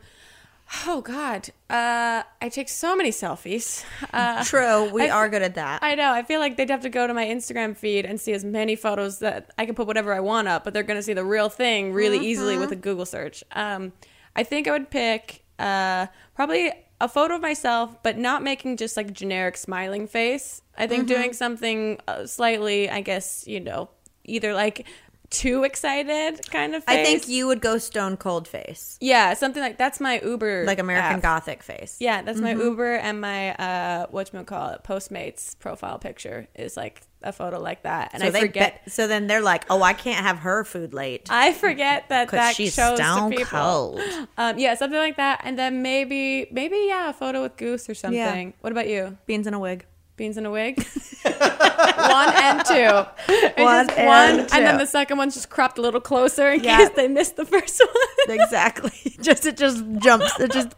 oh 0.87 1.01
God, 1.01 1.49
uh, 1.69 2.23
I 2.41 2.49
take 2.49 2.69
so 2.69 2.95
many 2.95 3.11
selfies. 3.11 3.85
Uh, 4.13 4.45
True, 4.45 4.89
we 4.93 5.09
I- 5.09 5.11
are 5.11 5.29
good 5.29 5.43
at 5.43 5.57
that. 5.57 5.83
I 5.83 5.97
know. 5.97 6.13
I 6.13 6.23
feel 6.23 6.39
like 6.39 6.57
they'd 6.57 6.71
have 6.71 6.83
to 6.83 6.89
go 6.89 7.09
to 7.09 7.13
my 7.13 7.25
Instagram 7.27 7.77
feed 7.77 8.07
and 8.07 8.21
see 8.21 8.35
as 8.35 8.45
many 8.45 8.77
photos 8.77 9.19
that 9.19 9.51
I 9.59 9.67
can 9.67 9.75
put 9.75 9.89
whatever 9.89 10.15
I 10.15 10.21
want 10.21 10.47
up, 10.47 10.63
but 10.63 10.75
they're 10.75 10.85
going 10.85 10.97
to 11.01 11.03
see 11.03 11.13
the 11.13 11.25
real 11.25 11.49
thing 11.49 11.93
really 11.93 12.25
easily 12.25 12.57
with 12.57 12.71
a 12.71 12.77
Google 12.77 13.05
search. 13.05 13.43
Um, 13.51 13.93
I 14.37 14.45
think 14.45 14.69
I 14.69 14.71
would 14.71 14.91
pick 14.91 15.43
uh, 15.59 16.07
probably 16.37 16.71
a 17.01 17.09
photo 17.09 17.37
of 17.37 17.43
myself, 17.43 18.03
but 18.03 18.19
not 18.19 18.43
making 18.43 18.77
just 18.77 18.97
like 18.97 19.13
generic 19.13 19.57
smiling 19.57 20.07
face. 20.07 20.63
I 20.77 20.87
think 20.87 21.09
doing 21.09 21.33
something 21.33 21.99
uh, 22.07 22.27
slightly, 22.27 22.89
I 22.89 23.01
guess, 23.01 23.45
you 23.47 23.61
know, 23.61 23.91
either 24.25 24.55
like 24.55 24.87
too 25.31 25.65
excited 25.65 26.41
kind 26.51 26.75
of 26.75 26.85
face. 26.85 26.99
I 26.99 27.03
think 27.03 27.29
you 27.29 27.47
would 27.47 27.61
go 27.61 27.79
stone 27.79 28.17
cold 28.17 28.49
face, 28.49 28.97
Yeah, 29.01 29.35
something 29.35 29.63
like 29.63 29.77
that's 29.77 30.01
my 30.01 30.21
Uber, 30.21 30.65
like 30.65 30.79
American 30.79 31.17
app. 31.17 31.23
Gothic 31.23 31.63
face. 31.63 31.97
Yeah, 32.01 32.23
that's 32.23 32.41
my 32.41 32.53
Uber 32.55 32.95
and 32.95 33.21
my 33.21 33.55
uh 33.55 34.07
call 34.45 34.71
it 34.71 34.85
Postmates 34.85 35.59
profile 35.59 35.99
picture 35.99 36.49
is 36.55 36.77
like 36.77 37.03
a 37.23 37.33
photo 37.33 37.59
like 37.61 37.83
that, 37.83 38.11
and 38.13 38.23
So 38.23 38.29
I 38.29 38.31
they 38.31 38.41
forget. 38.41 38.85
bet- 38.85 38.93
so 38.93 39.07
then 39.09 39.27
they're 39.27 39.43
like, 39.43 39.65
oh, 39.71 39.83
I 39.83 39.93
can't 39.93 40.25
have 40.25 40.39
her 40.39 40.65
food 40.65 40.95
late 40.95 41.27
I 41.31 41.53
forget 41.53 42.09
that 42.11 42.31
that 42.31 42.55
she's 42.55 42.75
shows 42.75 42.99
to 42.99 43.05
stone 43.05 43.31
people. 43.31 43.47
cold. 43.47 44.01
Um, 44.37 44.59
yeah, 44.59 44.75
something 44.75 44.99
like 44.99 45.17
that, 45.17 45.41
and 45.45 45.59
then 45.59 45.83
maybe 45.83 46.47
maybe 46.53 46.85
yeah, 46.89 47.11
a 47.11 47.13
photo 47.13 47.43
with 47.43 47.57
Goose 47.57 47.89
or 47.91 47.95
something. 47.95 48.55
What 48.61 48.71
about 48.73 48.89
you? 48.89 49.19
Beans 49.27 49.47
in 49.47 49.55
a 49.55 49.59
wig. 49.59 49.85
Beans 50.17 50.37
in 50.37 50.47
a 50.47 50.51
wig. 50.51 50.77
one 51.25 52.35
and 52.35 52.65
two. 52.65 53.05
It's 53.29 53.59
One 53.61 53.89
and 53.91 54.07
one, 54.07 54.41
and 54.41 54.67
then 54.67 54.79
the 54.79 54.87
second 54.87 55.19
one's 55.19 55.35
just 55.35 55.49
cropped 55.51 55.79
a 55.79 55.81
little 55.83 56.01
closer 56.01 56.51
in 56.51 56.63
Yeah. 56.63 56.79
case 56.79 56.91
they 56.97 57.09
missed 57.09 57.37
the 57.37 57.45
first 57.45 57.81
one. 57.81 58.39
exactly. 58.41 58.93
Just 59.21 59.45
it 59.47 59.57
just 59.57 59.85
jumps. 59.99 60.39
It 60.41 60.53
just 60.53 60.69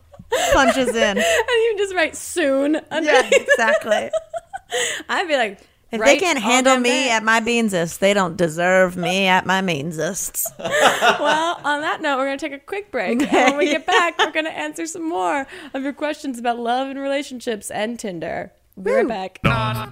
punches 0.53 0.89
in. 0.89 1.17
and 1.19 1.19
you 1.19 1.75
just 1.79 1.95
write 1.95 2.17
soon. 2.17 2.75
Yeah, 2.91 3.29
exactly. 3.31 4.11
I'd 5.09 5.29
be 5.29 5.37
like, 5.37 5.59
If 5.93 6.01
right 6.01 6.21
they 6.21 6.25
can't 6.25 6.39
handle 6.39 6.77
me 6.79 6.89
day. 6.89 7.11
at 7.11 7.25
my 7.25 7.41
beansists, 7.41 7.99
they 7.99 8.15
don't 8.15 8.37
deserve 8.37 8.97
me 8.97 9.27
at 9.27 9.45
my 9.45 9.61
meansists. 9.61 10.47
well, 10.59 11.61
on 11.65 11.81
that 11.81 12.01
note, 12.01 12.17
we're 12.17 12.27
going 12.27 12.39
to 12.39 12.49
take 12.49 12.57
a 12.57 12.65
quick 12.65 12.93
break. 12.93 13.21
And 13.21 13.51
when 13.51 13.57
we 13.57 13.67
get 13.67 13.87
back, 13.87 14.17
we're 14.19 14.31
going 14.31 14.45
to 14.45 14.57
answer 14.57 14.87
some 14.87 15.09
more 15.09 15.49
of 15.75 15.83
your 15.83 15.93
questions 15.93 16.39
about 16.39 16.61
love 16.61 16.89
and 16.89 16.99
relationships 17.01 17.73
and 17.73 17.99
Tinder. 17.99 18.53
Be 18.81 18.93
right 18.93 19.09
back. 19.09 19.41
Not 19.43 19.91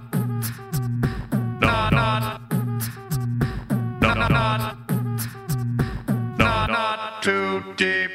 Too 7.21 7.61
deep. 7.75 8.11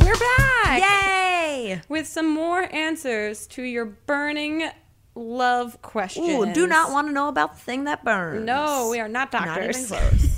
We're 0.00 0.14
back 0.14 0.80
Yay! 0.80 1.82
with 1.88 2.06
some 2.06 2.32
more 2.32 2.72
answers 2.72 3.48
to 3.48 3.62
your 3.62 3.84
burning 3.84 4.70
love 5.18 5.80
questions. 5.82 6.28
Ooh, 6.28 6.52
do 6.52 6.66
not 6.66 6.92
want 6.92 7.08
to 7.08 7.12
know 7.12 7.28
about 7.28 7.54
the 7.54 7.60
thing 7.60 7.84
that 7.84 8.04
burns. 8.04 8.44
No, 8.44 8.88
we 8.90 9.00
are 9.00 9.08
not 9.08 9.32
Not 9.32 9.42
even 9.62 9.72
doctors. 9.72 9.86
close. 9.88 10.34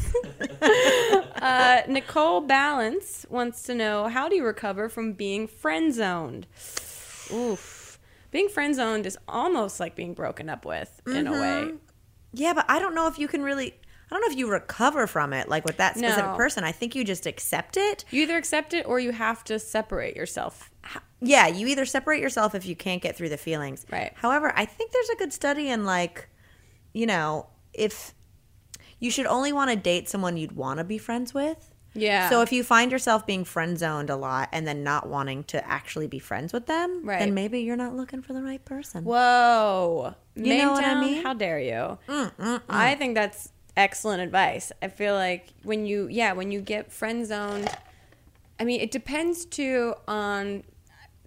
Uh, 1.40 1.82
Nicole 1.88 2.42
Balance 2.42 3.24
wants 3.30 3.62
to 3.64 3.74
know 3.74 4.08
how 4.08 4.28
do 4.28 4.36
you 4.36 4.44
recover 4.44 4.88
from 4.90 5.12
being 5.14 5.46
friend 5.46 5.92
zoned? 5.94 6.46
Oof. 7.32 7.98
Being 8.30 8.48
friend 8.48 8.74
zoned 8.74 9.06
is 9.06 9.16
almost 9.26 9.80
like 9.80 9.94
being 9.96 10.12
broken 10.12 10.48
up 10.50 10.64
with 10.66 11.00
in 11.06 11.26
a 11.26 11.30
Mm-hmm. 11.30 11.40
way. 11.40 11.72
Yeah, 12.32 12.52
but 12.52 12.66
I 12.68 12.78
don't 12.78 12.94
know 12.94 13.06
if 13.08 13.18
you 13.18 13.26
can 13.26 13.42
really. 13.42 13.72
I 13.72 14.14
don't 14.14 14.20
know 14.20 14.30
if 14.32 14.36
you 14.38 14.50
recover 14.50 15.06
from 15.06 15.32
it, 15.32 15.48
like 15.48 15.64
with 15.64 15.76
that 15.78 15.96
specific 15.96 16.26
No. 16.32 16.36
person. 16.36 16.62
I 16.64 16.72
think 16.72 16.94
you 16.94 17.04
just 17.04 17.26
accept 17.26 17.76
it. 17.76 18.04
You 18.10 18.22
either 18.22 18.36
accept 18.36 18.74
it 18.74 18.86
or 18.86 19.00
you 19.00 19.12
have 19.12 19.42
to 19.44 19.58
separate 19.58 20.16
yourself. 20.16 20.69
Yeah, 21.20 21.46
you 21.48 21.66
either 21.66 21.84
separate 21.84 22.20
yourself 22.20 22.54
if 22.54 22.64
you 22.66 22.74
can't 22.74 23.02
get 23.02 23.16
through 23.16 23.28
the 23.28 23.36
feelings. 23.36 23.84
Right. 23.90 24.12
However, 24.14 24.52
I 24.56 24.64
think 24.64 24.92
there's 24.92 25.08
a 25.10 25.16
good 25.16 25.32
study 25.32 25.68
in 25.68 25.84
like, 25.84 26.28
you 26.92 27.06
know, 27.06 27.46
if 27.74 28.14
you 28.98 29.10
should 29.10 29.26
only 29.26 29.52
want 29.52 29.70
to 29.70 29.76
date 29.76 30.08
someone 30.08 30.36
you'd 30.36 30.52
want 30.52 30.78
to 30.78 30.84
be 30.84 30.98
friends 30.98 31.32
with. 31.34 31.70
Yeah. 31.92 32.30
So 32.30 32.40
if 32.40 32.52
you 32.52 32.62
find 32.62 32.92
yourself 32.92 33.26
being 33.26 33.44
friend 33.44 33.76
zoned 33.78 34.10
a 34.10 34.16
lot 34.16 34.48
and 34.52 34.66
then 34.66 34.84
not 34.84 35.08
wanting 35.08 35.42
to 35.44 35.66
actually 35.68 36.06
be 36.06 36.18
friends 36.20 36.52
with 36.52 36.66
them, 36.66 37.02
Right. 37.04 37.18
then 37.18 37.34
maybe 37.34 37.60
you're 37.60 37.76
not 37.76 37.94
looking 37.96 38.22
for 38.22 38.32
the 38.32 38.42
right 38.42 38.64
person. 38.64 39.04
Whoa. 39.04 40.14
You 40.36 40.56
know 40.58 40.72
what 40.72 40.84
I 40.84 41.00
mean? 41.00 41.22
How 41.24 41.34
dare 41.34 41.58
you? 41.58 41.98
I 42.68 42.94
think 42.94 43.14
that's 43.14 43.52
excellent 43.76 44.22
advice. 44.22 44.70
I 44.80 44.88
feel 44.88 45.14
like 45.14 45.48
when 45.64 45.84
you, 45.84 46.06
yeah, 46.10 46.32
when 46.32 46.52
you 46.52 46.60
get 46.60 46.92
friend 46.92 47.26
zoned, 47.26 47.68
I 48.58 48.64
mean, 48.64 48.80
it 48.80 48.90
depends 48.90 49.44
too 49.44 49.94
on 50.06 50.62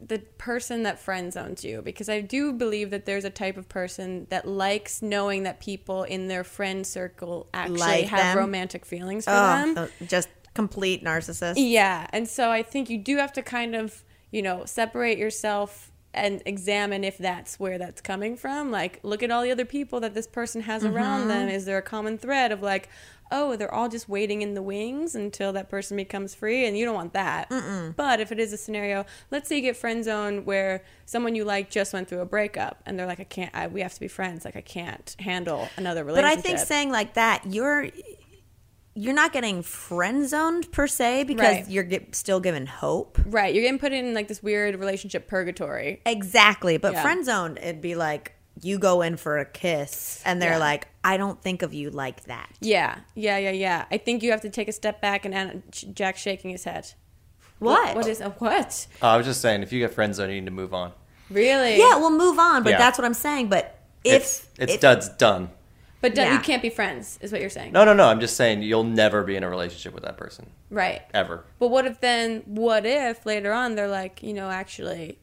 the 0.05 0.19
person 0.37 0.83
that 0.83 0.99
friend 0.99 1.31
zones 1.31 1.63
you 1.63 1.81
because 1.81 2.09
I 2.09 2.19
do 2.21 2.51
believe 2.51 2.89
that 2.89 3.05
there's 3.05 3.23
a 3.23 3.29
type 3.29 3.55
of 3.57 3.69
person 3.69 4.27
that 4.29 4.45
likes 4.47 5.01
knowing 5.01 5.43
that 5.43 5.59
people 5.61 6.03
in 6.03 6.27
their 6.27 6.43
friend 6.43 6.85
circle 6.85 7.47
actually 7.53 7.79
Like 7.79 8.05
have 8.07 8.35
them. 8.35 8.37
romantic 8.37 8.85
feelings 8.85 9.25
for 9.25 9.31
Oh, 9.31 9.73
them. 9.75 9.89
just 10.07 10.27
complete 10.53 11.03
narcissist. 11.03 11.53
Yeah, 11.57 12.05
and 12.11 12.27
so 12.27 12.51
I 12.51 12.63
think 12.63 12.89
you 12.89 12.97
do 12.97 13.17
have 13.17 13.31
to 13.33 13.41
kind 13.41 13.75
of, 13.75 14.03
you 14.31 14.41
know, 14.41 14.65
separate 14.65 15.17
yourself 15.17 15.91
and 16.13 16.41
examine 16.45 17.03
if 17.03 17.17
that's 17.17 17.59
where 17.59 17.77
that's 17.77 18.01
coming 18.01 18.35
from. 18.35 18.71
Like, 18.71 18.99
look 19.03 19.23
at 19.23 19.31
all 19.31 19.43
the 19.43 19.51
other 19.51 19.65
people 19.65 19.99
that 20.01 20.13
this 20.13 20.27
person 20.27 20.61
has 20.61 20.83
mm-hmm. 20.83 20.95
around 20.95 21.27
them. 21.27 21.49
Is 21.49 21.65
there 21.65 21.77
a 21.77 21.81
common 21.81 22.17
thread 22.17 22.51
of 22.51 22.61
like, 22.61 22.89
oh, 23.31 23.55
they're 23.55 23.73
all 23.73 23.89
just 23.89 24.07
waiting 24.07 24.43
in 24.43 24.53
the 24.53 24.61
wings 24.61 25.15
until 25.15 25.51
that 25.53 25.67
person 25.67 25.97
becomes 25.97 26.35
free, 26.35 26.67
and 26.67 26.77
you 26.77 26.85
don't 26.85 26.93
want 26.93 27.13
that. 27.13 27.49
But 27.95 28.19
if 28.19 28.31
it 28.31 28.39
is 28.39 28.53
a 28.53 28.57
scenario, 28.57 29.05
let's 29.31 29.49
say 29.49 29.55
you 29.55 29.61
get 29.63 29.75
friend 29.75 30.03
zone 30.03 30.45
where 30.45 30.83
someone 31.05 31.33
you 31.33 31.43
like 31.43 31.71
just 31.71 31.93
went 31.93 32.07
through 32.07 32.19
a 32.19 32.25
breakup, 32.25 32.83
and 32.85 32.99
they're 32.99 33.07
like, 33.07 33.19
I 33.19 33.23
can't, 33.23 33.49
I, 33.55 33.65
we 33.65 33.81
have 33.81 33.93
to 33.95 33.99
be 33.99 34.07
friends. 34.07 34.45
Like, 34.45 34.55
I 34.55 34.61
can't 34.61 35.15
handle 35.17 35.67
another 35.77 36.03
relationship. 36.03 36.37
But. 36.37 36.39
I 36.39 36.41
think 36.41 36.59
saying 36.59 36.91
like 36.91 37.15
that, 37.15 37.43
you're 37.47 37.87
you're 38.95 39.13
not 39.13 39.33
getting 39.33 39.63
friend 39.63 40.27
zoned 40.29 40.71
per 40.71 40.85
se 40.87 41.23
because 41.23 41.41
Right. 41.55 41.69
you're 41.69 41.83
get, 41.83 42.15
still 42.15 42.39
given 42.39 42.65
hope. 42.67 43.17
right, 43.25 43.53
you're 43.53 43.63
getting 43.63 43.79
put 43.79 43.91
in 43.93 44.13
like 44.13 44.27
this 44.27 44.43
weird 44.43 44.75
relationship 44.79 45.27
purgatory. 45.27 46.01
Exactly. 46.05 46.77
But 46.77 46.93
Yeah. 46.93 47.01
friend 47.01 47.25
zoned, 47.25 47.57
it'd 47.57 47.81
be 47.81 47.95
like 47.95 48.33
you 48.61 48.77
go 48.77 49.01
in 49.01 49.17
for 49.17 49.39
a 49.39 49.45
kiss 49.45 50.21
and 50.25 50.39
they're 50.39 50.51
Yeah. 50.51 50.57
like, 50.59 50.87
I 51.03 51.17
don't 51.17 51.41
think 51.41 51.63
of 51.63 51.73
you 51.73 51.89
like 51.89 52.25
that. 52.25 52.49
Yeah, 52.61 52.97
yeah, 53.15 53.37
yeah, 53.37 53.49
yeah. 53.49 53.85
I 53.91 53.97
think 53.97 54.21
you 54.21 54.29
have 54.29 54.41
to 54.41 54.49
take 54.49 54.67
a 54.67 54.71
step 54.71 55.01
back 55.01 55.25
and 55.25 55.33
Anna, 55.33 55.55
Jack's 55.71 56.21
shaking 56.21 56.51
his 56.51 56.63
head. 56.63 56.93
What? 57.57 57.95
What 57.95 58.07
is 58.07 58.21
a 58.21 58.29
what? 58.29 58.85
Oh, 59.01 59.07
I 59.07 59.17
was 59.17 59.25
just 59.25 59.41
saying, 59.41 59.63
if 59.63 59.71
you 59.73 59.79
get 59.79 59.91
friend 59.93 60.13
zoned, 60.13 60.31
you 60.31 60.39
need 60.39 60.45
to 60.45 60.51
move 60.51 60.73
on. 60.73 60.91
Really? 61.31 61.77
Yeah, 61.79 61.95
we'll 61.97 62.11
move 62.11 62.37
on, 62.37 62.61
but 62.63 62.71
Yeah. 62.71 62.77
that's 62.77 62.97
what 62.99 63.05
I'm 63.05 63.13
saying. 63.15 63.47
But 63.47 63.79
if 64.03 64.13
it's 64.21 64.47
it's 64.59 64.73
if- 64.75 64.79
duds 64.81 65.09
done. 65.09 65.49
But 66.03 66.13
don't- 66.15 66.25
Yeah. 66.27 66.33
you 66.33 66.39
can't 66.39 66.61
be 66.61 66.69
friends, 66.69 67.17
is 67.21 67.31
what 67.31 67.41
you're 67.41 67.49
saying. 67.49 67.71
No, 67.71 67.83
no, 67.85 67.93
no. 67.93 68.07
I'm 68.09 68.19
just 68.19 68.35
saying 68.37 68.61
you'll 68.61 68.83
never 68.83 69.23
be 69.23 69.35
in 69.37 69.43
a 69.43 69.49
relationship 69.49 69.93
with 69.95 70.03
that 70.03 70.17
person 70.17 70.51
Right. 70.69 71.01
ever. 71.13 71.45
But 71.59 71.69
what 71.69 71.85
if 71.87 71.99
then? 72.01 72.43
What 72.45 72.85
if 72.85 73.25
later 73.25 73.51
on 73.53 73.73
they're 73.75 73.87
like, 73.87 74.21
you 74.21 74.33
know, 74.33 74.49
actually, 74.51 75.17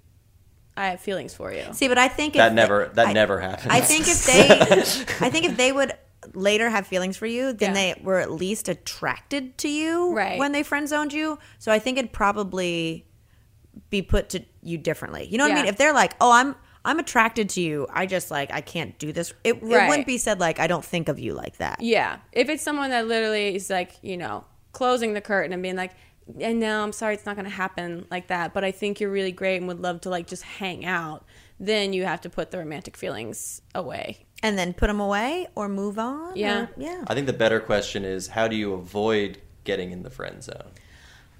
I 0.76 0.86
have 0.88 1.00
feelings 1.00 1.34
for 1.34 1.52
you. 1.52 1.64
See, 1.72 1.86
but 1.86 1.98
I 1.98 2.08
think 2.08 2.32
That 2.34 2.48
if 2.48 2.54
never 2.54 2.90
that 2.94 3.08
I- 3.08 3.12
never 3.12 3.40
happens. 3.40 3.68
I 3.70 3.80
think 3.82 4.08
if 4.08 4.24
they, 4.26 4.48
I 5.26 5.28
think 5.30 5.44
if 5.44 5.56
they 5.58 5.70
would 5.70 5.92
later 6.34 6.70
have 6.70 6.86
feelings 6.86 7.16
for 7.18 7.26
you, 7.26 7.52
then 7.52 7.74
Yeah. 7.76 7.94
they 7.94 8.00
were 8.02 8.18
at 8.18 8.30
least 8.30 8.68
attracted 8.68 9.58
to 9.58 9.68
you 9.68 10.14
Right. 10.14 10.38
when 10.38 10.52
they 10.52 10.62
friend 10.62 10.88
zoned 10.88 11.12
you. 11.12 11.38
So 11.58 11.70
I 11.70 11.78
think 11.78 11.98
it'd 11.98 12.12
probably 12.12 13.06
be 13.90 14.00
put 14.02 14.30
to 14.30 14.42
you 14.62 14.78
differently. 14.78 15.26
You 15.26 15.36
know 15.38 15.44
what 15.44 15.52
I 15.52 15.56
mean? 15.56 15.66
If 15.66 15.76
they're 15.76 15.92
like, 15.92 16.14
"Oh, 16.20 16.32
I'm 16.32 16.56
I'm 16.84 16.98
attracted 16.98 17.48
to 17.50 17.60
you," 17.60 17.86
I 17.90 18.06
just 18.06 18.30
like 18.30 18.52
I 18.52 18.60
can't 18.60 18.98
do 18.98 19.12
this. 19.12 19.32
It, 19.44 19.56
it 19.56 19.62
wouldn't 19.62 20.06
be 20.06 20.18
said 20.18 20.40
like 20.40 20.58
I 20.60 20.66
don't 20.66 20.84
think 20.84 21.08
of 21.08 21.18
you 21.18 21.34
like 21.34 21.58
that. 21.58 21.80
Yeah. 21.80 22.18
If 22.32 22.48
it's 22.48 22.62
someone 22.62 22.90
that 22.90 23.06
literally 23.06 23.54
is 23.54 23.68
like, 23.70 23.92
you 24.02 24.16
know, 24.16 24.44
closing 24.72 25.12
the 25.14 25.20
curtain 25.20 25.52
and 25.52 25.62
being 25.62 25.76
like, 25.76 25.92
and 26.40 26.60
no, 26.60 26.82
I'm 26.82 26.92
sorry, 26.92 27.14
it's 27.14 27.26
not 27.26 27.34
going 27.36 27.44
to 27.44 27.50
happen 27.50 28.06
like 28.10 28.28
that. 28.28 28.54
But 28.54 28.64
I 28.64 28.70
think 28.70 29.00
you're 29.00 29.10
really 29.10 29.32
great 29.32 29.56
and 29.56 29.68
would 29.68 29.80
love 29.80 30.00
to 30.02 30.10
like 30.10 30.26
just 30.26 30.42
hang 30.42 30.84
out. 30.86 31.24
Then 31.58 31.92
you 31.92 32.04
have 32.04 32.20
to 32.22 32.30
put 32.30 32.50
the 32.50 32.58
romantic 32.58 32.96
feelings 32.96 33.60
away. 33.74 34.26
And 34.42 34.56
then 34.58 34.72
put 34.72 34.86
them 34.86 35.00
away 35.00 35.48
or 35.54 35.68
move 35.68 35.98
on. 35.98 36.34
Yeah. 36.36 36.62
or- 36.62 36.70
yeah. 36.78 37.04
I 37.08 37.14
think 37.14 37.26
the 37.26 37.34
better 37.34 37.60
question 37.60 38.04
is 38.04 38.28
how 38.28 38.48
do 38.48 38.56
you 38.56 38.72
avoid 38.72 39.38
getting 39.64 39.90
in 39.92 40.02
the 40.02 40.08
friend 40.10 40.42
zone? 40.42 40.70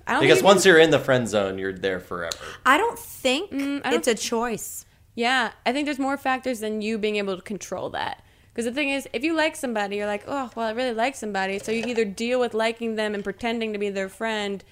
I 0.07 0.14
don't 0.14 0.22
Because 0.22 0.42
once 0.42 0.66
you're 0.66 0.79
in 0.79 0.90
the 0.90 0.98
friend 0.98 1.29
zone, 1.29 1.59
you're 1.59 1.72
there 1.72 2.00
forever. 2.00 2.37
I 2.66 2.76
don't 2.76 2.98
think 2.98 3.53
Mm, 3.53 3.81
I 3.85 3.90
don't 3.90 3.98
it's 4.00 4.09
a 4.09 4.14
choice. 4.14 4.85
Yeah, 5.14 5.53
I 5.66 5.73
think 5.73 5.87
there's 5.87 5.99
more 5.99 6.16
factors 6.16 6.61
than 6.61 6.83
you 6.83 6.99
being 6.99 7.16
able 7.16 7.37
to 7.37 7.42
control 7.42 7.90
that. 7.90 8.25
Because 8.53 8.64
the 8.64 8.73
thing 8.73 8.90
is, 8.90 9.09
if 9.12 9.23
you 9.23 9.35
like 9.35 9.55
somebody, 9.57 9.96
you're 9.96 10.07
like, 10.07 10.25
oh, 10.27 10.51
well, 10.55 10.66
I 10.66 10.73
really 10.73 10.94
like 10.94 11.14
somebody. 11.14 11.59
So 11.59 11.73
you 11.73 11.85
either 11.87 12.05
deal 12.05 12.40
with 12.40 12.53
liking 12.53 12.96
them 12.96 13.14
and 13.14 13.23
pretending 13.23 13.73
to 13.73 13.79
be 13.79 13.90
their 13.90 14.09
friend 14.09 14.64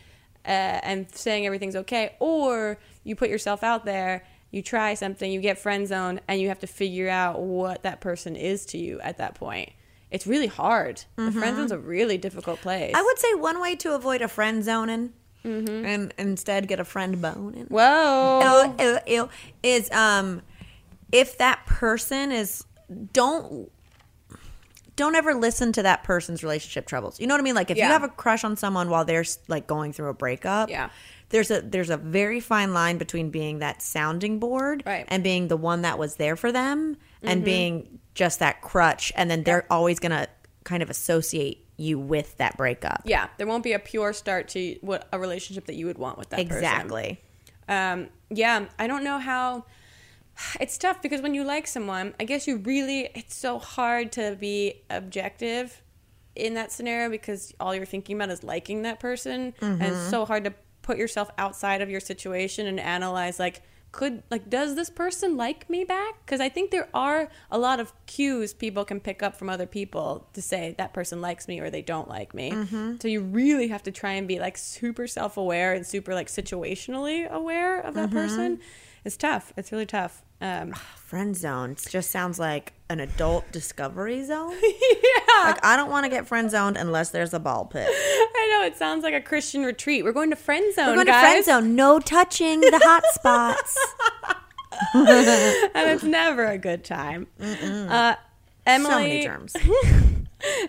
uh, 0.44 0.80
and 0.82 1.06
saying 1.14 1.46
everything's 1.46 1.76
okay, 1.76 2.16
or 2.18 2.78
you 3.04 3.14
put 3.14 3.30
yourself 3.30 3.62
out 3.62 3.84
there, 3.84 4.24
you 4.50 4.62
try 4.62 4.94
something, 4.94 5.30
you 5.30 5.40
get 5.40 5.58
friend 5.58 5.86
zone, 5.86 6.20
and 6.26 6.40
you 6.40 6.48
have 6.48 6.58
to 6.60 6.66
figure 6.66 7.08
out 7.08 7.40
what 7.40 7.82
that 7.82 8.00
person 8.00 8.34
is 8.34 8.64
to 8.66 8.78
you 8.78 8.98
at 9.00 9.18
that 9.18 9.34
point. 9.34 9.70
It's 10.10 10.26
really 10.26 10.46
hard. 10.46 11.04
The 11.16 11.30
friend 11.32 11.56
zone's 11.56 11.70
a 11.70 11.78
really 11.78 12.16
difficult 12.16 12.62
place. 12.62 12.88
Mm-hmm. 12.88 12.96
I 12.96 13.02
would 13.02 13.18
say 13.18 13.34
one 13.34 13.60
way 13.60 13.76
to 13.76 13.94
avoid 13.94 14.22
a 14.22 14.28
friend 14.28 14.64
zoning 14.64 15.12
and 15.44 16.12
instead 16.18 16.68
get 16.68 16.78
a 16.80 16.84
friend 16.84 17.20
boning. 17.22 17.66
Whoa. 17.68 18.74
Ew, 18.78 18.84
ew, 18.86 18.98
ew, 19.06 19.28
is 19.62 19.90
um 19.92 20.42
if 21.12 21.38
that 21.38 21.64
person 21.66 22.32
is 22.32 22.64
don't 23.12 23.70
don't 24.96 25.14
ever 25.14 25.32
listen 25.34 25.70
to 25.72 25.82
that 25.84 26.02
person's 26.02 26.42
relationship 26.42 26.84
troubles. 26.86 27.20
You 27.20 27.28
know 27.28 27.34
what 27.34 27.40
I 27.40 27.44
mean? 27.44 27.54
Like 27.54 27.70
if 27.70 27.76
Yeah. 27.76 27.86
you 27.86 27.92
have 27.92 28.02
a 28.02 28.08
crush 28.08 28.42
on 28.42 28.56
someone 28.56 28.90
while 28.90 29.04
they're 29.04 29.24
like 29.46 29.66
going 29.68 29.92
through 29.92 30.08
a 30.08 30.14
breakup, 30.14 30.68
Yeah. 30.70 30.90
There's 31.30 31.50
a 31.50 31.60
there's 31.60 31.90
a 31.90 31.96
very 31.98 32.40
fine 32.40 32.72
line 32.74 32.98
between 32.98 33.30
being 33.30 33.60
that 33.60 33.80
sounding 33.82 34.38
board 34.40 34.82
Right. 34.86 35.04
Mm-hmm. 35.04 35.14
and 35.14 35.22
being 35.22 35.48
the 35.48 35.56
one 35.56 35.82
that 35.82 35.98
was 35.98 36.16
there 36.16 36.36
for 36.36 36.50
them 36.50 36.96
and 37.22 37.44
being 37.44 38.00
just 38.14 38.38
that 38.40 38.60
crutch 38.60 39.12
and 39.14 39.30
then 39.30 39.44
they're 39.44 39.66
always 39.70 39.98
going 40.00 40.10
to 40.12 40.26
kind 40.64 40.82
of 40.82 40.90
associate 40.90 41.64
you 41.78 41.98
with 41.98 42.36
that 42.36 42.56
breakup. 42.58 43.02
Yeah, 43.04 43.28
there 43.38 43.46
won't 43.46 43.64
be 43.64 43.72
a 43.72 43.78
pure 43.78 44.12
start 44.12 44.48
to 44.48 44.76
what 44.82 45.08
a 45.12 45.18
relationship 45.18 45.64
that 45.66 45.76
you 45.76 45.86
would 45.86 45.96
want 45.96 46.18
with 46.18 46.28
that 46.30 46.36
person. 46.38 46.56
Exactly. 46.56 47.20
Um, 47.68 48.08
yeah, 48.30 48.66
I 48.78 48.86
don't 48.86 49.04
know 49.04 49.18
how. 49.18 49.64
It's 50.60 50.78
tough 50.78 51.02
because 51.02 51.20
when 51.20 51.34
you 51.34 51.42
like 51.44 51.66
someone, 51.66 52.14
I 52.20 52.24
guess 52.24 52.46
you 52.46 52.58
really. 52.58 53.08
It's 53.14 53.34
so 53.34 53.58
hard 53.58 54.12
to 54.12 54.36
be 54.38 54.82
objective 54.90 55.82
in 56.36 56.54
that 56.54 56.70
scenario 56.70 57.10
because 57.10 57.52
all 57.58 57.74
you're 57.74 57.84
thinking 57.86 58.16
about 58.16 58.30
is 58.30 58.44
liking 58.44 58.82
that 58.82 59.00
person, 59.00 59.54
and 59.60 59.80
Mm-hmm. 59.80 59.82
it's 59.82 60.10
so 60.10 60.24
hard 60.24 60.44
to 60.44 60.54
put 60.82 60.96
yourself 60.98 61.30
outside 61.38 61.80
of 61.82 61.90
your 61.90 62.00
situation 62.00 62.66
and 62.66 62.78
analyze 62.80 63.38
like 63.38 63.62
could 63.90 64.22
like 64.30 64.50
does 64.50 64.74
this 64.74 64.90
person 64.90 65.36
like 65.36 65.68
me 65.70 65.82
back? 65.84 66.14
Because 66.24 66.40
I 66.40 66.48
think 66.48 66.70
there 66.70 66.88
are 66.92 67.28
a 67.50 67.58
lot 67.58 67.80
of 67.80 67.92
cues 68.06 68.52
people 68.52 68.84
can 68.84 69.00
pick 69.00 69.22
up 69.22 69.34
from 69.36 69.48
other 69.48 69.66
people 69.66 70.26
to 70.34 70.42
say 70.42 70.74
that 70.78 70.92
person 70.92 71.20
likes 71.20 71.48
me 71.48 71.58
or 71.60 71.70
they 71.70 71.82
don't 71.82 72.08
like 72.08 72.34
me. 72.34 72.50
So 73.00 73.08
you 73.08 73.22
really 73.22 73.68
have 73.68 73.82
to 73.84 73.90
try 73.92 74.12
and 74.12 74.28
be 74.28 74.38
like 74.38 74.58
super 74.58 75.06
self 75.06 75.36
aware 75.36 75.72
and 75.72 75.86
super 75.86 76.14
like 76.14 76.28
situationally 76.28 77.28
aware 77.30 77.80
of 77.80 77.94
that 77.94 78.10
person. 78.10 78.60
It's 79.04 79.16
tough. 79.16 79.52
It's 79.56 79.72
really 79.72 79.86
tough. 79.86 80.22
Um, 80.40 80.72
Friend 80.96 81.34
zone 81.34 81.70
it 81.72 81.86
just 81.88 82.10
sounds 82.10 82.38
like 82.38 82.74
an 82.90 83.00
adult 83.00 83.50
discovery 83.52 84.24
zone. 84.24 84.56
yeah. 84.62 85.44
Like 85.44 85.64
I 85.64 85.76
don't 85.76 85.90
want 85.90 86.04
to 86.04 86.10
get 86.10 86.26
friend 86.26 86.50
zoned 86.50 86.76
unless 86.76 87.10
there's 87.10 87.34
a 87.34 87.38
ball 87.38 87.66
pit. 87.66 87.86
I 87.88 88.48
know 88.52 88.66
it 88.66 88.76
sounds 88.76 89.04
like 89.04 89.14
a 89.14 89.20
Christian 89.20 89.62
retreat. 89.64 90.04
We're 90.04 90.12
going 90.12 90.30
to 90.30 90.36
friend 90.36 90.74
zone, 90.74 90.88
We're 90.88 90.94
going 90.94 91.06
guys, 91.06 91.14
to 91.20 91.20
friend 91.20 91.44
zone. 91.44 91.76
No 91.76 92.00
touching 92.00 92.60
the 92.60 92.80
hot 92.82 93.04
spots. 93.12 93.76
and 94.94 95.90
it's 95.90 96.04
never 96.04 96.44
a 96.46 96.58
good 96.58 96.84
time. 96.84 97.26
Uh, 97.40 98.14
Emily, 98.64 99.28
So. 99.46 99.58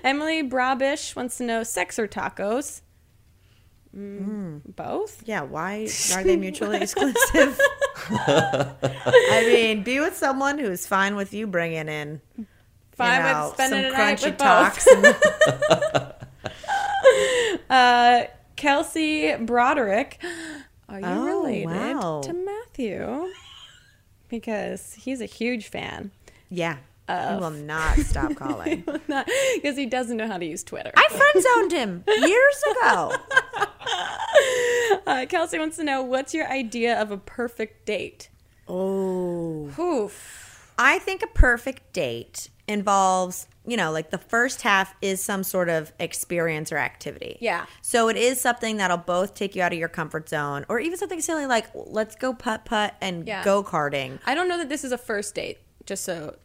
Emily 0.03 0.41
Brabish 0.41 1.15
wants 1.15 1.37
to 1.37 1.43
know 1.43 1.63
sex 1.63 1.99
or 1.99 2.07
tacos. 2.07 2.81
Mm, 3.95 4.61
Both. 4.75 5.23
Yeah, 5.25 5.41
why 5.41 5.87
are 6.15 6.23
they 6.23 6.37
mutually 6.45 6.77
exclusive? 6.81 7.59
I 8.09 9.43
mean, 9.51 9.83
be 9.83 9.99
with 9.99 10.15
someone 10.15 10.59
who's 10.59 10.85
fine 10.85 11.15
with 11.15 11.33
you 11.33 11.47
bringing 11.47 11.87
in 11.89 12.21
Fine 12.91 13.25
you 13.25 13.31
know, 13.33 13.45
with 13.45 13.53
spending 13.55 13.91
some 13.91 13.99
crunchy 13.99 14.25
with 14.25 14.37
talks. 14.37 14.87
and- 14.87 16.13
Uh, 17.69 18.23
Kelsey 18.55 19.35
Broderick. 19.37 20.21
Are 20.87 20.99
you 20.99 21.05
Oh, 21.05 21.43
related 21.43 21.65
wow. 21.67 22.21
to 22.23 22.33
Matthew? 22.33 23.27
Because 24.27 24.93
he's 24.95 25.21
a 25.21 25.25
huge 25.25 25.67
fan. 25.67 26.11
yeah, 26.49 26.77
he 27.33 27.39
will 27.39 27.49
not 27.51 27.97
stop 27.99 28.35
calling. 28.35 28.81
Because 28.85 29.75
he 29.77 29.85
doesn't 29.85 30.17
know 30.17 30.27
how 30.27 30.37
to 30.37 30.45
use 30.45 30.63
Twitter. 30.63 30.91
I 30.95 31.07
friend 31.09 31.43
zoned 31.43 31.71
him 31.71 32.03
years 32.07 32.63
ago. 32.71 33.13
Uh, 35.05 35.25
Kelsey 35.27 35.57
wants 35.57 35.77
to 35.77 35.83
know 35.83 36.01
what's 36.03 36.33
your 36.33 36.47
idea 36.47 36.99
of 37.01 37.11
a 37.11 37.17
perfect 37.17 37.85
date? 37.85 38.29
Oh, 38.67 39.71
Oof. 39.79 40.73
I 40.77 40.99
think 40.99 41.23
a 41.23 41.27
perfect 41.27 41.93
date 41.93 42.49
involves, 42.67 43.47
you 43.65 43.75
know, 43.75 43.91
like 43.91 44.11
the 44.11 44.17
first 44.17 44.61
half 44.61 44.93
is 45.01 45.21
some 45.21 45.43
sort 45.43 45.67
of 45.69 45.91
experience 45.99 46.71
or 46.71 46.77
activity. 46.77 47.37
Yeah. 47.41 47.65
So 47.81 48.07
it 48.09 48.17
is 48.17 48.39
something 48.39 48.77
that'll 48.77 48.97
both 48.97 49.33
take 49.33 49.55
you 49.55 49.61
out 49.63 49.73
of 49.73 49.79
your 49.79 49.89
comfort 49.89 50.29
zone, 50.29 50.65
or 50.69 50.79
even 50.79 50.97
something 50.97 51.21
silly 51.21 51.45
like 51.47 51.65
let's 51.73 52.15
go 52.15 52.33
putt 52.33 52.65
putt 52.65 52.95
and 53.01 53.27
Yeah. 53.27 53.43
go 53.43 53.63
karting. 53.63 54.19
I 54.25 54.35
don't 54.35 54.47
know 54.47 54.57
that 54.59 54.69
this 54.69 54.83
is 54.83 54.91
a 54.91 54.97
first 54.97 55.33
date. 55.35 55.57
Just 55.85 56.03
so 56.03 56.35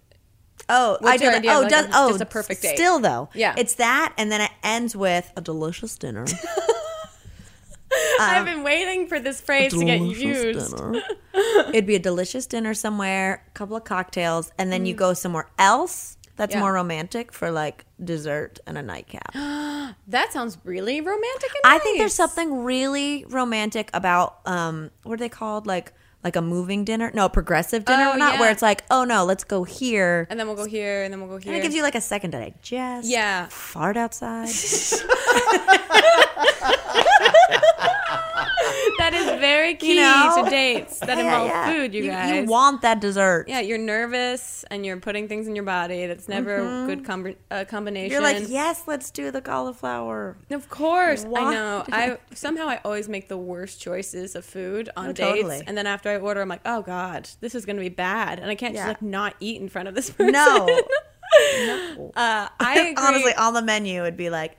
Oh, 0.69 0.97
What's 1.01 1.07
I 1.15 1.17
did. 1.19 1.35
idea 1.35 1.53
Oh, 1.53 1.61
like, 1.61 1.69
does 1.71 1.87
a- 1.87 1.91
oh 1.95 2.09
just 2.11 2.21
a 2.23 2.27
perfect 2.27 2.63
date? 2.63 2.77
Still 2.77 2.99
though, 3.01 3.29
Yeah. 3.35 3.55
it's 3.59 3.75
that, 3.75 4.15
and 4.17 4.33
then 4.33 4.41
it 4.41 4.51
ends 4.63 4.97
with 4.97 5.31
a 5.37 5.41
delicious 5.41 5.97
dinner. 5.99 6.27
I've 8.21 8.45
been 8.45 8.63
waiting 8.65 9.07
for 9.07 9.21
this 9.21 9.41
phrase 9.41 9.73
to 9.73 9.85
get 9.85 10.01
used. 10.01 10.75
It'd 11.69 11.87
be 11.87 11.95
a 11.95 12.01
delicious 12.01 12.47
dinner 12.47 12.75
somewhere, 12.75 13.45
a 13.47 13.51
couple 13.51 13.77
of 13.77 13.85
cocktails, 13.85 14.53
and 14.59 14.73
then 14.73 14.85
you 14.87 14.95
go 14.95 15.15
somewhere 15.15 15.49
else 15.59 16.17
that's 16.37 16.51
Mm. 16.53 16.57
Yeah. 16.57 16.61
more 16.61 16.73
romantic 16.73 17.33
for 17.33 17.51
like 17.53 17.85
dessert 18.03 18.59
and 18.67 18.77
a 18.79 18.83
nightcap. 18.83 19.35
That 20.09 20.33
sounds 20.33 20.59
really 20.65 21.01
romantic 21.01 21.51
and 21.63 21.73
I 21.73 21.79
think 21.79 21.99
there's 21.99 22.15
something 22.15 22.65
really 22.65 23.25
romantic 23.29 23.91
about 23.95 24.41
um 24.45 24.91
what 25.05 25.15
are 25.15 25.17
they 25.19 25.29
called 25.29 25.67
like 25.67 25.93
like 26.25 26.37
a 26.37 26.43
moving 26.43 26.85
dinner? 26.85 27.11
No, 27.15 27.29
progressive 27.29 27.85
dinner, 27.85 28.13
Oh, 28.15 28.17
not 28.17 28.41
where 28.41 28.51
it's 28.51 28.63
like, 28.63 28.83
oh 28.91 29.05
no, 29.05 29.25
let's 29.25 29.45
go 29.45 29.63
here. 29.65 30.27
And 30.31 30.41
then 30.41 30.47
we'll 30.47 30.57
go 30.57 30.65
here, 30.65 31.05
and 31.05 31.13
then 31.13 31.21
we'll 31.21 31.29
go 31.31 31.37
here. 31.37 31.53
And 31.53 31.61
it 31.61 31.63
gives 31.63 31.75
you 31.75 31.83
like 31.83 31.95
a 31.95 32.01
second 32.01 32.33
to 32.33 32.39
digest. 32.39 33.09
Yeah. 33.09 33.47
Fart 33.51 33.97
outside. 33.97 34.49
that 38.99 39.13
is 39.15 39.27
very 39.41 39.75
key 39.75 39.97
know? 39.97 40.43
to 40.45 40.51
dates 40.51 40.99
that 41.01 41.19
Yeah, 41.19 41.25
involve 41.25 41.49
yeah. 41.49 41.73
food, 41.73 41.95
you, 41.95 42.05
you 42.05 42.11
guys. 42.11 42.35
You 42.35 42.45
want 42.51 42.83
that 42.83 43.01
dessert. 43.01 43.47
yeah, 43.49 43.61
you're 43.61 43.79
nervous 43.79 44.65
and 44.71 44.85
you're 44.87 44.97
putting 44.99 45.29
things 45.29 45.47
in 45.49 45.55
your 45.55 45.65
body. 45.65 46.07
That's 46.07 46.29
never 46.29 46.57
a 46.57 46.87
good 46.87 47.05
com- 47.05 47.35
uh, 47.51 47.65
combination. 47.69 48.17
Mm-hmm. 48.17 48.25
You're 48.25 48.41
like, 48.41 48.49
yes, 48.49 48.83
let's 48.87 49.11
do 49.11 49.31
the 49.31 49.41
cauliflower. 49.41 50.37
Of 50.51 50.69
course, 50.69 51.25
I 51.25 51.55
know. 51.55 51.85
I 51.93 52.19
somehow 52.35 52.69
I 52.69 52.81
always 52.85 53.09
make 53.09 53.29
the 53.29 53.39
worst 53.39 53.81
choices 53.81 54.35
of 54.35 54.45
food 54.45 54.89
on 54.97 55.09
Oh, 55.09 55.13
dates, 55.13 55.37
totally. 55.37 55.63
and 55.67 55.77
then 55.77 55.87
after 55.87 56.11
I 56.11 56.17
order, 56.19 56.41
I'm 56.41 56.49
like, 56.49 56.63
oh 56.65 56.83
god, 56.83 57.29
this 57.41 57.55
is 57.55 57.65
gonna 57.67 57.81
be 57.81 57.89
bad, 57.89 58.39
and 58.41 58.51
I 58.51 58.55
can't 58.55 58.75
Yeah. 58.75 58.81
just 58.87 58.89
like 58.89 59.03
not 59.03 59.35
eat 59.41 59.61
in 59.61 59.69
front 59.69 59.89
of 59.89 59.95
this 59.95 60.11
person. 60.11 60.33
No. 60.33 60.67
no. 61.67 62.13
uh, 62.17 62.49
I. 62.61 62.95
Honestly, 62.97 63.35
on 63.35 63.55
the 63.55 63.63
menu 63.63 64.03
would 64.03 64.17
be 64.17 64.31
like 64.31 64.57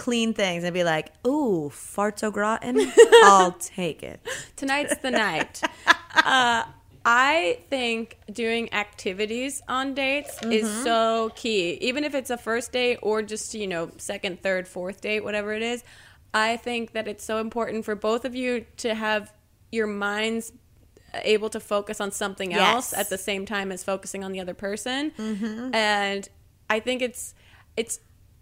clean 0.00 0.32
things 0.34 0.64
and 0.64 0.72
be 0.72 0.82
like, 0.84 1.12
ooh, 1.26 1.70
farts 1.72 2.22
au 2.24 2.30
gratin. 2.30 2.76
I'll 3.24 3.52
take 3.52 4.02
it. 4.02 4.20
Tonight's 4.56 4.96
the 4.98 5.10
night. 5.10 5.60
Uh, 6.12 6.64
I 7.04 7.60
think 7.70 8.18
doing 8.32 8.72
activities 8.74 9.62
on 9.68 9.94
dates 9.94 10.42
is 10.42 10.66
Mm-hmm. 10.68 10.82
so 10.82 11.30
key. 11.36 11.74
Even 11.80 12.02
if 12.02 12.14
it's 12.16 12.30
a 12.30 12.36
first 12.36 12.72
date 12.72 12.98
or 13.00 13.22
just, 13.22 13.54
you 13.54 13.68
know, 13.68 13.90
second, 13.96 14.42
third, 14.42 14.66
fourth 14.66 15.00
date, 15.00 15.22
whatever 15.22 15.52
it 15.52 15.62
is, 15.62 15.84
I 16.34 16.56
think 16.56 16.92
that 16.94 17.06
it's 17.06 17.24
so 17.24 17.38
important 17.38 17.84
for 17.84 17.94
both 17.94 18.24
of 18.24 18.34
you 18.34 18.66
to 18.78 18.92
have 18.94 19.32
your 19.70 19.86
minds 19.86 20.52
able 21.22 21.48
to 21.50 21.60
focus 21.60 22.00
on 22.00 22.10
something 22.10 22.52
else 22.54 22.92
at 22.92 23.08
the 23.08 23.18
same 23.18 23.46
time 23.46 23.70
as 23.70 23.84
focusing 23.84 24.24
on 24.24 24.32
the 24.32 24.40
other 24.40 24.54
person. 24.54 25.12
Mm-hmm. 25.12 25.74
And 25.74 26.28
I 26.68 26.80
think 26.80 27.02
it's 27.02 27.34
it's 27.76 28.00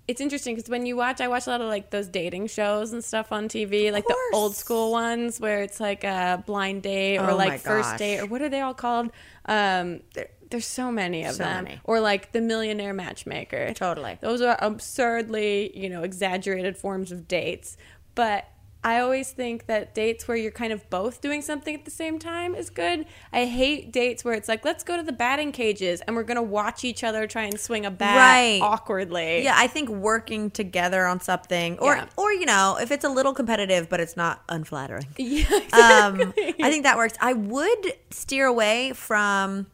it's 0.09 0.20
interesting 0.22 0.56
because 0.56 0.70
when 0.70 0.86
you 0.86 0.96
watch, 0.96 1.20
I 1.20 1.28
watch 1.28 1.46
a 1.46 1.50
lot 1.50 1.61
of 1.61 1.68
like 1.68 1.90
those 1.90 2.09
dating 2.09 2.46
shows 2.46 2.92
and 2.92 3.04
stuff 3.04 3.30
on 3.30 3.46
TV, 3.48 3.92
like 3.92 4.06
the 4.06 4.16
old 4.32 4.56
school 4.56 4.90
ones 4.90 5.38
where 5.38 5.62
it's 5.62 5.78
like 5.80 6.02
a 6.02 6.42
blind 6.46 6.82
date 6.82 7.18
or 7.18 7.30
Oh 7.32 7.36
like 7.36 7.61
first 7.61 7.98
date 7.98 8.18
or 8.20 8.26
what 8.26 8.40
are 8.40 8.48
they 8.48 8.61
all 8.62 8.72
called? 8.74 9.11
Um, 9.44 10.00
there, 10.14 10.28
there's 10.50 10.66
so 10.66 10.90
many 10.90 11.24
of 11.24 11.34
So 11.34 11.44
them. 11.44 11.64
many. 11.64 11.80
Or 11.84 12.00
like 12.00 12.32
the 12.32 12.40
Millionaire 12.40 12.94
Matchmaker. 12.94 13.74
Totally. 13.74 14.16
Those 14.22 14.40
are 14.40 14.56
absurdly, 14.61 15.78
you 15.78 15.90
know, 15.90 16.02
exaggerated 16.02 16.78
forms 16.78 17.12
of 17.12 17.28
dates. 17.28 17.76
But 18.14 18.48
I 18.89 19.01
always 19.01 19.30
think 19.32 19.66
that 19.66 19.95
dates 19.95 20.26
where 20.26 20.36
you're 20.36 20.51
kind 20.51 20.72
of 20.72 20.89
both 20.89 21.20
doing 21.20 21.43
something 21.43 21.74
at 21.74 21.84
the 21.84 21.91
same 21.91 22.18
time 22.18 22.55
is 22.55 22.70
good. 22.70 23.05
I 23.34 23.45
hate 23.45 23.93
dates 23.93 24.24
where 24.24 24.32
it's 24.34 24.49
like, 24.49 24.64
let's 24.64 24.82
go 24.82 24.97
to 24.97 25.03
the 25.03 25.12
batting 25.12 25.53
cages 25.53 26.01
and 26.01 26.16
we're 26.16 26.22
going 26.22 26.36
to 26.36 26.43
watch 26.43 26.84
each 26.84 27.05
other 27.05 27.26
try 27.26 27.43
and 27.43 27.61
swing 27.61 27.84
a 27.84 27.91
bat 27.91 28.16
Right. 28.16 28.61
awkwardly. 28.62 29.43
Yeah, 29.45 29.55
I 29.57 29.66
think 29.66 29.91
working 29.91 30.51
together 30.51 31.05
on 31.05 31.20
something, 31.20 31.78
or 31.80 31.97
Yeah. 31.97 32.07
or 32.16 32.32
you 32.32 32.47
know, 32.47 32.78
if 32.80 32.91
it's 32.91 33.05
a 33.05 33.11
little 33.11 33.34
competitive 33.34 33.91
but 33.91 34.01
it's 34.01 34.16
not 34.16 34.43
unflattering, 34.49 35.07
Yeah, 35.18 35.45
um, 35.72 36.20
exactly. 36.20 36.55
I 36.62 36.70
think 36.70 36.84
that 36.84 36.97
works. 36.97 37.14
I 37.20 37.34
would 37.34 37.93
steer 38.11 38.47
away 38.47 38.93
from 38.95 39.66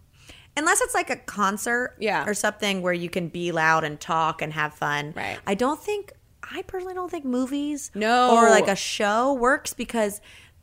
unless 0.57 0.81
it's 0.81 0.95
like 0.95 1.11
a 1.11 1.17
concert, 1.17 1.95
Yeah. 2.01 2.25
or 2.27 2.35
something 2.35 2.83
where 2.83 2.93
you 2.93 3.09
can 3.11 3.29
be 3.29 3.53
loud 3.53 3.85
and 3.85 4.01
talk 4.01 4.43
and 4.43 4.53
have 4.53 4.75
fun. 4.75 5.13
Right. 5.17 5.39
I 5.47 5.55
don't 5.55 5.81
think. 5.81 6.13
I 6.53 6.63
personally 6.63 6.95
don't 6.95 7.11
think 7.11 7.25
movies, 7.25 7.91
No. 7.95 8.31
or 8.37 8.51
like 8.51 8.69
a 8.69 8.77
show 8.77 9.33
works 9.35 9.75
because 9.75 10.21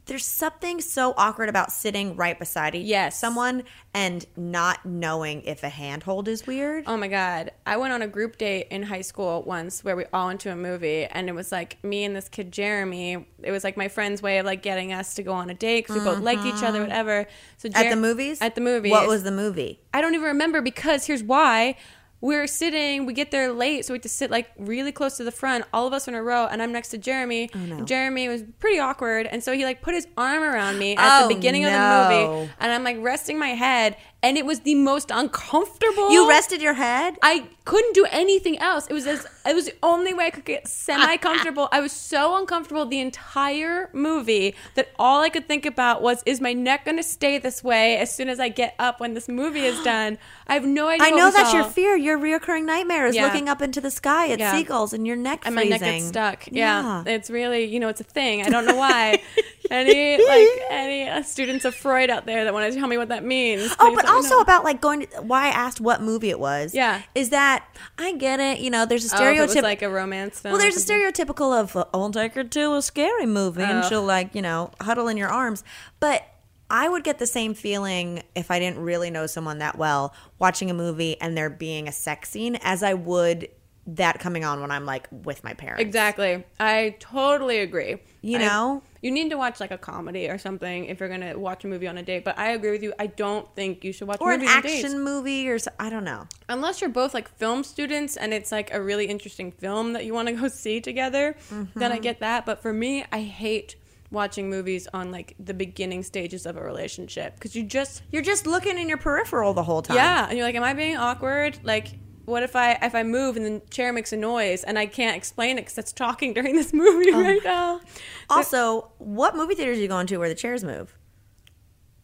there's 0.07 0.25
something 0.25 0.81
so 0.81 1.13
awkward 1.15 1.47
about 1.47 1.71
sitting 1.71 2.15
right 2.15 2.37
beside 2.37 2.73
Yes. 2.73 3.17
someone 3.19 3.63
and 3.93 4.25
not 4.35 4.83
knowing 4.83 5.43
if 5.43 5.61
a 5.63 5.69
handhold 5.69 6.27
is 6.27 6.47
weird. 6.47 6.85
Oh 6.87 6.97
my 6.97 7.07
god. 7.07 7.51
I 7.67 7.77
went 7.77 7.93
on 7.93 8.01
a 8.01 8.07
group 8.07 8.37
date 8.39 8.67
in 8.71 8.81
high 8.83 9.01
school 9.01 9.43
once 9.43 9.83
where 9.83 9.95
we 9.95 10.05
all 10.11 10.27
went 10.27 10.41
to 10.41 10.51
a 10.51 10.55
movie 10.55 11.05
and 11.05 11.29
it 11.29 11.33
was 11.35 11.51
like 11.51 11.81
me 11.83 12.03
and 12.03 12.15
this 12.15 12.27
kid 12.29 12.51
Jeremy. 12.51 13.25
It 13.43 13.51
was 13.51 13.63
like 13.63 13.77
my 13.77 13.87
friend's 13.87 14.23
way 14.23 14.39
of 14.39 14.45
like 14.45 14.63
getting 14.63 14.91
us 14.91 15.13
to 15.15 15.23
go 15.23 15.33
on 15.33 15.51
a 15.51 15.53
date 15.53 15.85
cuz 15.87 15.97
we 15.97 16.03
both 16.03 16.19
liked 16.19 16.45
each 16.45 16.63
other 16.63 16.81
whatever. 16.81 17.27
So 17.57 17.69
Mm-hmm. 17.69 17.77
At 17.83 17.89
the 17.91 17.95
movies? 17.95 18.41
At 18.41 18.55
the 18.55 18.61
movies. 18.61 18.91
What 18.91 19.07
was 19.07 19.21
the 19.23 19.31
movie? 19.31 19.81
I 19.93 20.01
don't 20.01 20.15
even 20.15 20.25
remember 20.27 20.61
because 20.61 21.05
here's 21.05 21.23
why. 21.23 21.75
We're 22.21 22.45
sitting, 22.45 23.07
we 23.07 23.13
get 23.13 23.31
there 23.31 23.51
late, 23.51 23.83
so 23.85 23.93
we 23.93 23.95
have 23.97 24.03
to 24.03 24.09
sit 24.09 24.29
like 24.29 24.51
really 24.59 24.91
close 24.91 25.17
to 25.17 25.23
the 25.23 25.31
front, 25.31 25.65
all 25.73 25.87
of 25.87 25.93
us 25.93 26.07
in 26.07 26.13
a 26.13 26.21
row, 26.21 26.45
and 26.45 26.61
I'm 26.61 26.71
next 26.71 26.89
to 26.89 26.99
Jeremy. 26.99 27.49
Oh, 27.55 27.57
no. 27.59 27.83
Jeremy 27.83 28.27
was 28.29 28.43
pretty 28.59 28.77
awkward, 28.79 29.25
and 29.25 29.43
so 29.43 29.53
he 29.53 29.65
like 29.65 29.81
put 29.81 29.95
his 29.95 30.07
arm 30.17 30.43
around 30.43 30.77
me 30.77 30.95
at 30.95 31.23
Oh, 31.23 31.27
the 31.27 31.33
beginning 31.33 31.65
of 31.65 31.71
the 31.71 31.77
movie, 31.79 32.49
and 32.59 32.71
I'm 32.71 32.83
like 32.83 32.97
resting 32.99 33.39
my 33.39 33.49
head, 33.49 33.97
and 34.23 34.37
it 34.37 34.45
was 34.45 34.61
the 34.61 34.75
most 34.75 35.09
uncomfortable. 35.11 36.11
You 36.11 36.29
rested 36.29 36.61
your 36.61 36.73
head. 36.75 37.17
I 37.21 37.47
couldn't 37.65 37.93
do 37.93 38.05
anything 38.09 38.57
else. 38.59 38.87
It 38.87 38.93
was 38.93 39.05
as 39.07 39.25
it 39.45 39.55
was 39.55 39.65
the 39.65 39.73
only 39.83 40.13
way 40.13 40.25
I 40.27 40.29
could 40.29 40.45
get 40.45 40.67
semi 40.67 41.17
comfortable. 41.17 41.67
I 41.71 41.79
was 41.79 41.91
so 41.91 42.37
uncomfortable 42.37 42.85
the 42.85 42.99
entire 42.99 43.89
movie 43.93 44.55
that 44.75 44.89
all 44.99 45.21
I 45.21 45.29
could 45.29 45.47
think 45.47 45.65
about 45.65 46.01
was 46.01 46.21
is 46.25 46.39
my 46.41 46.53
neck 46.53 46.85
going 46.85 46.97
to 46.97 47.03
stay 47.03 47.37
this 47.39 47.63
way 47.63 47.97
as 47.97 48.13
soon 48.13 48.29
as 48.29 48.39
I 48.39 48.49
get 48.49 48.75
up 48.79 48.99
when 48.99 49.13
this 49.13 49.27
movie 49.27 49.61
is 49.65 49.81
done? 49.83 50.17
I 50.47 50.53
have 50.55 50.65
no 50.65 50.87
idea. 50.87 51.07
I 51.07 51.11
know 51.11 51.31
that's 51.31 51.51
saw. 51.51 51.57
your 51.57 51.65
fear. 51.65 51.95
Your 51.95 52.17
reoccurring 52.17 52.65
nightmare 52.65 53.05
is 53.07 53.15
Yeah. 53.15 53.25
looking 53.25 53.49
up 53.49 53.61
into 53.61 53.81
the 53.81 53.91
sky 53.91 54.29
at 54.29 54.39
Yeah. 54.39 54.51
seagulls 54.51 54.93
and 54.93 55.07
your 55.07 55.15
neck 55.15 55.43
and 55.45 55.55
my 55.55 55.63
neck 55.63 55.81
gets 55.81 56.05
stuck. 56.07 56.47
Yeah. 56.51 57.03
it's 57.07 57.29
really 57.29 57.65
you 57.65 57.79
know 57.79 57.89
it's 57.89 58.01
a 58.01 58.05
thing. 58.05 58.43
I 58.45 58.49
don't 58.49 58.65
know 58.65 58.75
why. 58.85 59.21
any 59.69 60.23
like 60.25 60.47
any 60.69 61.07
uh, 61.07 61.23
students 61.23 61.65
of 61.65 61.73
Freud 61.75 62.09
out 62.09 62.25
there 62.25 62.43
that 62.43 62.53
want 62.53 62.71
to 62.71 62.77
tell 62.77 62.87
me 62.87 62.97
what 62.97 63.07
that 63.09 63.23
means? 63.23 63.73
Oh, 63.79 63.95
but 63.95 64.05
also 64.11 64.35
know. 64.35 64.41
about 64.41 64.63
like 64.63 64.81
going 64.81 65.07
to 65.07 65.21
why 65.21 65.45
I 65.45 65.49
asked 65.49 65.81
what 65.81 66.01
movie 66.01 66.29
it 66.29 66.39
was. 66.39 66.73
Yeah. 66.73 67.01
Is 67.15 67.29
that 67.29 67.65
I 67.97 68.13
get 68.13 68.39
it, 68.39 68.59
you 68.59 68.69
know, 68.69 68.85
there's 68.85 69.05
a 69.11 69.15
Oh, 69.15 69.23
if 69.29 69.37
it 69.37 69.41
was 69.41 69.51
stereotype 69.51 69.63
like 69.63 69.81
a 69.81 69.89
romance 69.89 70.39
film. 70.39 70.53
Well, 70.53 70.61
there's 70.61 70.77
a 70.77 70.79
stereotypical 70.79 71.59
of 71.59 71.75
uh, 71.75 71.85
I'll 71.93 72.09
take 72.11 72.33
her 72.33 72.43
to 72.43 72.73
a 72.75 72.81
scary 72.81 73.25
movie 73.25 73.61
and 73.63 73.83
Oh. 73.83 73.89
she'll 73.89 74.03
like, 74.03 74.35
you 74.35 74.41
know, 74.41 74.71
huddle 74.81 75.07
in 75.07 75.17
your 75.17 75.29
arms. 75.29 75.63
But 75.99 76.23
I 76.69 76.87
would 76.87 77.03
get 77.03 77.19
the 77.19 77.27
same 77.27 77.53
feeling 77.53 78.23
if 78.35 78.49
I 78.49 78.57
didn't 78.59 78.79
really 78.79 79.09
know 79.09 79.27
someone 79.27 79.57
that 79.57 79.77
well 79.77 80.13
watching 80.39 80.69
a 80.71 80.73
movie 80.73 81.19
and 81.19 81.35
there 81.37 81.49
being 81.49 81.87
a 81.87 81.91
sex 81.91 82.29
scene 82.29 82.57
as 82.61 82.81
I 82.83 82.93
would 82.93 83.49
that 83.87 84.19
coming 84.19 84.45
on 84.45 84.61
when 84.61 84.71
I'm 84.71 84.85
like 84.85 85.07
with 85.11 85.43
my 85.43 85.53
parents. 85.53 85.81
Exactly. 85.81 86.45
I 86.59 86.95
totally 86.99 87.59
agree. 87.59 87.97
You 88.21 88.39
know? 88.39 88.83
You 89.01 89.09
need 89.11 89.29
to 89.31 89.37
watch 89.37 89.59
like 89.59 89.71
a 89.71 89.77
comedy 89.77 90.29
or 90.29 90.37
something 90.37 90.85
if 90.85 90.99
you're 90.99 91.09
going 91.09 91.21
to 91.21 91.35
watch 91.35 91.63
a 91.65 91.67
movie 91.67 91.87
on 91.87 91.97
a 91.97 92.03
date. 92.03 92.23
But 92.23 92.37
I 92.37 92.51
agree 92.51 92.71
with 92.71 92.83
you. 92.83 92.93
I 92.99 93.07
don't 93.07 93.47
think 93.55 93.83
you 93.83 93.91
should 93.91 94.07
watch 94.07 94.19
Or 94.21 94.31
an 94.33 94.39
movies 94.41 94.55
on 94.55 94.61
dates. 94.61 94.83
action 94.85 95.03
movie 95.03 95.47
or 95.49 95.57
so, 95.59 95.71
I 95.79 95.89
don't 95.89 96.03
know. 96.03 96.27
Unless 96.49 96.81
you're 96.81 96.89
both 96.89 97.13
like 97.13 97.27
film 97.37 97.63
students 97.63 98.15
and 98.15 98.33
it's 98.33 98.51
like 98.51 98.73
a 98.73 98.81
really 98.81 99.05
interesting 99.05 99.51
film 99.51 99.93
that 99.93 100.05
you 100.05 100.13
want 100.13 100.27
to 100.27 100.33
go 100.35 100.47
see 100.63 100.79
together, 100.81 101.35
then 101.49 101.91
I 101.91 101.95
Mm-hmm. 101.95 102.01
get 102.01 102.19
that. 102.19 102.45
But 102.45 102.61
for 102.61 102.71
me, 102.71 103.03
I 103.11 103.21
hate 103.21 103.75
watching 104.11 104.49
movies 104.49 104.87
on 104.93 105.09
like 105.09 105.33
the 105.39 105.53
beginning 105.53 106.03
stages 106.03 106.45
of 106.45 106.57
a 106.57 106.61
relationship 106.61 107.33
because 107.35 107.55
you 107.55 107.63
just 107.63 108.03
You're 108.11 108.21
just 108.21 108.45
looking 108.45 108.77
in 108.77 108.89
your 108.89 108.97
peripheral 108.97 109.53
the 109.53 109.63
whole 109.63 109.81
time. 109.81 109.95
yeah, 109.95 110.27
and 110.27 110.37
you're 110.37 110.45
like, 110.45 110.55
am 110.55 110.63
I 110.63 110.73
being 110.73 110.97
awkward? 110.97 111.57
Like, 111.63 111.87
what 112.31 112.41
if 112.43 112.55
I 112.55 112.71
if 112.81 112.95
I 112.95 113.03
move 113.03 113.37
and 113.37 113.45
the 113.45 113.59
chair 113.69 113.93
makes 113.93 114.11
a 114.13 114.17
noise 114.17 114.63
and 114.63 114.79
I 114.79 114.85
can't 114.87 115.15
explain 115.15 115.57
it 115.57 115.61
because 115.61 115.77
it's 115.77 115.93
talking 115.93 116.33
during 116.33 116.55
this 116.55 116.73
movie 116.83 117.11
Oh. 117.13 117.21
right 117.21 117.43
now? 117.43 117.81
Also, 118.29 118.91
what 118.97 119.35
movie 119.35 119.53
theaters 119.55 119.77
are 119.77 119.81
you 119.81 119.87
going 119.87 120.07
to 120.07 120.17
where 120.17 120.29
the 120.29 120.35
chairs 120.35 120.63
move? 120.63 120.97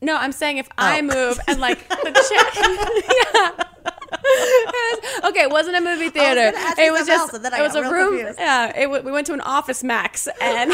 No, 0.01 0.15
I'm 0.15 0.31
saying 0.31 0.57
if 0.57 0.67
I 0.77 0.99
Oh. 0.99 1.01
move 1.03 1.39
and 1.47 1.59
like 1.59 1.87
the 1.89 1.95
chair, 2.29 2.45
yeah. 3.63 3.63
Okay, 5.29 5.41
it 5.41 5.49
wasn't 5.49 5.75
a 5.77 5.81
movie 5.81 6.09
theater. 6.09 6.55
you 6.55 6.85
It 6.85 6.91
was 6.91 7.07
just 7.07 7.33
else, 7.33 7.45
I 7.53 7.59
it 7.59 7.63
was 7.63 7.75
a 7.75 7.81
room. 7.81 8.17
confused. 8.17 8.39
Yeah, 8.39 8.77
it, 8.77 8.89
we 9.05 9.11
went 9.11 9.25
to 9.27 9.33
an 9.33 9.41
Office 9.41 9.83
Max 9.83 10.27
and 10.41 10.71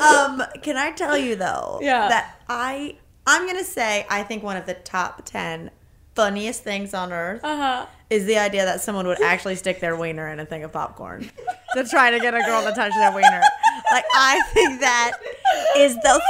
um, 0.00 0.42
can 0.62 0.76
I 0.76 0.92
tell 0.96 1.16
you 1.18 1.36
though? 1.36 1.78
Yeah. 1.82 2.08
That 2.08 2.40
I 2.48 2.96
I'm 3.26 3.46
gonna 3.46 3.64
say 3.64 4.06
I 4.10 4.22
think 4.22 4.42
one 4.42 4.56
of 4.56 4.66
the 4.66 4.74
top 4.74 5.22
ten 5.24 5.70
funniest 6.14 6.62
things 6.62 6.94
on 6.94 7.12
earth 7.12 7.40
uh-huh. 7.42 7.86
is 8.10 8.24
the 8.26 8.38
idea 8.38 8.64
that 8.64 8.80
someone 8.80 9.06
would 9.06 9.20
actually 9.20 9.56
stick 9.56 9.80
their 9.80 9.96
wiener 9.96 10.28
in 10.28 10.40
a 10.40 10.46
thing 10.46 10.62
of 10.64 10.72
popcorn 10.72 11.30
to 11.74 11.84
try 11.84 12.10
to 12.10 12.20
get 12.20 12.34
a 12.34 12.40
girl 12.42 12.62
to 12.62 12.72
touch 12.72 12.92
their 12.94 13.12
wiener. 13.12 13.42
Like 13.90 14.04
I 14.14 14.42
think 14.52 14.80
that 14.80 15.12
is 15.76 15.94
the 15.96 16.22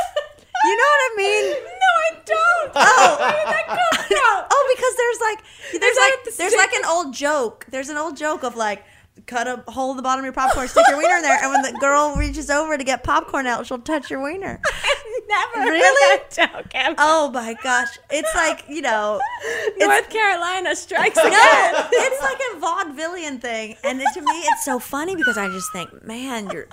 you 0.64 0.76
know 0.76 0.82
what 0.82 1.12
I 1.12 1.14
mean? 1.16 1.50
No, 1.52 1.90
I 2.00 2.10
don't. 2.24 2.72
Oh. 2.74 3.16
where 3.20 3.32
did 3.32 3.46
that 3.46 3.66
come 3.66 4.04
from? 4.08 4.46
Oh, 4.50 4.74
because 4.74 4.96
there's 4.96 5.20
like 5.20 5.80
there's 5.80 5.96
Is 5.96 5.98
like 5.98 6.24
the 6.24 6.34
there's 6.38 6.54
like 6.54 6.72
an 6.72 6.84
old 6.86 7.14
joke. 7.14 7.66
There's 7.68 7.90
an 7.90 7.98
old 7.98 8.16
joke 8.16 8.44
of 8.44 8.56
like 8.56 8.84
cut 9.26 9.46
a 9.46 9.62
hole 9.70 9.90
in 9.92 9.96
the 9.96 10.02
bottom 10.02 10.20
of 10.20 10.24
your 10.24 10.32
popcorn, 10.32 10.68
stick 10.68 10.84
your 10.88 10.98
wiener 10.98 11.16
in 11.16 11.22
there, 11.22 11.38
and 11.42 11.50
when 11.52 11.62
the 11.62 11.78
girl 11.78 12.14
reaches 12.16 12.50
over 12.50 12.76
to 12.76 12.84
get 12.84 13.02
popcorn 13.04 13.46
out, 13.46 13.66
she'll 13.66 13.78
touch 13.78 14.10
your 14.10 14.22
wiener. 14.22 14.60
Never 15.28 15.70
Really? 15.70 16.20
joke. 16.30 16.66
Oh 16.98 17.30
my 17.32 17.54
gosh. 17.62 17.98
It's 18.10 18.34
like, 18.34 18.64
you 18.68 18.82
know, 18.82 19.20
North 19.78 20.10
Carolina 20.10 20.76
strikes 20.76 21.16
again. 21.16 21.32
no, 21.72 21.88
it's 21.90 22.22
like 22.22 22.38
a 22.52 22.60
vaudevillian 22.60 23.40
thing. 23.40 23.76
And 23.84 24.00
it, 24.02 24.08
to 24.14 24.20
me, 24.20 24.32
it's 24.32 24.64
so 24.64 24.78
funny 24.78 25.16
because 25.16 25.38
I 25.38 25.48
just 25.48 25.72
think, 25.72 26.04
man, 26.04 26.50
your 26.50 26.68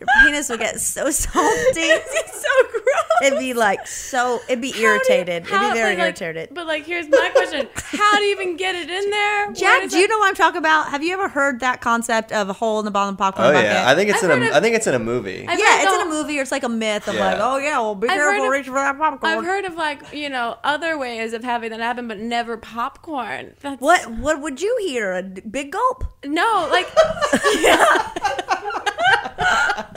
your 0.00 0.08
penis 0.24 0.48
would 0.48 0.60
get 0.60 0.80
so 0.80 1.10
salty. 1.10 1.80
it's 1.80 2.42
so 2.42 2.68
gross. 2.70 2.84
It'd 3.22 3.38
be 3.38 3.52
like 3.54 3.86
so, 3.86 4.40
it'd 4.48 4.60
be 4.62 4.70
How 4.70 4.76
do 4.76 4.80
you- 4.80 4.86
irritated. 4.88 5.46
how- 5.46 5.60
it'd 5.62 5.72
be 5.74 5.78
very 5.78 5.90
like- 5.96 5.98
irritated. 6.04 6.48
But 6.54 6.66
like, 6.66 6.86
here's 6.86 7.08
my 7.08 7.28
question: 7.34 7.68
How 7.76 8.16
do 8.16 8.22
you 8.22 8.32
even 8.32 8.56
get 8.56 8.74
it 8.74 8.88
in 8.90 9.10
there? 9.10 9.52
Jack, 9.52 9.90
do 9.90 9.98
you 9.98 10.08
know 10.08 10.18
what 10.18 10.28
I'm 10.28 10.34
talking 10.34 10.58
about? 10.58 10.88
Have 10.90 11.02
you 11.02 11.12
ever 11.12 11.28
heard 11.28 11.60
that 11.60 11.80
concept 11.82 12.32
of 12.32 12.48
a 12.48 12.52
hole 12.54 12.78
in 12.78 12.84
the 12.86 12.90
bottom 12.90 13.10
of 13.10 13.16
the 13.18 13.22
popcorn 13.22 13.48
Oh 13.48 13.52
bucket? 13.52 13.70
yeah, 13.70 13.88
I 13.88 13.94
think 13.94 14.08
it's 14.10 14.24
I've 14.24 14.30
in 14.30 14.42
a. 14.42 14.46
of- 14.46 14.52
I 14.54 14.60
think 14.60 14.74
it's 14.74 14.86
in 14.86 14.94
a 14.94 14.98
movie. 14.98 15.46
I've 15.46 15.58
yeah, 15.58 15.82
it's 15.82 15.90
the- 15.90 16.00
in 16.00 16.06
a 16.06 16.10
movie 16.10 16.38
or 16.38 16.42
it's 16.42 16.50
like 16.52 16.62
a 16.64 16.68
myth 16.68 17.06
of 17.08 17.14
Yeah. 17.14 17.26
like, 17.32 17.38
oh 17.40 17.58
yeah, 17.58 17.78
well, 17.80 17.94
be 17.94 18.08
I've 18.08 18.14
careful 18.16 18.46
of- 18.46 18.50
reaching 18.50 18.72
for 18.72 18.78
that 18.80 18.96
popcorn. 18.98 19.32
I've 19.38 19.44
heard 19.44 19.64
of 19.66 19.74
like 19.74 20.12
you 20.14 20.30
know 20.30 20.56
other 20.64 20.96
ways 20.96 21.34
of 21.34 21.44
having 21.44 21.70
that 21.70 21.80
happen, 21.80 22.08
but 22.08 22.18
never 22.18 22.56
popcorn. 22.56 23.52
That's 23.60 23.80
What 23.80 24.10
what 24.12 24.40
would 24.40 24.62
you 24.62 24.76
hear? 24.80 25.12
A 25.12 25.22
big 25.22 25.72
gulp? 25.72 26.04
No, 26.24 26.68
like 26.70 26.88
a 27.34 28.99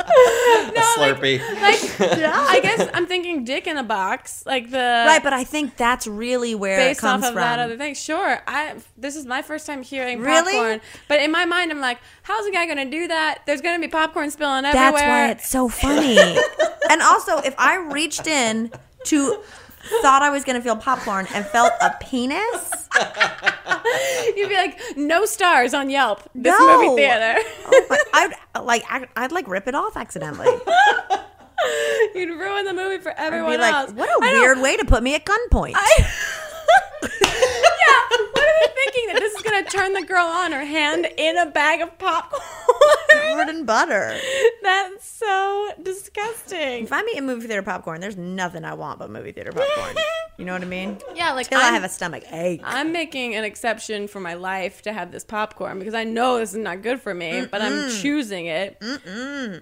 Slurpee. 0.98 1.40
like 1.62 2.02
I 2.24 2.60
guess 2.62 2.90
I'm 2.94 3.06
thinking 3.08 3.44
dick 3.44 3.68
in 3.68 3.78
a 3.78 3.84
box, 3.84 4.46
like 4.46 4.70
the 4.70 4.78
right, 4.78 5.22
but 5.24 5.34
I 5.34 5.44
think 5.44 5.76
that's 5.78 6.08
really 6.08 6.56
where 6.56 6.80
it 6.80 6.90
based 6.90 7.02
comes 7.02 7.24
off 7.24 7.30
of 7.30 7.34
from. 7.34 7.42
that 7.42 7.60
other 7.60 7.78
thing. 7.78 7.94
Sure, 7.96 8.42
I 8.48 8.76
this 8.98 9.16
is 9.16 9.26
my 9.26 9.42
first 9.42 9.66
time 9.66 9.82
hearing 9.82 10.20
Really? 10.20 10.54
popcorn, 10.54 10.82
but 11.08 11.22
in 11.22 11.32
my 11.32 11.46
mind 11.46 11.72
I'm 11.72 11.80
like, 11.82 12.00
how's 12.24 12.46
a 12.46 12.52
guy 12.52 12.66
gonna 12.68 12.90
do 12.90 13.08
that? 13.08 13.40
There's 13.46 13.62
gonna 13.62 13.80
be 13.80 13.88
popcorn 13.88 14.32
spilling 14.32 14.66
everywhere. 14.66 14.92
That's 14.92 15.02
why 15.04 15.32
it's 15.32 15.50
so 15.50 15.68
funny. 15.68 16.18
and 16.90 17.02
also, 17.02 17.38
if 17.40 17.56
I 17.58 17.78
reached 17.78 18.28
in 18.28 18.72
to 19.06 19.42
thought 20.02 20.22
I 20.22 20.30
was 20.30 20.44
going 20.44 20.56
to 20.56 20.62
feel 20.62 20.76
popcorn 20.76 21.28
and 21.34 21.46
felt 21.46 21.72
a 21.82 21.92
penis, 22.02 22.88
You'd 24.36 24.50
be 24.50 24.56
like, 24.56 24.80
no 24.96 25.26
stars 25.26 25.74
on 25.74 25.90
Yelp. 25.90 26.22
This 26.36 26.58
No. 26.58 26.82
movie 26.82 26.96
theater. 27.02 27.36
oh 27.66 27.86
my, 27.90 28.00
I'd 28.14 28.64
like 28.64 28.84
I'd, 28.90 29.08
I'd 29.16 29.32
like 29.32 29.48
rip 29.48 29.68
it 29.68 29.76
off 29.76 29.98
accidentally. 29.98 30.48
You'd 32.16 32.30
ruin 32.38 32.66
the 32.66 32.74
movie 32.74 33.00
for 33.02 33.14
everyone 33.18 33.60
like, 33.60 33.74
else. 33.74 33.92
what 33.92 34.10
a 34.10 34.26
I 34.26 34.34
weird 34.40 34.60
way 34.60 34.78
to 34.78 34.86
put 34.86 35.02
me 35.04 35.16
at 35.16 35.26
gunpoint. 35.26 35.74
I- 35.76 36.08
yeah, 37.04 38.18
what 38.34 38.44
are 38.44 38.60
they 38.62 38.74
thinking 38.76 39.08
that 39.08 39.18
this 39.20 39.34
is 39.34 39.42
gonna 39.42 39.64
turn 39.64 39.94
the 39.94 40.04
girl 40.06 40.26
on 40.26 40.52
her 40.52 40.64
hand 40.66 41.08
in 41.18 41.38
a 41.38 41.46
bag 41.46 41.82
of 41.82 41.98
popcorn? 41.98 42.42
Covered 43.14 43.50
in 43.50 43.66
butter. 43.66 44.18
That's 44.64 45.08
so 45.08 45.70
disgusting. 45.82 46.84
If 46.84 46.94
I 46.94 47.02
eat 47.16 47.24
movie 47.24 47.48
theater 47.48 47.62
popcorn, 47.64 48.02
there's 48.02 48.18
nothing 48.18 48.66
I 48.66 48.74
want 48.74 49.00
but 49.00 49.10
movie 49.10 49.32
theater 49.32 49.52
popcorn. 49.52 49.96
You 50.40 50.46
know 50.46 50.54
what 50.54 50.64
I 50.64 50.66
mean? 50.66 50.98
Yeah, 51.14 51.34
like 51.34 51.54
I 51.54 51.60
have 51.70 51.84
a 51.84 51.90
stomach 51.90 52.24
ache. 52.32 52.62
I'm 52.64 52.92
making 52.92 53.36
an 53.36 53.44
exception 53.44 54.08
for 54.08 54.20
my 54.20 54.34
life 54.34 54.82
to 54.82 54.92
have 54.92 55.12
this 55.12 55.24
popcorn 55.24 55.78
because 55.78 55.94
I 55.94 56.06
know 56.06 56.40
this 56.40 56.54
is 56.54 56.58
not 56.58 56.82
good 56.82 57.00
for 57.00 57.14
me, 57.14 57.46
but 57.52 57.62
I'm 57.62 57.92
choosing 58.02 58.48
it. 58.48 58.82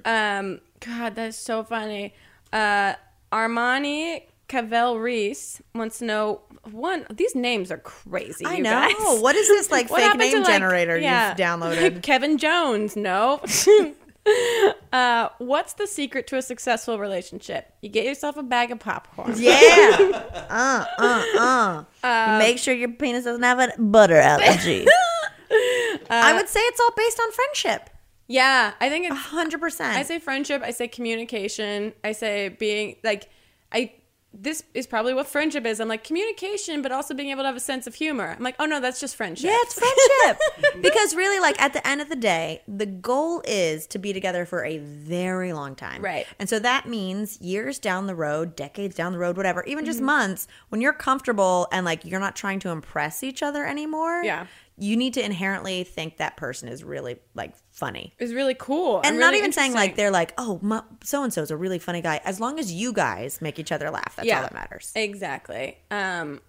Um, 0.06 0.62
God, 0.80 1.16
that's 1.16 1.36
so 1.38 1.64
funny. 1.66 2.14
Uh, 2.54 2.94
Armani 3.34 4.24
Cavell 4.52 5.00
Reese 5.00 5.62
wants 5.74 6.00
to 6.00 6.06
know 6.06 6.42
one. 6.70 7.06
These 7.10 7.36
names 7.36 7.72
are 7.72 7.78
crazy. 7.78 8.46
I 8.46 8.60
know. 8.60 8.70
guys. 8.70 9.22
What 9.22 9.36
is 9.38 9.48
this 9.48 9.72
like 9.78 9.88
fake 9.88 10.12
to, 10.12 10.18
name 10.18 10.44
like- 10.44 10.46
generator 10.46 11.00
yeah. 11.00 11.30
you've 11.30 11.38
downloaded? 11.48 12.04
Kevin 12.04 12.38
Jones, 12.38 12.98
no. 12.98 13.40
uh, 14.94 15.30
what's 15.38 15.72
the 15.74 15.88
secret 15.88 16.28
to 16.28 16.38
a 16.38 16.42
successful 16.42 17.00
relationship? 17.00 17.74
You 17.82 17.88
get 17.88 18.04
yourself 18.04 18.36
a 18.36 18.44
bag 18.44 18.72
of 18.72 18.80
popcorn. 18.80 19.36
Yeah. 19.38 20.26
uh, 20.50 20.86
uh, 20.98 21.84
uh. 22.04 22.34
You 22.34 22.40
make 22.40 22.58
sure 22.58 22.74
your 22.74 22.92
penis 22.92 23.24
doesn't 23.24 23.44
have 23.44 23.60
a 23.60 23.72
butter 23.82 24.18
allergy. 24.18 24.86
I 26.10 26.34
would 26.36 26.50
say 26.50 26.60
it's 26.60 26.80
all 26.82 26.92
based 26.98 27.22
on 27.22 27.32
friendship. 27.32 27.90
Yeah, 28.28 28.74
I 28.82 28.90
think 28.90 29.10
it's. 29.10 29.16
100%. 29.16 29.82
I 29.82 30.04
say 30.04 30.20
friendship. 30.20 30.62
I 30.62 30.72
say 30.72 30.90
communication. 30.90 31.94
I 32.04 32.12
say 32.12 32.50
being 32.50 32.98
like, 33.02 33.30
I. 33.72 33.94
This 34.34 34.64
is 34.74 34.88
probably 34.88 35.14
what 35.14 35.28
friendship 35.28 35.66
is. 35.66 35.80
I'm 35.82 35.90
like 35.90 36.06
communication, 36.06 36.82
but 36.82 36.92
also 36.92 37.14
being 37.14 37.32
able 37.32 37.44
to 37.44 37.48
have 37.48 37.56
a 37.58 37.60
sense 37.60 37.86
of 37.86 37.96
humor. 37.96 38.34
I'm 38.38 38.44
like, 38.44 38.56
oh 38.60 38.66
no, 38.66 38.80
that's 38.80 39.00
just 39.00 39.16
friendship. 39.18 39.50
yeah, 39.50 39.58
it's 39.60 39.74
friendship. 39.78 40.42
because 40.82 41.14
really, 41.16 41.40
like, 41.42 41.62
at 41.62 41.74
the 41.74 41.86
end 41.86 42.00
of 42.00 42.08
the 42.08 42.16
day, 42.16 42.62
the 42.68 42.86
goal 42.86 43.42
is 43.46 43.86
to 43.88 44.00
be 44.00 44.14
together 44.14 44.46
for 44.46 44.64
a 44.64 44.78
very 44.78 45.52
long 45.52 45.76
time. 45.76 46.02
Right. 46.02 46.26
And 46.40 46.48
so 46.48 46.60
that 46.60 46.88
means 46.88 47.42
years 47.42 47.78
down 47.78 48.08
the 48.08 48.16
road, 48.16 48.56
decades 48.56 48.96
down 48.96 49.12
the 49.12 49.20
road, 49.20 49.36
whatever, 49.36 49.64
even 49.66 49.84
Mm-hmm. 49.84 49.92
just 49.92 50.02
months, 50.02 50.48
when 50.70 50.80
you're 50.80 50.94
comfortable 50.94 51.68
and, 51.72 51.86
like, 51.86 52.06
you're 52.06 52.20
not 52.20 52.36
trying 52.36 52.60
to 52.60 52.70
impress 52.70 53.24
each 53.24 53.44
other 53.44 53.66
anymore. 53.66 54.24
Yeah. 54.24 54.48
you 54.78 54.96
need 54.96 55.14
to 55.16 55.24
inherently 55.24 55.84
think 55.84 56.18
that 56.18 56.38
person 56.38 56.70
is 56.70 56.84
really 56.84 57.20
like 57.36 57.54
funny. 57.82 58.14
It's 58.20 58.32
really 58.34 58.54
cool 58.54 59.02
And 59.04 59.18
really 59.18 59.20
not 59.20 59.34
even 59.34 59.52
saying 59.52 59.74
like 59.74 59.96
they're 59.96 60.12
like, 60.22 60.34
oh, 60.38 60.60
so 61.04 61.24
and 61.24 61.34
so 61.34 61.42
is 61.42 61.52
a 61.52 61.58
really 61.58 61.80
funny 61.80 62.02
guy. 62.02 62.22
As 62.24 62.40
long 62.40 62.60
as 62.60 62.72
you 62.72 62.94
guys 62.94 63.42
make 63.42 63.58
each 63.60 63.72
other 63.72 63.90
laugh, 63.90 64.16
that's 64.16 64.30
all 64.32 64.42
that 64.44 64.54
matters. 64.54 64.92
Exactly. 64.96 65.78
Um, 65.90 66.42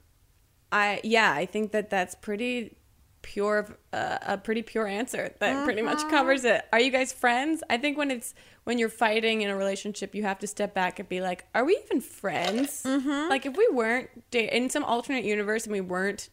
I 0.71 1.01
yeah, 1.05 1.33
I 1.33 1.47
think 1.47 1.73
that 1.73 1.89
that's 1.91 2.15
pretty 2.15 2.77
pure, 3.23 3.79
uh, 3.93 4.19
a 4.27 4.37
pretty 4.37 4.63
pure 4.63 4.87
answer 4.87 5.33
that 5.39 5.65
pretty 5.65 5.81
much 5.83 6.01
covers 6.11 6.45
it. 6.45 6.61
Are 6.73 6.81
you 6.81 6.91
guys 6.91 7.13
friends? 7.13 7.63
I 7.71 7.79
think 7.79 7.97
when 7.97 8.11
it's 8.11 8.35
when 8.65 8.79
you're 8.79 8.89
fighting 8.89 9.43
in 9.43 9.51
a 9.51 9.57
relationship, 9.57 10.15
you 10.15 10.23
have 10.25 10.39
to 10.41 10.47
step 10.47 10.73
back 10.75 10.99
and 10.99 11.09
be 11.09 11.21
like, 11.21 11.45
are 11.55 11.65
we 11.65 11.79
even 11.85 12.01
friends? 12.01 12.85
Like 12.85 13.47
if 13.47 13.57
we 13.57 13.69
weren't 13.73 14.09
da- 14.31 14.49
in 14.49 14.71
some 14.71 14.85
alternate 14.85 15.25
universe 15.25 15.65
and 15.65 15.73
we 15.73 15.81
weren't 15.81 16.29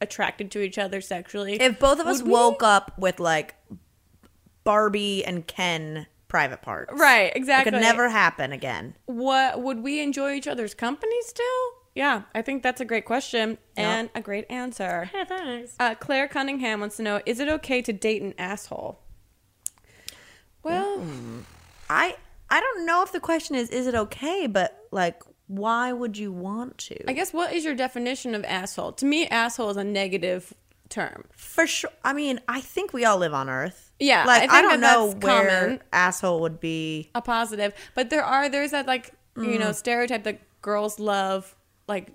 attracted 0.00 0.50
to 0.52 0.60
each 0.60 0.78
other 0.78 1.00
sexually, 1.00 1.54
If 1.60 1.78
both 1.78 1.98
of 2.00 2.06
us 2.06 2.18
would 2.18 2.26
we- 2.26 2.32
woke 2.32 2.62
up 2.62 2.92
with 2.98 3.18
like 3.20 3.54
Barbie 4.64 5.24
and 5.24 5.46
Ken 5.46 6.06
private 6.28 6.62
parts, 6.62 6.92
right, 6.98 7.30
it 7.30 7.36
exactly, 7.36 7.70
could 7.70 7.80
never 7.80 8.08
happen 8.08 8.50
again. 8.52 8.94
what 9.06 9.62
would 9.62 9.82
we 9.82 10.00
enjoy 10.00 10.32
each 10.34 10.48
other's 10.48 10.74
company 10.74 11.16
still? 11.22 11.44
Yeah, 11.94 12.22
I 12.34 12.42
think 12.42 12.64
that's 12.64 12.80
a 12.80 12.84
great 12.84 13.04
question 13.04 13.56
and 13.76 14.10
a 14.14 14.20
great 14.20 14.46
answer. 14.50 15.10
Uh, 15.78 15.94
Claire 15.94 16.26
Cunningham 16.28 16.80
wants 16.80 16.96
to 16.96 17.02
know: 17.02 17.20
Is 17.24 17.38
it 17.40 17.48
okay 17.48 17.80
to 17.82 17.92
date 17.92 18.22
an 18.22 18.34
asshole? 18.38 19.00
Well, 20.62 21.02
I 21.88 22.16
I 22.50 22.60
don't 22.60 22.86
know 22.86 23.02
if 23.02 23.12
the 23.12 23.20
question 23.20 23.54
is 23.54 23.68
is 23.70 23.86
it 23.86 23.94
okay, 23.94 24.46
but 24.46 24.86
like 24.90 25.22
why 25.46 25.92
would 25.92 26.16
you 26.16 26.32
want 26.32 26.78
to? 26.78 27.08
I 27.08 27.12
guess 27.12 27.32
what 27.32 27.52
is 27.52 27.64
your 27.64 27.74
definition 27.74 28.34
of 28.34 28.44
asshole? 28.44 28.92
To 28.92 29.06
me, 29.06 29.26
asshole 29.26 29.70
is 29.70 29.76
a 29.76 29.84
negative 29.84 30.54
term. 30.88 31.24
For 31.32 31.66
sure. 31.66 31.90
I 32.02 32.12
mean, 32.12 32.40
I 32.48 32.60
think 32.60 32.92
we 32.92 33.04
all 33.04 33.18
live 33.18 33.34
on 33.34 33.50
Earth. 33.50 33.83
Yeah, 34.00 34.24
like 34.24 34.50
I 34.50 34.58
I, 34.58 34.62
don't 34.62 34.80
that 34.80 34.94
know 34.94 35.06
where 35.06 35.62
common. 35.62 35.82
asshole 35.92 36.40
would 36.40 36.60
be. 36.60 37.10
A 37.14 37.22
positive, 37.22 37.72
but 37.94 38.10
there 38.10 38.24
are 38.24 38.48
there's 38.48 38.72
that 38.72 38.86
like 38.86 39.12
you 39.36 39.58
know 39.58 39.70
mm. 39.70 39.74
stereotype 39.74 40.24
that 40.24 40.40
girls 40.62 40.98
love 40.98 41.54
like 41.86 42.12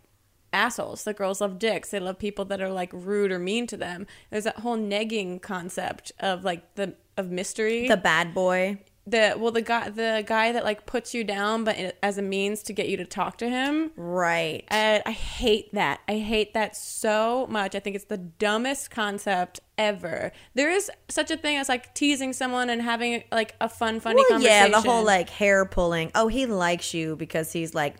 assholes. 0.51 1.03
That 1.03 1.15
girls 1.15 1.41
love 1.41 1.59
dicks. 1.59 1.89
They 1.89 1.99
love 1.99 2.19
people 2.19 2.45
that 2.45 2.61
are 2.61 2.69
like 2.69 2.91
rude 2.93 3.31
or 3.31 3.39
mean 3.39 3.67
to 3.67 3.77
them. 3.77 4.07
There's 4.29 4.43
that 4.43 4.59
whole 4.59 4.77
negging 4.77 5.41
concept 5.41 6.11
of 6.19 6.43
like 6.43 6.75
the 6.75 6.95
of 7.17 7.31
mystery. 7.31 7.87
The 7.87 7.97
bad 7.97 8.33
boy. 8.33 8.79
The 9.09 9.35
well 9.37 9.51
the 9.51 9.61
guy 9.61 9.89
the 9.89 10.23
guy 10.27 10.51
that 10.51 10.63
like 10.63 10.85
puts 10.85 11.13
you 11.13 11.23
down 11.23 11.63
but 11.63 11.97
as 12.03 12.17
a 12.17 12.21
means 12.21 12.61
to 12.63 12.73
get 12.73 12.89
you 12.89 12.97
to 12.97 13.05
talk 13.05 13.37
to 13.37 13.49
him 13.49 13.91
Right. 13.95 14.63
and 14.67 15.01
i 15.05 15.11
hate 15.11 15.73
that 15.73 16.01
i 16.07 16.17
hate 16.17 16.53
that 16.53 16.75
so 16.75 17.47
much 17.49 17.75
i 17.75 17.79
think 17.79 17.95
it's 17.95 18.05
the 18.05 18.17
dumbest 18.17 18.91
concept 18.91 19.61
ever 19.77 20.31
there 20.53 20.69
is 20.69 20.91
such 21.07 21.31
a 21.31 21.37
thing 21.37 21.55
as 21.57 21.69
like 21.69 21.93
teasing 21.95 22.33
someone 22.33 22.69
and 22.69 22.81
having 22.81 23.23
like 23.31 23.55
a 23.61 23.69
fun 23.69 23.99
funny 23.99 24.23
well, 24.29 24.41
yeah, 24.41 24.63
conversation 24.67 24.71
the 24.71 24.89
whole 24.91 25.03
like 25.05 25.29
hair 25.29 25.63
pulling. 25.65 26.11
Oh, 26.15 26.27
he 26.27 26.45
likes 26.45 26.93
you 26.93 27.15
because 27.15 27.53
he's 27.53 27.73
like 27.73 27.95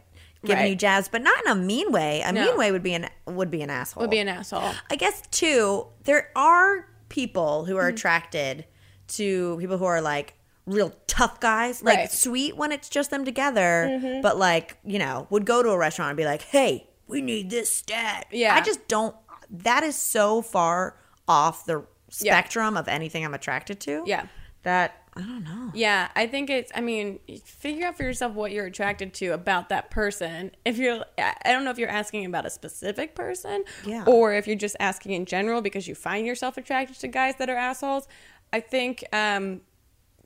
giving 0.46 0.64
Right. 0.64 0.70
you 0.72 0.76
jazz, 0.76 1.08
but 1.10 1.22
not 1.22 1.38
in 1.46 1.52
a 1.52 1.56
mean 1.56 1.92
way. 1.92 2.22
A 2.22 2.32
No. 2.34 2.46
mean 2.46 2.58
way 2.58 2.72
would 2.72 2.84
be 2.84 2.94
an 2.94 3.08
would 3.26 3.50
be 3.50 3.62
an 3.62 3.70
asshole. 3.70 4.02
would 4.02 4.10
be 4.10 4.20
an 4.20 4.28
asshole 4.28 4.72
I 4.92 4.96
guess 4.98 5.22
too, 5.32 5.88
there 6.04 6.30
are 6.36 6.86
people 7.08 7.66
who 7.66 7.78
are 7.78 7.88
Mm-hmm. 7.88 7.96
attracted 7.96 8.66
to 9.10 9.58
people 9.60 9.78
who 9.78 9.86
are 9.86 10.02
like 10.02 10.34
real 10.70 10.94
tough 11.08 11.40
guys, 11.40 11.82
like 11.84 11.98
Right. 11.98 12.08
Mm-hmm. 12.08 12.16
sweet 12.16 12.58
when 12.58 12.72
it's 12.72 12.90
just 12.90 13.10
them 13.12 13.26
together, 13.26 14.20
but 14.22 14.38
like, 14.38 14.78
you 14.86 15.00
know, 15.00 15.28
would 15.30 15.46
go 15.46 15.64
to 15.64 15.70
a 15.70 15.78
restaurant 15.78 16.10
and 16.12 16.18
be 16.18 16.26
like, 16.26 16.42
"Hey, 16.44 16.88
we 17.08 17.22
need 17.22 17.50
this 17.50 17.74
stat." 17.74 18.28
Yeah. 18.32 18.56
I 18.56 18.62
just 18.62 18.88
don't 18.88 19.16
that 19.52 19.84
is 19.84 19.96
so 19.96 20.42
far 20.42 20.96
off 21.28 21.66
the 21.66 21.80
Yeah. 22.20 22.34
spectrum 22.34 22.78
of 22.78 22.88
anything 22.88 23.26
I'm 23.26 23.34
attracted 23.34 23.80
to. 23.82 24.04
Yeah. 24.06 24.26
That 24.64 24.96
I 25.16 25.22
don't 25.22 25.44
know. 25.44 25.72
Yeah, 25.74 26.10
I 26.16 26.28
think 26.28 26.50
it's. 26.50 26.72
I 26.76 26.82
mean, 26.82 27.20
figure 27.44 27.88
out 27.88 27.98
for 27.98 28.04
yourself 28.04 28.34
what 28.36 28.52
you're 28.52 28.68
attracted 28.68 29.14
to 29.16 29.30
about 29.30 29.70
that 29.70 29.90
person. 29.90 30.52
If 30.64 30.78
you're, 30.78 31.04
I 31.18 31.34
don't 31.52 31.66
know 31.66 31.72
if 31.72 31.78
you're 31.80 31.90
asking 31.90 32.26
about 32.26 32.46
a 32.46 32.50
specific 32.50 33.16
person, 33.16 33.64
Yeah. 33.86 34.04
or 34.06 34.34
if 34.34 34.46
you're 34.48 34.56
just 34.56 34.76
asking 34.80 35.14
in 35.14 35.26
general 35.26 35.62
because 35.62 35.88
you 35.88 35.96
find 35.96 36.26
yourself 36.28 36.58
attracted 36.58 37.00
to 37.00 37.08
guys 37.08 37.36
that 37.40 37.50
are 37.50 37.56
assholes. 37.58 38.08
I 38.54 38.60
think, 38.62 39.04
um, 39.12 39.62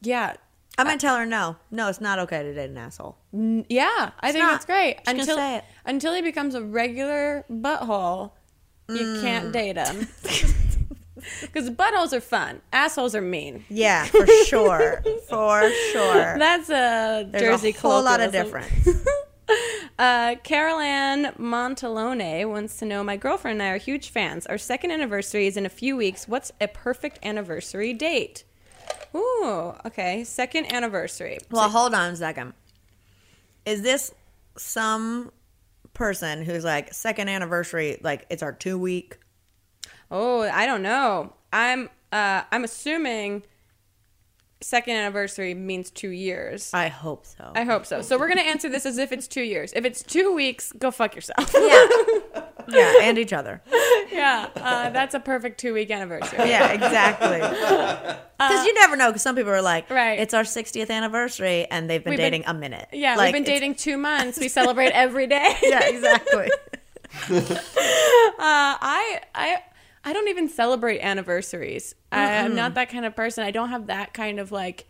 yeah, 0.04 0.36
I'm 0.78 0.86
gonna 0.86 0.98
tell 1.00 1.18
her 1.18 1.26
no. 1.26 1.56
No, 1.72 1.88
it's 1.90 2.02
not 2.02 2.20
okay 2.20 2.44
to 2.44 2.54
date 2.54 2.70
an 2.70 2.78
asshole. 2.78 3.18
yeah, 3.32 4.12
I 4.20 4.32
think 4.32 4.44
not. 4.44 4.52
that's 4.54 4.66
great. 4.66 4.98
Just 4.98 5.06
gonna 5.06 5.20
until 5.20 5.36
say 5.38 5.56
it. 5.58 5.64
until 5.86 6.14
he 6.14 6.22
becomes 6.22 6.56
a 6.56 6.62
regular 6.64 7.46
butthole, 7.52 8.32
you 8.90 8.96
Mm. 8.98 9.22
can't 9.22 9.52
date 9.52 9.78
him. 9.78 10.08
Because 11.42 11.70
buttholes 11.70 12.12
are 12.12 12.20
fun, 12.20 12.62
assholes 12.74 13.16
are 13.16 13.22
mean. 13.22 13.64
Yeah, 13.70 14.04
for 14.06 14.28
sure. 14.46 15.02
for 15.30 15.72
sure. 15.94 16.36
That's 16.38 16.70
a 16.70 17.26
There's 17.32 17.42
Jersey 17.62 17.70
a 17.70 17.80
whole 17.80 18.04
lot 18.04 18.20
of 18.20 18.32
colloquialism. 18.34 18.72
difference. 18.84 19.08
Uh, 20.00 20.36
Carol 20.44 20.80
Ann 20.80 21.34
Montalone 21.38 22.46
wants 22.50 22.78
to 22.78 22.86
know 22.86 23.04
My 23.04 23.16
girlfriend 23.18 23.62
and 23.62 23.70
I 23.70 23.74
are 23.74 23.78
huge 23.78 24.10
fans. 24.10 24.48
Our 24.48 24.58
second 24.58 24.90
anniversary 24.92 25.46
is 25.48 25.56
in 25.58 25.66
a 25.66 25.70
few 25.70 25.96
weeks. 25.96 26.28
What's 26.28 26.52
a 26.60 26.68
perfect 26.68 27.20
anniversary 27.24 27.94
date? 27.94 28.44
Ooh, 29.16 29.74
okay. 29.86 30.24
Second 30.24 30.72
anniversary. 30.74 31.38
Well, 31.52 31.70
hold 31.70 31.94
on 31.94 32.14
a 32.14 32.16
second. 32.16 32.54
Is 33.66 33.82
this 33.82 34.14
some 34.58 35.32
person 35.94 36.44
who's 36.44 36.64
like 36.64 36.94
second 36.94 37.30
anniversary? 37.30 38.00
Like 38.02 38.26
it's 38.30 38.44
our 38.44 38.52
two 38.54 38.78
week. 38.78 39.18
Oh, 40.10 40.42
I 40.42 40.66
don't 40.66 40.82
know. 40.82 41.34
I'm 41.52 41.90
uh, 42.12 42.44
I'm 42.52 42.64
assuming 42.64 43.44
second 44.62 44.96
anniversary 44.96 45.54
means 45.54 45.92
two 45.92 46.10
years. 46.10 46.72
I 46.74 46.88
hope 46.88 47.26
so. 47.26 47.52
I 47.56 47.64
hope 47.64 47.86
so. 47.86 48.02
So 48.02 48.18
we're 48.18 48.28
gonna 48.30 48.42
answer 48.42 48.70
this 48.70 48.86
as 48.86 48.98
if 48.98 49.12
it's 49.12 49.28
two 49.28 49.42
years. 49.44 49.74
If 49.76 49.86
it's 49.86 50.02
two 50.04 50.34
weeks, 50.34 50.72
go 50.74 50.92
fuck 50.92 51.16
yourself. 51.16 51.54
yeah, 51.54 51.88
yeah, 52.70 52.94
and 53.02 53.18
each 53.18 53.34
other. 53.34 53.62
yeah, 54.12 54.50
uh, 54.56 54.90
that's 54.92 55.14
a 55.16 55.20
perfect 55.20 55.60
two 55.60 55.74
week 55.74 55.90
anniversary. 55.92 56.40
Yeah, 56.50 56.72
exactly. 56.72 57.42
Because 58.44 58.66
you 58.66 58.74
never 58.74 58.98
know. 58.98 59.08
Because 59.08 59.22
some 59.22 59.36
people 59.38 59.52
are 59.54 59.62
like, 59.62 59.90
Right. 59.90 60.20
it's 60.20 60.34
our 60.34 60.44
60th 60.44 60.90
anniversary, 60.90 61.66
and 61.72 61.90
they've 61.90 62.04
been 62.04 62.12
We've 62.12 62.18
been- 62.18 62.32
dating 62.32 62.44
a 62.46 62.54
minute. 62.54 62.90
Yeah, 62.92 63.16
Like, 63.16 63.34
we've 63.34 63.46
been 63.46 63.54
dating 63.54 63.76
two 63.76 63.96
months. 63.98 64.38
We 64.38 64.48
celebrate 64.60 64.90
every 64.92 65.28
day. 65.28 65.56
Yeah, 65.64 65.86
exactly. 65.88 66.50
Uh, 67.30 67.40
I 68.38 69.22
I 69.34 69.58
I 70.04 70.14
don't 70.14 70.28
even 70.28 70.50
celebrate 70.50 71.00
anniversaries. 71.00 71.96
I, 72.12 72.38
I'm 72.40 72.56
not 72.56 72.74
that 72.74 72.90
kind 72.90 73.06
of 73.06 73.16
person. 73.16 73.44
I 73.46 73.52
don't 73.52 73.70
have 73.70 73.88
that 73.88 74.14
kind 74.14 74.40
of 74.40 74.52
like. 74.52 74.86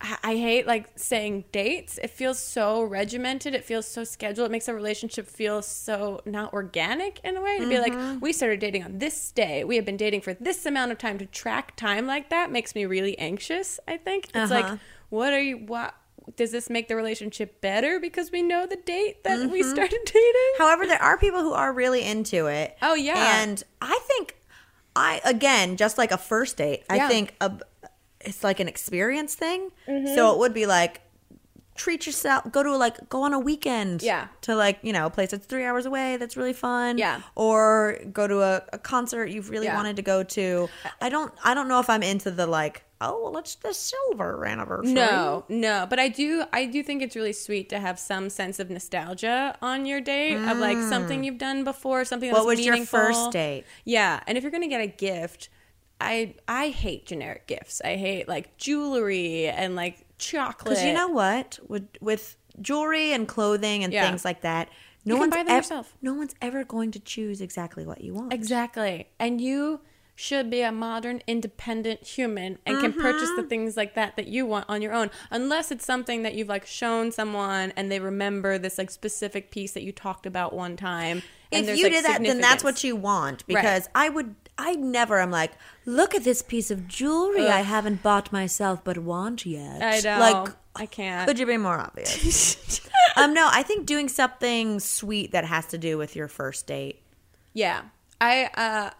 I 0.00 0.16
I 0.22 0.36
hate 0.36 0.66
like 0.66 0.90
saying 0.96 1.44
dates. 1.52 1.98
It 2.02 2.10
feels 2.10 2.38
so 2.38 2.82
regimented. 2.82 3.54
It 3.54 3.64
feels 3.64 3.86
so 3.86 4.04
scheduled. 4.04 4.48
It 4.48 4.52
makes 4.52 4.68
a 4.68 4.74
relationship 4.74 5.26
feel 5.26 5.62
so 5.62 6.20
not 6.26 6.52
organic 6.52 7.20
in 7.24 7.36
a 7.36 7.40
way. 7.42 7.58
To 7.58 7.66
be 7.68 7.78
like, 7.78 8.20
we 8.20 8.32
started 8.32 8.60
dating 8.60 8.84
on 8.84 8.98
this 8.98 9.30
day. 9.32 9.64
We 9.64 9.76
have 9.76 9.84
been 9.84 9.96
dating 9.96 10.20
for 10.20 10.34
this 10.34 10.66
amount 10.66 10.92
of 10.92 10.98
time. 10.98 11.18
To 11.18 11.26
track 11.26 11.76
time 11.76 12.06
like 12.06 12.28
that 12.30 12.50
makes 12.50 12.74
me 12.74 12.84
really 12.84 13.18
anxious. 13.18 13.80
I 13.88 13.96
think 13.96 14.28
it's 14.34 14.50
like, 14.50 14.64
Uh-huh. 14.66 14.76
what 15.08 15.32
are 15.32 15.40
you? 15.40 15.58
What 15.58 15.94
does 16.36 16.50
this 16.50 16.68
make 16.68 16.88
the 16.88 16.96
relationship 16.96 17.60
better 17.60 18.00
because 18.00 18.32
we 18.32 18.42
know 18.42 18.66
the 18.66 18.74
date 18.76 19.22
that 19.24 19.48
we 19.48 19.62
started 19.62 20.00
dating? 20.04 20.52
However, 20.58 20.84
there 20.86 21.00
are 21.00 21.16
people 21.16 21.40
who 21.40 21.52
are 21.52 21.72
really 21.72 22.02
into 22.02 22.46
it. 22.46 22.76
Oh, 22.82 22.94
yeah. 22.94 23.42
and 23.42 23.62
I 23.80 23.98
think 24.08 24.36
I 24.94 25.20
again 25.24 25.76
just 25.76 25.96
like 25.98 26.10
a 26.10 26.18
first 26.18 26.56
date. 26.56 26.82
Yeah. 26.92 27.06
I 27.06 27.08
think 27.08 27.34
a, 27.40 27.52
it's 28.26 28.44
like 28.44 28.60
an 28.60 28.68
experience 28.68 29.34
thing. 29.34 29.70
Mm-hmm. 29.88 30.14
So 30.14 30.32
it 30.32 30.38
would 30.38 30.52
be 30.54 30.66
like 30.66 31.00
treat 31.76 32.06
yourself. 32.06 32.50
Go 32.50 32.62
to 32.62 32.74
like 32.76 33.08
go 33.08 33.22
on 33.22 33.32
a 33.34 33.38
weekend. 33.38 34.02
Yeah. 34.02 34.28
to 34.42 34.54
like 34.54 34.78
you 34.82 34.92
know 34.92 35.06
a 35.06 35.10
place 35.10 35.30
that's 35.30 35.46
three 35.46 35.64
hours 35.64 35.86
away 35.86 36.16
that's 36.16 36.36
really 36.36 36.52
fun. 36.54 36.98
Yeah. 36.98 37.20
or 37.34 37.98
go 38.12 38.26
to 38.26 38.40
a, 38.42 38.62
a 38.72 38.78
concert 38.78 39.26
you've 39.26 39.50
really 39.50 39.66
Yeah. 39.66 39.76
wanted 39.76 39.96
to 39.96 40.02
go 40.02 40.22
to. 40.22 40.68
I 41.00 41.08
don't. 41.08 41.32
I 41.44 41.54
don't 41.54 41.68
know 41.68 41.80
if 41.80 41.88
I'm 41.90 42.02
into 42.02 42.30
the 42.30 42.46
like. 42.46 42.82
Oh, 42.98 43.24
well, 43.24 43.36
it's 43.36 43.56
the 43.56 43.74
silver 43.74 44.46
anniversary. 44.46 44.94
No, 44.94 45.44
no, 45.50 45.86
but 45.90 45.98
I 45.98 46.08
do 46.08 46.44
I 46.50 46.64
do 46.64 46.82
think 46.82 47.02
it's 47.02 47.14
really 47.14 47.34
sweet 47.34 47.68
to 47.68 47.78
have 47.78 47.98
some 47.98 48.30
sense 48.30 48.58
of 48.58 48.70
nostalgia 48.70 49.54
on 49.60 49.84
your 49.84 50.00
date 50.00 50.36
of 50.36 50.56
like 50.56 50.78
something 50.78 51.22
you've 51.22 51.36
done 51.36 51.62
before, 51.62 52.06
something 52.06 52.30
that 52.30 52.34
Mm. 52.36 52.38
What 52.38 52.46
was 52.46 52.56
was 52.56 52.64
your 52.64 52.86
first 52.86 53.32
date? 53.32 53.64
Yeah, 53.84 54.20
and 54.26 54.38
if 54.38 54.42
you're 54.42 54.50
gonna 54.50 54.66
get 54.66 54.80
a 54.80 54.86
gift, 54.86 55.50
I 56.00 56.34
I 56.46 56.68
hate 56.68 57.06
generic 57.06 57.46
gifts. 57.46 57.80
I 57.84 57.96
hate 57.96 58.28
like 58.28 58.56
jewelry 58.58 59.46
and 59.48 59.74
like 59.76 60.04
chocolate. 60.18 60.64
Because 60.74 60.84
you 60.84 60.92
know 60.92 61.08
what, 61.08 61.58
with 61.68 61.88
with 62.00 62.36
jewelry 62.60 63.12
and 63.12 63.26
clothing 63.28 63.84
and 63.84 63.92
Yeah. 63.92 64.08
things 64.08 64.24
like 64.24 64.42
that, 64.42 64.68
no 65.04 65.14
You 65.14 65.20
can 65.20 65.20
one's 65.20 65.30
buy 65.34 65.42
them 65.44 65.52
ev- 65.52 65.64
yourself. 65.64 65.94
No 66.02 66.14
one's 66.14 66.34
ever 66.42 66.64
going 66.64 66.90
to 66.92 66.98
choose 67.00 67.40
exactly 67.40 67.86
what 67.86 68.02
you 68.02 68.14
want. 68.14 68.32
exactly, 68.32 69.08
and 69.18 69.40
you 69.40 69.80
should 70.18 70.48
be 70.48 70.62
a 70.62 70.72
modern 70.72 71.20
independent 71.26 72.02
human 72.06 72.58
and 72.64 72.80
can 72.80 72.90
purchase 72.94 73.28
Mm-hmm. 73.28 73.42
the 73.42 73.48
things 73.48 73.76
like 73.76 73.94
that 73.96 74.16
that 74.16 74.26
you 74.26 74.46
want 74.46 74.64
on 74.66 74.80
your 74.80 74.94
own 74.94 75.10
unless 75.30 75.70
it's 75.70 75.84
something 75.84 76.22
that 76.22 76.32
you've 76.34 76.48
like 76.48 76.64
shown 76.64 77.12
someone 77.12 77.70
and 77.76 77.92
they 77.92 78.00
remember 78.00 78.56
this 78.56 78.78
like 78.78 78.90
specific 78.90 79.50
piece 79.50 79.72
that 79.72 79.82
you 79.82 79.92
talked 79.92 80.24
about 80.24 80.54
one 80.54 80.74
time 80.74 81.22
and 81.52 81.68
if 81.68 81.76
you 81.76 81.84
like, 81.84 81.92
did 81.92 82.04
that, 82.06 82.22
then 82.22 82.40
that's 82.40 82.64
what 82.64 82.82
you 82.82 82.96
want. 82.96 83.46
Because 83.46 83.88
I 83.94 84.08
would, 84.08 84.34
I 84.58 84.74
never 84.74 85.20
am 85.20 85.30
like, 85.30 85.52
look 85.84 86.14
at 86.14 86.24
this 86.24 86.40
piece 86.42 86.70
of 86.70 86.88
jewelry 86.88 87.46
I 87.48 87.60
haven't 87.60 88.02
bought 88.02 88.32
myself 88.32 88.82
but 88.82 88.98
want 88.98 89.44
yet. 89.44 89.82
I 89.82 90.00
know. 90.00 90.18
Like, 90.18 90.52
I 90.74 90.86
can't. 90.86 91.26
could 91.26 91.38
you 91.38 91.46
be 91.46 91.56
more 91.56 91.78
obvious? 91.78 92.80
um, 93.16 93.34
no, 93.34 93.48
I 93.50 93.62
think 93.62 93.86
doing 93.86 94.08
something 94.08 94.80
sweet 94.80 95.32
that 95.32 95.44
has 95.44 95.66
to 95.68 95.78
do 95.78 95.98
with 95.98 96.16
your 96.16 96.28
first 96.28 96.66
date. 96.66 97.02
Yeah. 97.52 97.82
I 98.20 98.44
uh 98.54 98.90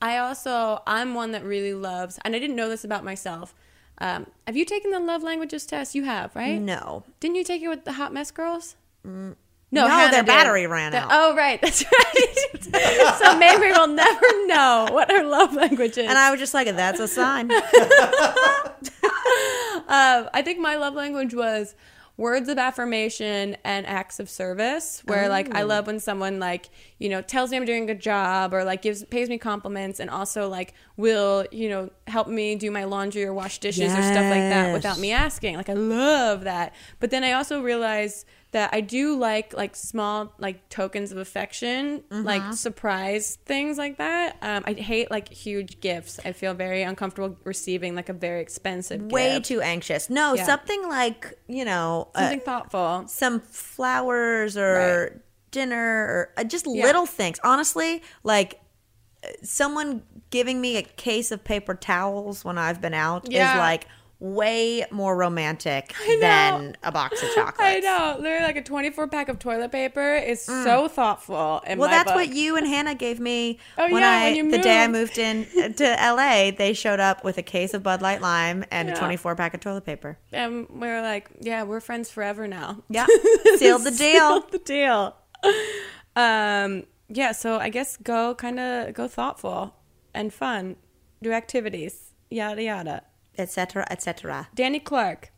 I 0.00 0.18
also 0.18 0.82
I'm 0.86 1.14
one 1.14 1.32
that 1.32 1.44
really 1.44 1.74
loves 1.74 2.18
and 2.24 2.36
I 2.36 2.38
didn't 2.38 2.56
know 2.56 2.68
this 2.68 2.84
about 2.84 3.04
myself. 3.04 3.54
Um 3.98 4.26
have 4.46 4.56
you 4.56 4.64
taken 4.64 4.90
the 4.92 5.00
love 5.00 5.22
languages 5.22 5.66
test? 5.66 5.94
You 5.94 6.04
have, 6.04 6.34
right? 6.36 6.60
No. 6.60 7.04
Didn't 7.20 7.36
you 7.36 7.44
take 7.44 7.62
it 7.62 7.68
with 7.68 7.84
the 7.84 7.92
hot 7.92 8.12
mess 8.12 8.30
girls? 8.30 8.76
No, 9.74 9.88
Hannah 9.88 10.10
their 10.12 10.22
did. 10.22 10.26
battery 10.26 10.66
ran 10.66 10.92
The- 10.92 10.98
out. 10.98 11.08
Oh 11.10 11.36
right, 11.36 11.60
that's 11.60 11.84
right. 11.84 12.62
so 13.18 13.38
Mary 13.38 13.72
will 13.72 13.88
never 13.88 14.46
know 14.46 14.88
what 14.90 15.10
her 15.10 15.24
love 15.24 15.54
language 15.54 15.98
is. 15.98 16.08
And 16.08 16.16
I 16.18 16.30
was 16.30 16.40
just 16.40 16.54
like, 16.54 16.68
that's 16.74 17.00
a 17.00 17.08
sign. 17.08 17.50
Uh, 17.52 17.60
I 20.34 20.42
think 20.44 20.58
my 20.58 20.76
love 20.76 20.94
language 20.94 21.34
was 21.34 21.74
words 22.16 22.48
of 22.48 22.58
affirmation 22.58 23.56
and 23.64 23.84
acts 23.88 24.20
of 24.20 24.30
service 24.30 25.02
where 25.06 25.28
like 25.28 25.52
i 25.52 25.64
love 25.64 25.88
when 25.88 25.98
someone 25.98 26.38
like 26.38 26.70
you 27.00 27.08
know 27.08 27.20
tells 27.20 27.50
me 27.50 27.56
i'm 27.56 27.64
doing 27.64 27.82
a 27.82 27.86
good 27.86 27.98
job 28.00 28.54
or 28.54 28.62
like 28.62 28.82
gives 28.82 29.04
pays 29.06 29.28
me 29.28 29.36
compliments 29.36 29.98
and 29.98 30.08
also 30.08 30.48
like 30.48 30.74
will 30.96 31.44
you 31.50 31.68
know 31.68 31.90
help 32.06 32.28
me 32.28 32.54
do 32.54 32.70
my 32.70 32.84
laundry 32.84 33.24
or 33.24 33.34
wash 33.34 33.58
dishes 33.58 33.92
or 33.92 34.00
stuff 34.00 34.30
like 34.30 34.48
that 34.48 34.72
without 34.72 34.96
me 35.00 35.10
asking 35.10 35.56
like 35.56 35.68
i 35.68 35.72
love 35.72 36.44
that 36.44 36.72
but 37.00 37.10
then 37.10 37.24
i 37.24 37.32
also 37.32 37.60
realized 37.60 38.24
that 38.54 38.70
i 38.72 38.80
do 38.80 39.16
like 39.16 39.52
like 39.52 39.76
small 39.76 40.32
like 40.38 40.68
tokens 40.68 41.12
of 41.12 41.18
affection 41.18 42.02
like 42.10 42.54
surprise 42.54 43.36
things 43.44 43.76
like 43.78 43.98
that 43.98 44.36
um, 44.42 44.62
i 44.66 44.72
hate 44.72 45.10
like 45.10 45.28
huge 45.28 45.80
gifts 45.80 46.18
i 46.24 46.32
feel 46.32 46.54
very 46.54 46.82
uncomfortable 46.82 47.36
receiving 47.44 47.94
like 47.94 48.08
a 48.08 48.12
very 48.12 48.40
expensive 48.40 49.02
Way 49.12 49.34
gift. 49.34 49.46
too 49.46 49.60
anxious. 49.60 50.08
No, 50.08 50.34
Yeah. 50.34 50.44
something 50.46 50.88
like, 50.88 51.38
you 51.48 51.64
know, 51.64 52.08
uh, 52.14 52.20
something 52.20 52.40
thoughtful. 52.40 53.04
some 53.08 53.40
flowers 53.40 54.56
or 54.56 55.10
Right. 55.12 55.20
dinner 55.50 56.04
or 56.06 56.32
uh, 56.36 56.44
just 56.44 56.66
Yeah. 56.66 56.84
little 56.84 57.06
things. 57.06 57.38
Honestly, 57.44 58.02
like 58.22 58.60
uh, 59.24 59.28
someone 59.42 60.02
giving 60.30 60.60
me 60.60 60.76
a 60.76 60.82
case 60.82 61.30
of 61.32 61.42
paper 61.44 61.74
towels 61.74 62.44
when 62.44 62.56
I've 62.58 62.80
been 62.80 62.94
out 62.94 63.30
Yeah. 63.30 63.52
is 63.52 63.58
like 63.58 63.86
way 64.24 64.86
more 64.90 65.14
romantic 65.14 65.92
than 66.20 66.74
a 66.82 66.90
box 66.90 67.22
of 67.22 67.28
chocolates. 67.34 67.60
I 67.60 67.80
know, 67.80 68.16
literally 68.18 68.42
like 68.44 68.56
a 68.56 68.62
24 68.62 69.08
pack 69.08 69.28
of 69.28 69.38
toilet 69.38 69.70
paper 69.70 70.14
is 70.14 70.40
so 70.40 70.88
thoughtful. 70.88 71.62
Mm. 71.66 71.76
Well, 71.76 71.90
that's 71.90 72.10
book. 72.10 72.14
what 72.16 72.28
you 72.34 72.56
and 72.56 72.66
Hannah 72.66 72.94
gave 72.94 73.20
me 73.20 73.58
Oh, 73.76 73.92
when 73.92 74.00
yeah, 74.02 74.08
I 74.10 74.24
when 74.24 74.36
you 74.36 74.50
the 74.50 74.58
day 74.58 74.82
I 74.82 74.88
moved. 74.88 75.18
moved 75.18 75.18
in 75.18 75.74
to 75.74 75.84
LA. 76.00 76.50
They 76.56 76.72
showed 76.72 77.00
up 77.00 77.22
with 77.22 77.36
a 77.36 77.42
case 77.42 77.74
of 77.74 77.82
Bud 77.82 78.00
Light 78.00 78.22
Lime 78.22 78.64
and 78.70 78.88
Yeah. 78.88 78.94
a 78.94 78.98
24 78.98 79.36
pack 79.36 79.52
of 79.52 79.60
toilet 79.60 79.84
paper. 79.84 80.18
And 80.32 80.66
we 80.70 80.88
were 80.88 81.02
like, 81.02 81.28
yeah, 81.40 81.64
we're 81.64 81.80
friends 81.80 82.10
forever 82.10 82.48
now. 82.48 82.82
Yeah, 82.88 83.06
sealed 83.56 83.84
the 83.84 83.90
deal. 83.90 84.40
Sealed 84.40 84.52
the 84.52 84.58
deal. 84.58 85.16
Um, 86.16 86.84
yeah, 87.08 87.32
so 87.32 87.58
I 87.58 87.68
guess 87.68 87.96
go 87.98 88.34
kind 88.34 88.58
of 88.58 88.94
go 88.94 89.06
thoughtful 89.08 89.74
and 90.14 90.32
fun, 90.32 90.76
do 91.22 91.32
activities, 91.32 92.12
yada 92.30 92.62
yada. 92.62 93.02
Etc. 93.38 93.86
Etc. 93.90 94.48
Danny 94.54 94.80
Clark. 94.80 95.32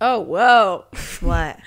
Oh, 0.00 0.20
whoa. 0.20 0.84
What? 1.22 1.58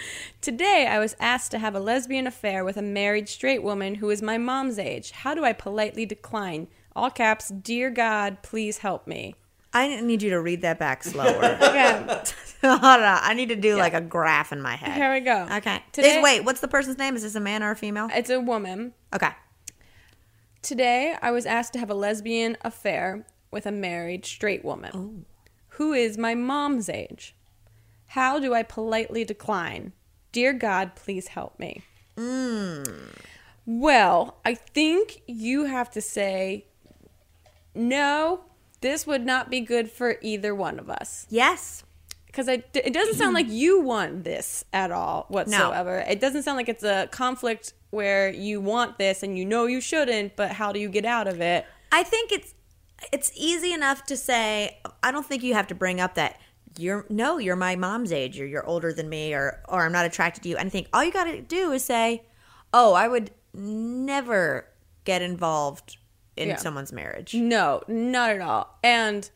Today, 0.41 0.85
I 0.85 0.99
was 0.99 1.15
asked 1.17 1.51
to 1.51 1.59
have 1.59 1.75
a 1.75 1.79
lesbian 1.79 2.27
affair 2.27 2.65
with 2.65 2.75
a 2.75 2.81
married 2.81 3.29
straight 3.29 3.63
woman 3.63 3.95
who 3.95 4.09
is 4.09 4.21
my 4.21 4.37
mom's 4.37 4.77
age. 4.77 5.11
How 5.11 5.33
do 5.33 5.45
I 5.45 5.53
politely 5.53 6.05
decline? 6.05 6.67
All 6.93 7.09
caps, 7.09 7.47
dear 7.47 7.89
God, 7.89 8.43
please 8.43 8.79
help 8.79 9.07
me. 9.07 9.35
I 9.73 10.01
need 10.01 10.21
you 10.21 10.29
to 10.31 10.41
read 10.41 10.61
that 10.61 10.77
back 10.77 11.03
slower. 11.05 11.57
Okay, 11.61 12.21
Hold 12.61 12.83
on. 12.83 13.19
I 13.21 13.33
need 13.33 13.49
to 13.49 13.55
do 13.55 13.77
like 13.77 13.93
a 13.93 14.01
graph 14.01 14.51
in 14.51 14.61
my 14.61 14.75
head. 14.75 14.93
here 14.93 15.13
we 15.13 15.21
go. 15.21 15.47
Okay. 15.57 15.81
Today, 15.93 16.17
Is- 16.17 16.23
wait, 16.23 16.43
what's 16.43 16.59
the 16.59 16.67
person's 16.67 16.97
name? 16.97 17.15
Is 17.15 17.23
this 17.23 17.35
a 17.35 17.39
man 17.39 17.63
or 17.63 17.71
a 17.71 17.75
female? 17.75 18.09
it's 18.13 18.29
a 18.29 18.41
woman. 18.41 18.93
Okay. 19.13 19.31
Today, 20.61 21.15
I 21.21 21.31
was 21.31 21.45
asked 21.45 21.73
to 21.73 21.79
have 21.79 21.89
a 21.89 21.93
lesbian 21.93 22.57
affair 22.61 23.25
with 23.51 23.65
a 23.65 23.71
married 23.71 24.25
straight 24.25 24.65
woman 24.65 24.91
oh. 24.93 25.13
Who 25.75 25.93
is 25.93 26.17
my 26.17 26.35
mom's 26.35 26.89
age. 26.89 27.35
How 28.07 28.39
do 28.39 28.53
I 28.53 28.63
politely 28.63 29.25
decline? 29.25 29.91
Dear 30.31 30.53
God, 30.53 30.95
please 30.95 31.29
help 31.29 31.59
me. 31.59 31.81
Hmm. 32.17 32.83
Well, 33.65 34.37
I 34.45 34.53
think 34.53 35.21
you 35.25 35.65
have 35.65 35.89
to 35.91 36.01
say, 36.01 36.65
no, 37.73 38.41
this 38.81 39.05
would 39.07 39.25
not 39.25 39.49
be 39.49 39.59
good 39.59 39.89
for 39.89 40.17
either 40.21 40.53
one 40.53 40.79
of 40.79 40.89
us. 40.89 41.25
Yes. 41.29 41.83
Because 42.27 42.47
it, 42.47 42.69
it 42.73 42.93
doesn't 42.93 43.15
sound 43.15 43.33
like 43.33 43.49
you 43.49 43.81
want 43.81 44.23
this 44.23 44.63
at 44.71 44.91
all 44.91 45.25
whatsoever. 45.29 45.99
It 46.07 46.19
doesn't 46.19 46.43
sound 46.43 46.57
like 46.57 46.69
it's 46.69 46.83
a 46.83 47.07
conflict 47.11 47.73
where 47.89 48.29
you 48.29 48.61
want 48.61 48.97
this 48.97 49.23
and 49.23 49.37
you 49.37 49.45
know 49.45 49.65
you 49.65 49.81
shouldn't, 49.81 50.35
but 50.35 50.51
how 50.51 50.71
do 50.71 50.79
you 50.79 50.89
get 50.89 51.05
out 51.05 51.27
of 51.27 51.41
it? 51.41 51.65
I 51.91 52.03
think 52.03 52.31
it's 52.31 52.53
it's 53.11 53.31
easy 53.35 53.73
enough 53.73 54.05
to 54.05 54.17
say 54.17 54.79
I 55.03 55.11
don't 55.11 55.25
think 55.25 55.43
you 55.43 55.53
have 55.53 55.67
to 55.67 55.75
bring 55.75 55.99
up 55.99 56.15
that 56.15 56.39
you're 56.77 57.05
no, 57.09 57.37
you're 57.37 57.55
my 57.55 57.75
mom's 57.75 58.11
age 58.11 58.39
or 58.39 58.45
you're 58.45 58.65
older 58.65 58.91
than 58.91 59.07
me 59.09 59.33
or 59.33 59.61
or 59.69 59.85
I'm 59.85 59.91
not 59.91 60.05
attracted 60.05 60.43
to 60.43 60.49
you. 60.49 60.57
Think 60.57 60.87
all 60.93 61.03
you 61.03 61.11
got 61.11 61.25
to 61.25 61.41
do 61.41 61.71
is 61.71 61.83
say, 61.85 62.23
"Oh, 62.73 62.93
I 62.93 63.07
would 63.07 63.31
never 63.53 64.67
get 65.03 65.21
involved 65.21 65.97
in 66.35 66.49
Yeah. 66.49 66.55
someone's 66.57 66.91
marriage." 66.91 67.33
No, 67.33 67.81
not 67.87 68.31
at 68.31 68.41
all. 68.41 68.77
And 68.83 69.29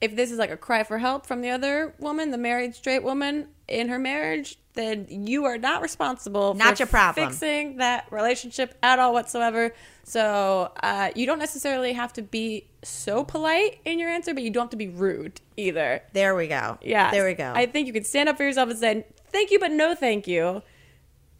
if 0.00 0.16
this 0.16 0.30
is 0.32 0.38
like 0.38 0.50
a 0.50 0.56
cry 0.56 0.82
for 0.82 0.98
help 0.98 1.26
from 1.26 1.40
the 1.42 1.50
other 1.50 1.94
woman, 1.98 2.30
the 2.30 2.38
married 2.38 2.74
straight 2.74 3.02
woman 3.02 3.48
in 3.70 3.88
her 3.88 3.98
marriage, 3.98 4.58
then 4.74 5.06
you 5.08 5.44
are 5.44 5.58
not 5.58 5.82
responsible 5.82 6.54
Not 6.54 6.76
for 6.76 6.82
your 6.82 6.88
problem. 6.88 7.28
fixing 7.28 7.76
that 7.76 8.06
relationship 8.10 8.76
at 8.82 8.98
all 8.98 9.12
whatsoever. 9.12 9.74
So 10.04 10.72
uh, 10.82 11.10
you 11.14 11.26
don't 11.26 11.38
necessarily 11.38 11.92
have 11.92 12.12
to 12.14 12.22
be 12.22 12.68
so 12.82 13.24
polite 13.24 13.80
in 13.84 13.98
your 13.98 14.08
answer, 14.08 14.34
but 14.34 14.42
you 14.42 14.50
don't 14.50 14.64
have 14.64 14.70
to 14.70 14.76
be 14.76 14.88
rude 14.88 15.40
either. 15.56 16.02
There 16.12 16.34
we 16.34 16.48
go. 16.48 16.78
Yeah. 16.82 17.10
There 17.10 17.26
we 17.26 17.34
go. 17.34 17.52
I 17.54 17.66
think 17.66 17.86
you 17.86 17.92
can 17.92 18.04
stand 18.04 18.28
up 18.28 18.36
for 18.36 18.44
yourself 18.44 18.70
and 18.70 18.78
say, 18.78 19.06
thank 19.30 19.50
you, 19.50 19.58
but 19.58 19.70
no 19.70 19.94
thank 19.94 20.26
you. 20.26 20.62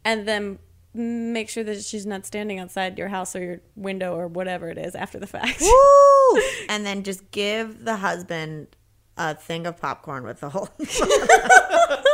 And 0.05 0.27
then 0.27 0.59
make 0.93 1.49
sure 1.49 1.63
that 1.63 1.83
she's 1.85 2.07
not 2.07 2.27
standing 2.27 2.59
outside 2.59 2.99
your 2.99 3.09
house 3.09 3.37
or 3.37 3.43
your 3.43 3.61
window 3.77 4.15
or 4.15 4.27
whatever 4.27 4.69
it 4.69 4.79
is 4.79 4.95
after 4.95 5.19
the 5.19 5.27
fact. 5.27 5.61
Woo! 5.61 6.41
and 6.69 6.85
then 6.85 7.05
just 7.05 7.31
give 7.31 7.85
the 7.85 7.97
husband 7.97 8.69
a 9.17 9.35
thing 9.35 9.67
of 9.67 9.81
popcorn 9.81 10.25
with 10.25 10.41
the 10.41 10.49
whole. 10.49 10.69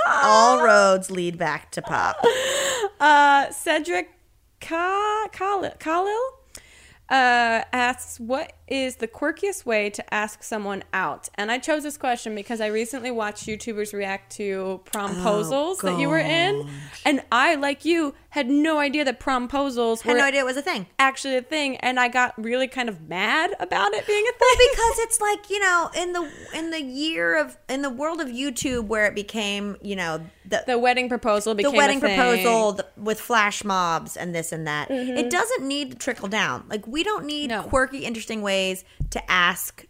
All 0.06 0.62
roads 0.64 1.10
lead 1.10 1.38
back 1.38 1.70
to 1.72 1.82
pop. 1.82 2.16
Uh, 3.00 3.50
Cedric 3.50 4.10
Ka- 4.60 5.28
Khalil, 5.32 5.72
Khalil 5.78 6.20
uh, 7.08 7.62
asks, 7.72 8.18
"What 8.18 8.52
is 8.66 8.96
the 8.96 9.06
quirkiest 9.06 9.64
way 9.64 9.90
to 9.90 10.14
ask 10.14 10.42
someone 10.42 10.82
out?" 10.92 11.28
And 11.34 11.52
I 11.52 11.58
chose 11.58 11.82
this 11.82 11.96
question 11.96 12.34
because 12.34 12.60
I 12.60 12.66
recently 12.66 13.10
watched 13.10 13.46
YouTubers 13.46 13.92
react 13.92 14.32
to 14.36 14.80
promposals 14.86 15.80
that 15.82 15.98
you 16.00 16.08
were 16.08 16.18
in, 16.18 16.68
and 17.04 17.22
I, 17.30 17.54
like 17.56 17.84
you, 17.84 18.14
had 18.36 18.48
no 18.48 18.78
idea 18.78 19.04
that 19.04 19.18
promposals 19.18 20.02
Had 20.02 20.12
were 20.12 20.18
no 20.18 20.24
idea 20.24 20.40
it 20.40 20.46
was 20.46 20.56
a 20.56 20.62
thing. 20.62 20.86
actually 20.98 21.36
a 21.36 21.42
thing, 21.42 21.76
and 21.78 21.98
I 21.98 22.08
got 22.08 22.32
really 22.36 22.68
kind 22.68 22.88
of 22.88 23.08
mad 23.08 23.54
about 23.58 23.92
it 23.94 24.06
being 24.06 24.24
a 24.24 24.38
thing 24.38 24.68
because 24.70 24.98
it's 25.00 25.20
like 25.20 25.50
you 25.50 25.58
know 25.58 25.90
in 25.96 26.12
the 26.12 26.30
in 26.54 26.70
the 26.70 26.80
year 26.80 27.40
of 27.40 27.56
in 27.68 27.82
the 27.82 27.90
world 27.90 28.20
of 28.20 28.28
YouTube 28.28 28.86
where 28.86 29.06
it 29.06 29.14
became 29.14 29.76
you 29.82 29.96
know 29.96 30.20
the 30.44 30.62
the 30.66 30.78
wedding 30.78 31.08
proposal 31.08 31.54
the 31.54 31.64
became 31.64 31.74
a 31.74 31.76
wedding 31.76 32.00
proposal 32.00 32.72
the, 32.72 32.86
with 32.96 33.20
flash 33.20 33.64
mobs 33.64 34.16
and 34.16 34.34
this 34.34 34.52
and 34.52 34.66
that. 34.66 34.88
Mm-hmm. 34.88 35.16
It 35.16 35.30
doesn't 35.30 35.66
need 35.66 35.92
to 35.92 35.96
trickle 35.96 36.28
down. 36.28 36.64
Like 36.68 36.86
we 36.86 37.02
don't 37.02 37.24
need 37.24 37.48
No. 37.48 37.62
quirky, 37.62 38.04
interesting 38.04 38.42
ways 38.42 38.84
to 39.10 39.30
ask 39.30 39.86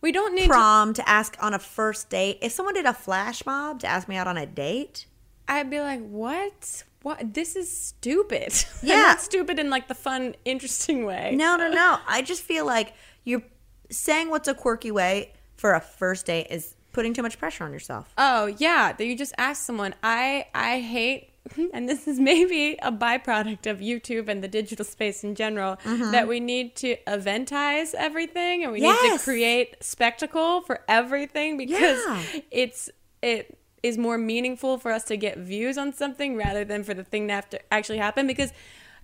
We 0.00 0.10
don't 0.12 0.34
need 0.34 0.42
to 0.42 0.48
prom 0.48 0.92
to 0.94 1.08
ask 1.08 1.36
on 1.40 1.54
a 1.54 1.58
first 1.58 2.10
date. 2.10 2.38
If 2.42 2.52
someone 2.52 2.74
did 2.74 2.86
a 2.86 2.94
flash 2.94 3.44
mob 3.46 3.80
to 3.80 3.86
ask 3.86 4.08
me 4.08 4.16
out 4.16 4.26
on 4.26 4.36
a 4.36 4.46
date, 4.46 5.06
I'd 5.46 5.70
be 5.70 5.80
like, 5.80 6.02
what? 6.06 6.84
What? 7.04 7.34
This 7.34 7.54
is 7.54 7.68
stupid. 7.70 8.52
Yeah. 8.82 8.96
not 8.96 9.20
stupid 9.20 9.58
in 9.58 9.70
like 9.70 9.88
the 9.88 9.94
fun, 9.94 10.34
interesting 10.44 11.04
way. 11.04 11.34
no, 11.36 11.56
no, 11.56 11.70
no. 11.70 11.98
I 12.08 12.22
just 12.22 12.42
feel 12.42 12.66
like 12.66 12.94
you're 13.24 13.42
saying 13.90 14.30
what's 14.30 14.48
a 14.48 14.54
quirky 14.54 14.90
way 14.90 15.32
for 15.56 15.74
a 15.74 15.80
first 15.80 16.26
date 16.26 16.48
is 16.50 16.74
putting 16.92 17.12
too 17.14 17.22
much 17.22 17.38
pressure 17.38 17.64
on 17.64 17.72
yourself. 17.72 18.12
Oh 18.18 18.46
yeah, 18.58 18.92
that 18.92 19.04
you 19.04 19.16
just 19.16 19.34
ask 19.38 19.62
someone. 19.64 19.94
I 20.02 20.46
I 20.54 20.80
hate, 20.80 21.30
and 21.74 21.88
this 21.88 22.06
is 22.08 22.18
maybe 22.18 22.78
a 22.82 22.90
byproduct 22.92 23.70
of 23.70 23.78
YouTube 23.80 24.28
and 24.28 24.42
the 24.42 24.48
digital 24.48 24.84
space 24.84 25.24
in 25.24 25.34
general, 25.34 25.76
mm-hmm. 25.84 26.10
that 26.12 26.26
we 26.28 26.40
need 26.40 26.74
to 26.76 26.96
eventize 27.06 27.94
everything 27.94 28.64
and 28.64 28.72
we 28.72 28.80
need 28.80 28.96
to 29.12 29.18
create 29.18 29.76
spectacle 29.82 30.62
for 30.62 30.80
everything 30.88 31.56
because 31.58 31.98
Yeah. 32.06 32.40
it's 32.50 32.90
it 33.22 33.58
is 33.84 33.98
more 33.98 34.16
meaningful 34.16 34.78
for 34.78 34.90
us 34.90 35.04
to 35.04 35.14
get 35.14 35.36
views 35.36 35.76
on 35.76 35.92
something 35.92 36.36
rather 36.36 36.64
than 36.64 36.82
for 36.82 36.94
the 36.94 37.04
thing 37.04 37.28
to 37.28 37.34
have 37.34 37.50
to 37.50 37.60
actually 37.70 37.98
happen 37.98 38.26
because 38.26 38.50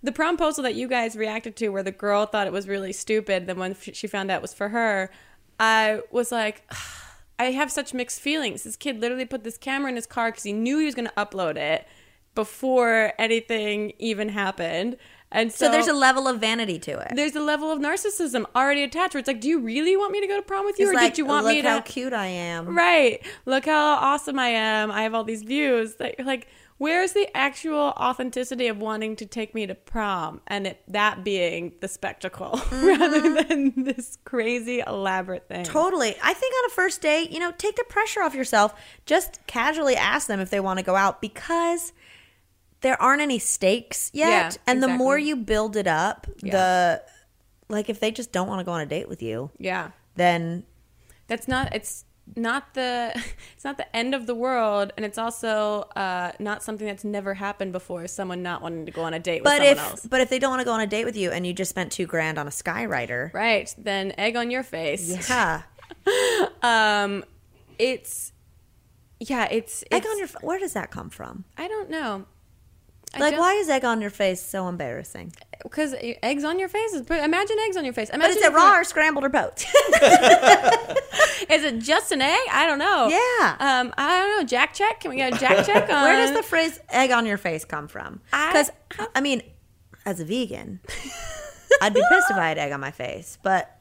the 0.02 0.10
promposal 0.10 0.62
that 0.62 0.74
you 0.74 0.88
guys 0.88 1.16
reacted 1.16 1.54
to, 1.56 1.68
where 1.68 1.82
the 1.82 1.92
girl 1.92 2.24
thought 2.24 2.46
it 2.46 2.52
was 2.52 2.66
really 2.66 2.94
stupid, 2.94 3.46
then 3.46 3.58
when 3.58 3.76
she 3.78 4.06
found 4.06 4.30
out 4.30 4.40
was 4.40 4.54
for 4.54 4.70
her, 4.70 5.10
I 5.58 6.00
was 6.10 6.32
like, 6.32 6.64
I 7.38 7.50
have 7.50 7.70
such 7.70 7.92
mixed 7.92 8.20
feelings. 8.20 8.62
This 8.62 8.76
kid 8.76 8.98
literally 8.98 9.26
put 9.26 9.44
this 9.44 9.58
camera 9.58 9.90
in 9.90 9.96
his 9.96 10.06
car 10.06 10.30
because 10.30 10.44
he 10.44 10.54
knew 10.54 10.78
he 10.78 10.86
was 10.86 10.94
going 10.94 11.08
to 11.08 11.14
upload 11.14 11.56
it 11.56 11.86
before 12.34 13.12
anything 13.18 13.92
even 13.98 14.30
happened. 14.30 14.96
And 15.32 15.52
so, 15.52 15.66
So 15.66 15.72
there's 15.72 15.86
a 15.86 15.92
level 15.92 16.26
of 16.26 16.40
vanity 16.40 16.78
to 16.80 16.98
it. 16.98 17.12
there's 17.14 17.36
a 17.36 17.40
level 17.40 17.70
of 17.70 17.78
narcissism 17.78 18.44
already 18.56 18.82
attached 18.82 19.14
where 19.14 19.20
it's 19.20 19.28
like, 19.28 19.40
do 19.40 19.48
you 19.48 19.60
really 19.60 19.96
want 19.96 20.12
me 20.12 20.20
to 20.20 20.26
go 20.26 20.36
to 20.36 20.42
prom 20.42 20.64
with 20.64 20.78
you, 20.78 20.86
It's 20.86 20.92
or 20.92 20.94
like, 20.96 21.12
did 21.12 21.18
you 21.18 21.26
want 21.26 21.46
me 21.46 21.62
to? 21.62 21.68
Look 21.68 21.76
how 21.76 21.80
cute 21.80 22.12
I 22.12 22.26
am. 22.26 22.76
Right. 22.76 23.24
Look 23.46 23.66
how 23.66 23.94
awesome 23.96 24.38
I 24.38 24.48
am. 24.48 24.90
I 24.90 25.02
have 25.02 25.14
all 25.14 25.24
these 25.24 25.42
views. 25.42 25.94
Like, 26.00 26.20
like 26.24 26.48
where's 26.80 27.12
the 27.12 27.28
actual 27.36 27.92
authenticity 27.98 28.66
of 28.66 28.78
wanting 28.78 29.14
to 29.14 29.26
take 29.26 29.54
me 29.54 29.66
to 29.66 29.74
prom 29.74 30.40
and 30.46 30.66
it, 30.66 30.82
that 30.88 31.22
being 31.22 31.72
the 31.80 31.86
spectacle 31.86 32.52
mm-hmm. 32.54 32.86
rather 32.86 33.44
than 33.44 33.84
this 33.84 34.16
crazy 34.24 34.80
elaborate 34.80 35.46
thing? 35.46 35.62
Totally. 35.62 36.16
I 36.22 36.32
think 36.32 36.54
on 36.54 36.70
a 36.70 36.74
first 36.74 37.02
date, 37.02 37.30
you 37.30 37.38
know, 37.38 37.52
take 37.52 37.76
the 37.76 37.84
pressure 37.88 38.22
off 38.22 38.34
yourself. 38.34 38.74
Just 39.04 39.46
casually 39.46 39.94
ask 39.94 40.26
them 40.26 40.40
if 40.40 40.48
they 40.48 40.58
want 40.58 40.78
to 40.78 40.84
go 40.84 40.96
out 40.96 41.20
because 41.20 41.92
there 42.82 43.00
aren't 43.00 43.22
any 43.22 43.38
stakes 43.38 44.10
yet. 44.14 44.28
Yeah, 44.54 44.58
and 44.66 44.82
the 44.82 44.88
more 44.88 45.18
you 45.18 45.36
build 45.36 45.76
it 45.76 45.86
up, 45.86 46.26
Yeah. 46.42 46.52
the 46.52 47.02
like 47.68 47.88
if 47.88 48.00
they 48.00 48.10
just 48.10 48.32
don't 48.32 48.48
want 48.48 48.60
to 48.60 48.64
go 48.64 48.72
on 48.72 48.80
a 48.80 48.86
date 48.86 49.08
with 49.08 49.22
you, 49.22 49.50
Yeah. 49.58 49.90
then 50.16 50.64
That's 51.28 51.46
not 51.46 51.74
it's 51.74 52.04
not 52.36 52.74
the 52.74 53.12
it's 53.54 53.64
not 53.64 53.76
the 53.76 53.96
end 53.96 54.14
of 54.14 54.26
the 54.26 54.34
world 54.34 54.92
and 54.96 55.04
it's 55.04 55.18
also 55.18 55.82
uh, 55.96 56.32
not 56.38 56.62
something 56.62 56.86
that's 56.86 57.04
never 57.04 57.34
happened 57.34 57.72
before 57.72 58.06
someone 58.06 58.42
not 58.42 58.62
wanting 58.62 58.86
to 58.86 58.92
go 58.92 59.02
on 59.02 59.14
a 59.14 59.18
date 59.18 59.42
with 59.42 59.44
but 59.52 59.56
someone 59.58 59.72
if 59.72 59.78
else. 59.78 60.06
but 60.06 60.20
if 60.20 60.28
they 60.30 60.38
don't 60.38 60.50
want 60.50 60.60
to 60.60 60.64
go 60.64 60.72
on 60.72 60.80
a 60.80 60.86
date 60.86 61.04
with 61.04 61.16
you 61.16 61.30
and 61.30 61.44
you 61.46 61.52
just 61.52 61.70
spent 61.70 61.90
2 61.92 62.06
grand 62.06 62.38
on 62.38 62.46
a 62.46 62.50
skywriter. 62.50 63.32
Right. 63.34 63.72
Then 63.76 64.12
egg 64.18 64.36
on 64.36 64.50
your 64.50 64.62
face. 64.62 65.28
Yeah. 65.28 65.62
Um 66.62 67.24
it's 67.78 68.32
yeah, 69.18 69.48
it's, 69.50 69.84
Egg 69.90 70.04
on 70.08 70.18
your 70.18 70.28
where 70.40 70.58
does 70.58 70.72
that 70.72 70.90
come 70.90 71.10
from? 71.10 71.44
I 71.58 71.68
don't 71.68 71.90
know. 71.90 72.24
Like 73.18 73.36
why 73.38 73.54
is 73.54 73.68
egg 73.68 73.84
on 73.84 74.00
your 74.00 74.10
face 74.10 74.40
so 74.40 74.68
embarrassing? 74.68 75.32
Because 75.62 75.94
eggs 76.22 76.44
on 76.44 76.58
your 76.58 76.68
face 76.68 76.92
is. 76.92 77.00
Imagine 77.10 77.56
eggs 77.66 77.76
on 77.76 77.84
your 77.84 77.92
face. 77.92 78.08
But 78.10 78.30
is 78.30 78.36
it 78.36 78.52
raw 78.52 78.78
or 78.78 78.84
scrambled 78.84 79.24
or 79.24 79.28
both? 79.28 79.62
Is 81.50 81.64
it 81.64 81.78
just 81.80 82.12
an 82.12 82.22
egg? 82.22 82.38
I 82.52 82.66
don't 82.66 82.78
know. 82.78 83.08
Yeah. 83.08 83.56
Um, 83.58 83.92
I 83.96 84.20
don't 84.20 84.38
know. 84.38 84.44
Jack 84.46 84.72
check. 84.74 85.00
Can 85.00 85.10
we 85.10 85.16
get 85.16 85.34
a 85.34 85.38
Jack 85.38 85.66
check 85.66 85.88
on? 85.90 86.02
Where 86.02 86.16
does 86.16 86.36
the 86.36 86.42
phrase 86.42 86.78
egg 86.90 87.10
on 87.10 87.26
your 87.26 87.38
face 87.38 87.64
come 87.64 87.88
from? 87.88 88.20
I- 88.32 88.52
Because, 88.52 88.70
I, 89.14 89.20
mean, 89.20 89.42
as 90.06 90.20
a 90.20 90.24
vegan, 90.24 90.80
I'd 91.82 91.94
be 91.94 92.02
pissed 92.08 92.30
if 92.30 92.36
I 92.36 92.48
had 92.48 92.58
egg 92.58 92.72
on 92.72 92.80
my 92.80 92.90
face. 92.90 93.38
But 93.42 93.76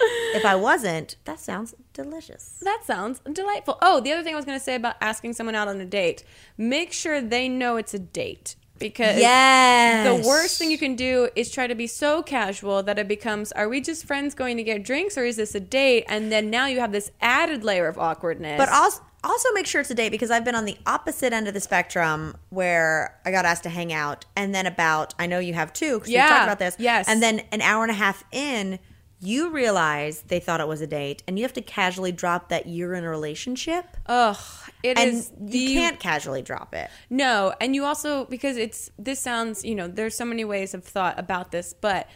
if 0.00 0.44
I 0.44 0.54
wasn't, 0.54 1.16
that 1.24 1.40
sounds 1.40 1.74
delicious. 1.92 2.60
That 2.62 2.82
sounds 2.84 3.20
delightful. 3.32 3.78
Oh, 3.82 4.00
the 4.00 4.12
other 4.12 4.22
thing 4.22 4.34
I 4.34 4.36
was 4.36 4.44
going 4.44 4.58
to 4.58 4.64
say 4.64 4.74
about 4.76 4.96
asking 5.00 5.32
someone 5.32 5.54
out 5.56 5.66
on 5.66 5.80
a 5.80 5.84
date: 5.86 6.22
make 6.56 6.92
sure 6.92 7.20
they 7.20 7.48
know 7.48 7.76
it's 7.76 7.94
a 7.94 7.98
date 7.98 8.54
because 8.78 9.18
Yes. 9.18 10.06
the 10.22 10.28
worst 10.28 10.58
thing 10.58 10.70
you 10.70 10.78
can 10.78 10.94
do 10.96 11.28
is 11.36 11.50
try 11.50 11.66
to 11.66 11.74
be 11.74 11.86
so 11.86 12.22
casual 12.22 12.82
that 12.84 12.98
it 12.98 13.08
becomes: 13.08 13.52
Are 13.52 13.68
we 13.68 13.80
just 13.80 14.04
friends 14.06 14.34
going 14.34 14.56
to 14.56 14.62
get 14.62 14.82
drinks, 14.82 15.16
or 15.18 15.24
is 15.24 15.36
this 15.36 15.54
a 15.54 15.60
date? 15.60 16.04
And 16.08 16.30
then 16.32 16.50
now 16.50 16.66
you 16.66 16.80
have 16.80 16.92
this 16.92 17.10
added 17.20 17.64
layer 17.64 17.86
of 17.88 17.98
awkwardness. 17.98 18.58
But 18.58 18.68
also, 18.68 19.02
also 19.24 19.48
make 19.52 19.66
sure 19.66 19.80
it's 19.80 19.90
a 19.90 19.94
date 19.94 20.10
because 20.10 20.30
I've 20.30 20.44
been 20.44 20.54
on 20.54 20.64
the 20.64 20.76
opposite 20.86 21.32
end 21.32 21.48
of 21.48 21.54
the 21.54 21.60
spectrum 21.60 22.36
where 22.50 23.18
I 23.24 23.30
got 23.30 23.44
asked 23.44 23.64
to 23.64 23.68
hang 23.68 23.92
out, 23.92 24.24
and 24.36 24.54
then 24.54 24.66
about 24.66 25.14
I 25.18 25.26
know 25.26 25.38
you 25.38 25.54
have 25.54 25.72
too 25.72 25.98
because 25.98 26.10
Yeah, 26.10 26.24
we 26.24 26.28
talked 26.30 26.44
about 26.44 26.58
this. 26.60 26.76
yes. 26.78 27.08
and 27.08 27.22
then 27.22 27.42
an 27.52 27.60
hour 27.62 27.82
and 27.82 27.90
a 27.90 27.94
half 27.94 28.22
in, 28.32 28.78
you 29.20 29.50
realize 29.50 30.22
they 30.22 30.38
thought 30.40 30.60
it 30.60 30.68
was 30.68 30.80
a 30.80 30.86
date, 30.86 31.22
and 31.26 31.38
you 31.38 31.44
have 31.44 31.52
to 31.54 31.60
casually 31.60 32.12
drop 32.12 32.50
that 32.50 32.66
you're 32.68 32.94
in 32.94 33.04
a 33.04 33.08
relationship, 33.08 33.84
ugh, 34.06 34.36
it 34.82 34.98
and 34.98 35.10
is 35.10 35.32
you 35.40 35.74
can't 35.74 35.98
casually 35.98 36.42
drop 36.42 36.74
it. 36.74 36.88
No, 37.10 37.52
and 37.60 37.74
you 37.74 37.84
also 37.84 38.26
because 38.26 38.56
it's 38.56 38.90
this 38.98 39.20
sounds, 39.20 39.64
you 39.64 39.74
know, 39.74 39.88
there's 39.88 40.16
so 40.16 40.24
many 40.24 40.44
ways 40.44 40.72
of 40.72 40.84
thought 40.84 41.18
about 41.18 41.50
this, 41.50 41.72
but 41.72 42.08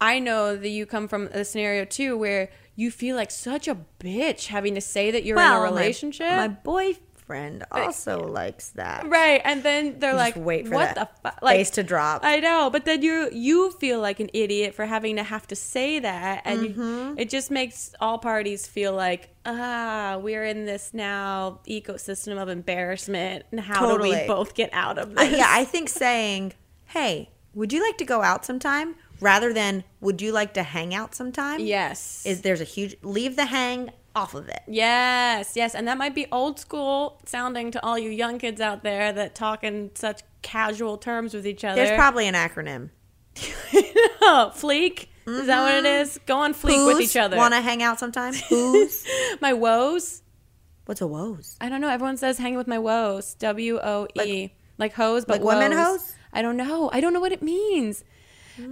I 0.00 0.18
know 0.18 0.56
that 0.56 0.68
you 0.68 0.86
come 0.86 1.08
from 1.08 1.26
a 1.28 1.44
scenario 1.44 1.84
too 1.84 2.16
where 2.16 2.50
you 2.76 2.90
feel 2.90 3.16
like 3.16 3.30
such 3.30 3.68
a 3.68 3.76
bitch 3.98 4.46
having 4.46 4.74
to 4.74 4.80
say 4.80 5.10
that 5.10 5.24
you're 5.24 5.38
in 5.38 5.44
a 5.44 5.48
my- 5.48 5.62
relationship. 5.62 6.28
My, 6.28 6.48
boyfriend 7.30 7.64
also 7.70 8.26
likes 8.26 8.70
that. 8.70 9.06
Right, 9.08 9.40
and 9.44 9.62
then 9.62 9.98
they're 9.98 10.12
just 10.12 10.36
like, 10.36 10.44
wait 10.44 10.66
for 10.68 10.74
"What 10.74 10.94
that 10.94 11.12
the 11.22 11.30
fuck?" 11.30 11.42
Like, 11.42 11.56
face 11.56 11.70
to 11.70 11.82
drop. 11.82 12.22
I 12.24 12.40
know, 12.40 12.70
but 12.70 12.84
then 12.84 13.02
you 13.02 13.28
you 13.32 13.70
feel 13.72 14.00
like 14.00 14.20
an 14.20 14.30
idiot 14.32 14.74
for 14.74 14.86
having 14.86 15.16
to 15.16 15.22
have 15.22 15.46
to 15.48 15.56
say 15.56 15.98
that, 16.00 16.42
and 16.44 16.60
Mm-hmm. 16.60 16.80
you, 16.80 17.14
it 17.18 17.28
just 17.30 17.50
makes 17.50 17.94
all 18.00 18.18
parties 18.18 18.66
feel 18.66 18.92
like, 18.92 19.28
ah, 19.46 20.18
we're 20.20 20.44
in 20.44 20.66
this 20.66 20.92
now 20.92 21.60
ecosystem 21.68 22.40
of 22.40 22.48
embarrassment, 22.48 23.44
and 23.50 23.60
how 23.60 23.96
do 23.96 24.02
we 24.02 24.26
both 24.26 24.54
get 24.54 24.70
out 24.72 24.98
of 24.98 25.14
this? 25.14 25.36
yeah, 25.38 25.46
I 25.48 25.64
think 25.64 25.88
saying, 25.88 26.52
"Hey, 26.86 27.30
would 27.54 27.72
you 27.72 27.82
like 27.84 27.98
to 27.98 28.04
go 28.04 28.22
out 28.22 28.44
sometime?" 28.44 28.96
rather 29.20 29.52
than 29.52 29.84
"Would 30.00 30.22
you 30.22 30.32
like 30.32 30.54
to 30.54 30.62
hang 30.62 30.94
out 30.94 31.14
sometime?" 31.14 31.60
yes, 31.60 32.22
is 32.26 32.40
there's 32.42 32.60
a 32.60 32.64
huge 32.64 32.96
leave 33.02 33.36
the 33.36 33.46
hang 33.46 33.90
off 34.14 34.34
of 34.34 34.48
it. 34.48 34.60
Yes, 34.66 35.52
yes, 35.56 35.74
and 35.74 35.86
that 35.88 35.98
might 35.98 36.14
be 36.14 36.26
old 36.32 36.58
school 36.58 37.20
sounding 37.24 37.70
to 37.72 37.84
all 37.84 37.98
you 37.98 38.10
young 38.10 38.38
kids 38.38 38.60
out 38.60 38.82
there 38.82 39.12
that 39.12 39.34
talk 39.34 39.64
in 39.64 39.90
such 39.94 40.22
casual 40.42 40.98
terms 40.98 41.34
with 41.34 41.46
each 41.46 41.64
other. 41.64 41.76
There's 41.76 41.96
probably 41.96 42.26
an 42.26 42.34
acronym. 42.34 42.90
oh, 44.22 44.52
fleek. 44.54 45.06
Is 45.26 45.46
that 45.46 45.62
what 45.62 45.74
it 45.74 45.86
is? 45.86 46.18
Go 46.26 46.38
on 46.38 46.54
fleek 46.54 46.86
with 46.86 47.00
each 47.00 47.16
other. 47.16 47.36
Want 47.36 47.54
to 47.54 47.60
hang 47.60 47.82
out 47.82 48.00
sometime? 48.00 48.34
Who's? 48.48 49.06
my 49.40 49.52
woes. 49.52 50.22
What's 50.86 51.00
a 51.00 51.06
woes? 51.06 51.56
I 51.60 51.68
don't 51.68 51.80
know. 51.80 51.88
Everyone 51.88 52.16
says 52.16 52.38
hang 52.38 52.56
with 52.56 52.66
my 52.66 52.78
woes. 52.78 53.34
W 53.34 53.78
O 53.80 54.08
E. 54.20 54.50
Like 54.78 54.94
hose, 54.94 55.24
but 55.24 55.42
like 55.42 55.44
women 55.44 55.76
woes. 55.76 55.86
hoes? 55.86 56.14
I 56.32 56.42
don't 56.42 56.56
know. 56.56 56.90
I 56.92 57.00
don't 57.00 57.12
know 57.12 57.20
what 57.20 57.32
it 57.32 57.42
means. 57.42 58.02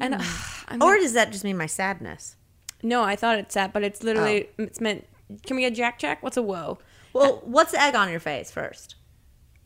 And 0.00 0.14
uh, 0.70 0.78
Or 0.80 0.96
does 0.96 1.12
that 1.12 1.30
just 1.32 1.44
mean 1.44 1.56
my 1.56 1.66
sadness? 1.66 2.34
no, 2.82 3.02
I 3.02 3.16
thought 3.16 3.38
it's 3.38 3.54
that, 3.54 3.72
but 3.72 3.82
it's 3.82 4.02
literally 4.02 4.48
it's 4.56 4.80
meant. 4.80 5.06
Can 5.44 5.56
we 5.56 5.62
get 5.62 5.74
Jack 5.74 5.98
check? 5.98 6.22
What's 6.22 6.36
a 6.36 6.42
whoa? 6.42 6.78
Well, 7.12 7.42
what's 7.44 7.72
the 7.72 7.80
egg 7.80 7.94
on 7.94 8.10
your 8.10 8.20
face 8.20 8.50
first? 8.50 8.96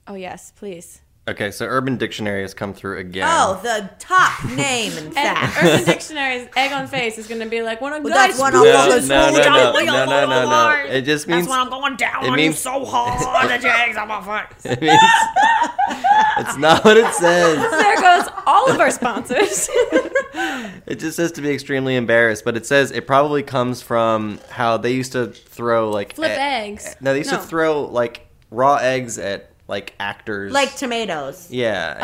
Oh 0.06 0.14
yes, 0.14 0.52
please. 0.56 1.00
Okay, 1.28 1.52
so 1.52 1.66
Urban 1.66 1.98
Dictionary 1.98 2.42
has 2.42 2.52
come 2.52 2.74
through 2.74 2.98
again. 2.98 3.28
Oh, 3.30 3.60
the 3.62 3.88
top 4.00 4.44
name 4.56 4.90
in 4.98 5.04
And 5.04 5.14
fact. 5.14 5.56
Urban 5.62 5.84
Dictionary's 5.84 6.48
egg 6.56 6.72
on 6.72 6.88
face 6.88 7.16
is 7.16 7.28
going 7.28 7.40
to 7.40 7.46
be 7.48 7.62
like 7.62 7.80
one 7.80 7.92
of 7.92 8.02
Well, 8.02 8.12
guys. 8.12 8.30
that's 8.30 8.40
one 8.40 8.52
no, 8.52 8.58
of 8.60 8.64
no, 8.66 8.90
those 8.90 9.08
no, 9.08 9.30
no, 9.30 9.32
fools 9.72 9.86
no, 9.86 10.04
no, 10.04 10.04
no, 10.06 10.26
no, 10.26 10.48
no. 10.50 10.84
It 10.90 11.02
just 11.02 11.28
means 11.28 11.46
That's 11.46 11.50
when 11.50 11.60
I'm 11.60 11.70
going 11.70 11.94
down 11.94 12.24
it 12.24 12.30
on 12.30 12.36
means- 12.36 12.56
you 12.56 12.58
so 12.58 12.84
hard 12.84 13.20
that 13.48 13.62
your 13.62 13.70
eggs 13.72 13.96
on 13.96 14.08
my 14.08 14.20
face. 14.48 14.64
it 14.72 14.82
means 14.82 14.98
it's 16.38 16.56
not 16.58 16.84
what 16.84 16.96
it 16.96 17.14
says. 17.14 17.70
there 17.70 18.00
goes 18.00 18.28
all 18.44 18.68
of 18.68 18.80
our 18.80 18.90
sponsors. 18.90 19.68
It 20.86 20.96
just 20.98 21.16
says 21.16 21.30
to 21.32 21.40
be 21.40 21.50
extremely 21.50 21.94
embarrassed, 21.94 22.44
but 22.44 22.56
it 22.56 22.66
says 22.66 22.90
it 22.90 23.06
probably 23.06 23.44
comes 23.44 23.80
from 23.80 24.40
how 24.50 24.76
they 24.76 24.90
used 24.92 25.12
to 25.12 25.28
throw 25.28 25.88
like 25.88 26.14
Flip 26.16 26.32
e- 26.32 26.34
eggs. 26.34 26.96
No, 27.00 27.12
they 27.12 27.18
used 27.18 27.30
No. 27.30 27.36
to 27.36 27.42
throw 27.44 27.82
like 27.82 28.26
raw 28.50 28.74
eggs 28.76 29.18
at 29.18 29.51
like 29.68 29.94
actors, 30.00 30.52
Like 30.52 30.74
tomatoes. 30.76 31.48
yeah, 31.50 31.92
and 31.94 32.02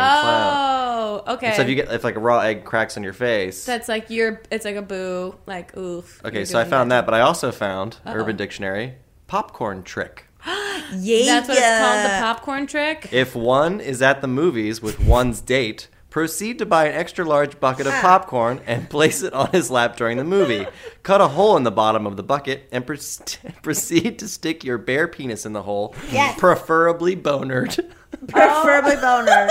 oh, 1.26 1.34
okay. 1.34 1.54
So 1.56 1.62
if 1.62 1.68
you 1.68 1.74
get 1.74 1.92
if 1.92 2.04
like 2.04 2.16
a 2.16 2.20
raw 2.20 2.40
egg 2.40 2.64
cracks 2.64 2.96
on 2.96 3.02
your 3.02 3.12
face, 3.12 3.64
That's 3.64 3.88
like 3.88 4.10
you're. 4.10 4.40
It's 4.50 4.64
like 4.64 4.76
a 4.76 4.82
boo. 4.82 5.34
Like 5.46 5.76
oof. 5.76 6.24
okay. 6.24 6.44
So 6.44 6.58
I 6.58 6.64
found 6.64 6.90
bad. 6.90 6.98
that, 6.98 7.06
but 7.06 7.14
I 7.14 7.20
also 7.20 7.50
found 7.52 7.98
Urban 8.06 8.36
Dictionary 8.36 8.94
popcorn 9.26 9.82
trick. 9.82 10.24
Yeah. 10.46 11.24
That's 11.40 11.48
what 11.48 11.58
it's 11.58 11.66
called. 11.66 12.04
The 12.04 12.18
popcorn 12.20 12.66
trick. 12.66 13.08
If 13.12 13.34
one 13.34 13.80
is 13.80 14.00
at 14.02 14.20
the 14.22 14.28
movies 14.28 14.80
with 14.80 15.00
one's 15.00 15.40
date, 15.40 15.88
proceed 16.10 16.58
to 16.58 16.66
buy 16.66 16.86
an 16.86 16.94
extra 16.94 17.24
large 17.24 17.60
bucket 17.60 17.86
of 17.86 17.92
ah. 17.92 18.00
popcorn 18.00 18.60
and 18.66 18.88
place 18.88 19.22
it 19.22 19.32
on 19.32 19.50
his 19.50 19.70
lap 19.70 19.96
during 19.96 20.16
the 20.16 20.24
movie. 20.24 20.66
Cut 21.02 21.20
a 21.20 21.28
hole 21.28 21.56
in 21.56 21.62
the 21.64 21.70
bottom 21.70 22.06
of 22.06 22.16
the 22.16 22.22
bucket 22.22 22.68
and 22.72 22.86
pro- 22.86 22.96
proceed 23.62 24.18
to 24.18 24.28
stick 24.28 24.64
your 24.64 24.78
bare 24.78 25.08
penis 25.08 25.44
in 25.44 25.52
the 25.52 25.62
hole, 25.62 25.94
Yes. 26.10 26.38
preferably 26.38 27.14
bonered. 27.14 27.76
Preferably 28.28 28.94
oh. 28.96 29.00
boner. 29.00 29.48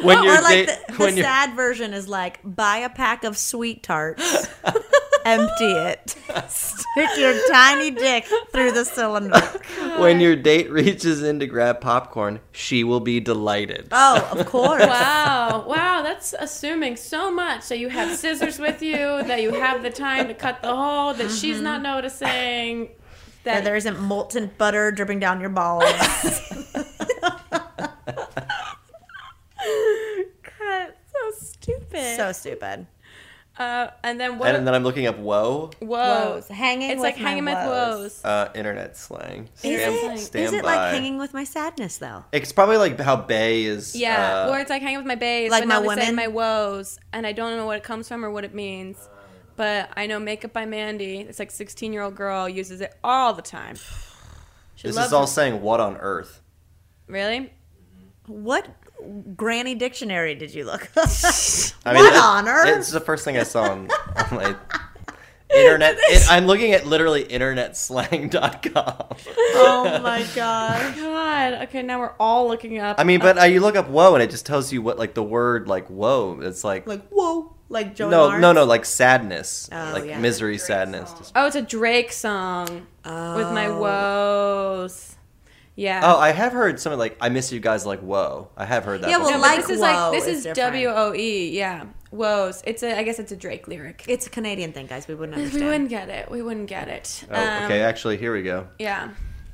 when 0.02 0.18
or 0.18 0.40
like 0.42 0.48
date, 0.48 0.66
the, 0.66 0.92
the 0.92 0.98
when 0.98 1.16
your 1.16 1.24
sad 1.24 1.54
version 1.54 1.92
is 1.92 2.08
like 2.08 2.40
buy 2.44 2.78
a 2.78 2.88
pack 2.88 3.24
of 3.24 3.34
SweeTarts, 3.34 4.48
empty 5.24 5.72
it, 5.72 6.16
stick 6.48 7.10
your 7.16 7.34
tiny 7.48 7.90
dick 7.90 8.26
through 8.52 8.72
the 8.72 8.84
cylinder. 8.84 9.40
when 9.98 10.20
your 10.20 10.36
date 10.36 10.70
reaches 10.70 11.22
in 11.22 11.40
to 11.40 11.46
grab 11.46 11.80
popcorn, 11.80 12.40
she 12.52 12.84
will 12.84 13.00
be 13.00 13.20
delighted. 13.20 13.88
Oh, 13.92 14.28
of 14.32 14.46
course. 14.46 14.86
Wow, 14.86 15.64
wow, 15.66 16.02
that's 16.02 16.34
assuming 16.38 16.96
so 16.96 17.30
much. 17.30 17.62
So 17.62 17.74
you 17.74 17.88
have 17.88 18.16
scissors 18.16 18.58
with 18.58 18.82
you, 18.82 19.22
that 19.24 19.42
you 19.42 19.54
have 19.54 19.82
the 19.82 19.90
time 19.90 20.28
to 20.28 20.34
cut 20.34 20.62
the 20.62 20.74
hole, 20.74 21.14
that 21.14 21.30
she's 21.30 21.60
not 21.60 21.76
mm-hmm. 21.76 21.82
noticing. 21.84 22.88
That 23.44 23.56
That 23.56 23.64
there 23.64 23.76
isn't 23.76 24.00
molten 24.00 24.50
butter 24.56 24.90
dripping 24.90 25.20
down 25.20 25.40
your 25.40 25.50
balls. 25.50 25.84
God, 29.64 30.92
so 31.12 31.20
stupid. 31.64 32.16
so 32.16 32.32
stupid. 32.32 32.86
Uh, 33.56 33.88
and 34.02 34.18
then 34.18 34.36
what? 34.38 34.52
And 34.52 34.66
then 34.66 34.74
I'm 34.74 34.82
looking 34.82 35.06
up 35.06 35.16
woe, 35.16 35.70
woes. 35.80 35.88
Woes. 35.88 36.48
Hanging 36.48 36.90
It's 36.90 36.98
with 36.98 37.04
like 37.04 37.20
my 37.20 37.28
hanging 37.28 37.44
with 37.44 37.54
woes. 37.54 38.00
woes. 38.00 38.24
uh, 38.24 38.50
internet 38.54 38.96
slang. 38.96 39.48
Is 39.54 39.58
Stand, 39.60 39.94
it, 39.94 40.18
stand 40.18 40.44
is 40.46 40.52
it 40.54 40.62
by. 40.64 40.74
like 40.74 40.92
hanging 40.92 41.18
with 41.18 41.32
my 41.32 41.44
sadness 41.44 41.98
though? 41.98 42.24
It's 42.32 42.50
probably 42.52 42.78
like 42.78 42.98
how 42.98 43.14
Bay 43.14 43.62
is. 43.62 43.94
Yeah, 43.94 44.46
uh, 44.46 44.50
or 44.50 44.58
it's 44.58 44.70
like 44.70 44.82
hanging 44.82 44.98
with 44.98 45.06
my 45.06 45.14
bays, 45.14 45.52
Like 45.52 45.62
but 45.62 45.68
my 45.68 45.74
now 45.76 45.80
they 45.82 45.88
say 46.02 46.10
women? 46.10 46.16
my 46.16 46.26
woes, 46.26 46.98
and 47.12 47.24
I 47.26 47.32
don't 47.32 47.56
know 47.56 47.64
what 47.66 47.76
it 47.76 47.84
comes 47.84 48.08
from 48.08 48.24
or 48.24 48.30
what 48.32 48.42
it 48.44 48.54
means. 48.54 49.08
But 49.56 49.90
I 49.96 50.06
know 50.08 50.18
Makeup 50.18 50.52
by 50.52 50.66
Mandy. 50.66 51.18
It's 51.20 51.38
like 51.38 51.52
16 51.52 51.92
year 51.92 52.02
old 52.02 52.16
girl 52.16 52.48
uses 52.48 52.80
it 52.80 52.92
all 53.04 53.34
the 53.34 53.42
time. 53.42 53.76
She 54.76 54.88
this 54.88 54.96
loves 54.96 55.06
is 55.06 55.12
all 55.12 55.24
it. 55.24 55.28
saying 55.28 55.62
what 55.62 55.78
on 55.78 55.96
earth. 55.98 56.42
really. 57.06 57.52
What 58.26 58.66
granny 59.36 59.74
dictionary 59.74 60.34
did 60.34 60.54
you 60.54 60.64
look? 60.64 60.88
I 60.96 61.94
What 61.94 62.12
it- 62.12 62.18
on 62.20 62.48
earth? 62.48 62.68
It's 62.78 62.90
the 62.90 63.00
first 63.00 63.24
thing 63.24 63.36
I 63.36 63.42
saw 63.42 63.62
on, 63.64 63.88
on 63.90 64.26
my 64.32 64.56
internet. 65.54 65.96
It, 65.98 66.26
I'm 66.30 66.46
looking 66.46 66.72
at 66.72 66.86
literally 66.86 67.24
internetslang.com. 67.24 69.16
oh 69.56 70.00
my 70.02 70.22
god. 70.34 70.96
God. 70.96 71.52
Okay, 71.64 71.82
now 71.82 72.00
we're 72.00 72.12
all 72.18 72.48
looking 72.48 72.78
up. 72.78 72.98
I 72.98 73.04
mean, 73.04 73.20
but 73.20 73.38
uh, 73.38 73.44
you 73.44 73.60
look 73.60 73.76
up 73.76 73.88
"whoa" 73.88 74.14
and 74.14 74.22
it 74.22 74.30
just 74.30 74.46
tells 74.46 74.72
you 74.72 74.82
what 74.82 74.98
like 74.98 75.14
the 75.14 75.22
word 75.22 75.68
like 75.68 75.86
"whoa." 75.88 76.40
It's 76.42 76.64
like, 76.64 76.86
Like 76.86 77.06
whoa, 77.08 77.54
like 77.68 77.94
Joey 77.94 78.10
no, 78.10 78.24
Lawrence? 78.26 78.40
no, 78.42 78.52
no, 78.52 78.64
like 78.64 78.84
sadness, 78.84 79.68
Oh, 79.72 79.90
like 79.94 80.04
yeah. 80.06 80.18
misery, 80.18 80.58
sadness. 80.58 81.12
Just- 81.12 81.32
oh, 81.36 81.46
it's 81.46 81.56
a 81.56 81.62
Drake 81.62 82.12
song 82.12 82.86
with 83.04 83.52
my 83.52 83.68
woes. 83.68 85.13
Yeah. 85.76 86.00
oh, 86.04 86.18
I 86.18 86.30
have 86.30 86.52
heard 86.52 86.78
something 86.78 86.98
like 86.98 87.16
"I 87.20 87.28
miss 87.30 87.50
you 87.52 87.58
guys" 87.60 87.84
like 87.84 88.00
"whoa." 88.00 88.48
I 88.56 88.64
have 88.64 88.84
heard 88.84 89.00
that. 89.02 89.10
Yeah, 89.10 89.18
well, 89.18 89.26
before. 89.28 89.40
but 89.40 89.48
like 89.48 89.60
this 89.60 89.70
is 89.70 89.80
woe 89.80 89.86
like 89.86 90.12
this 90.12 90.26
is 90.26 90.46
is. 90.46 90.56
W 90.56 90.88
O 90.88 91.14
E. 91.14 91.50
Yeah, 91.50 91.86
woes. 92.12 92.62
It's 92.64 92.82
a. 92.84 92.96
I 92.96 93.02
guess 93.02 93.18
it's 93.18 93.32
a 93.32 93.36
Drake 93.36 93.66
lyric. 93.66 94.04
It's 94.06 94.26
a 94.26 94.30
Canadian 94.30 94.72
thing, 94.72 94.86
guys. 94.86 95.08
We 95.08 95.14
wouldn't 95.16 95.36
understand. 95.38 95.64
We 95.64 95.70
wouldn't 95.70 95.90
get 95.90 96.08
it. 96.10 96.30
We 96.30 96.42
wouldn't 96.42 96.68
get 96.68 96.88
it. 96.88 97.24
oh, 97.30 97.34
Um, 97.34 97.64
okay, 97.64 97.80
actually, 97.82 98.18
here 98.18 98.32
we 98.32 98.42
go. 98.42 98.68
Yeah. 98.78 99.10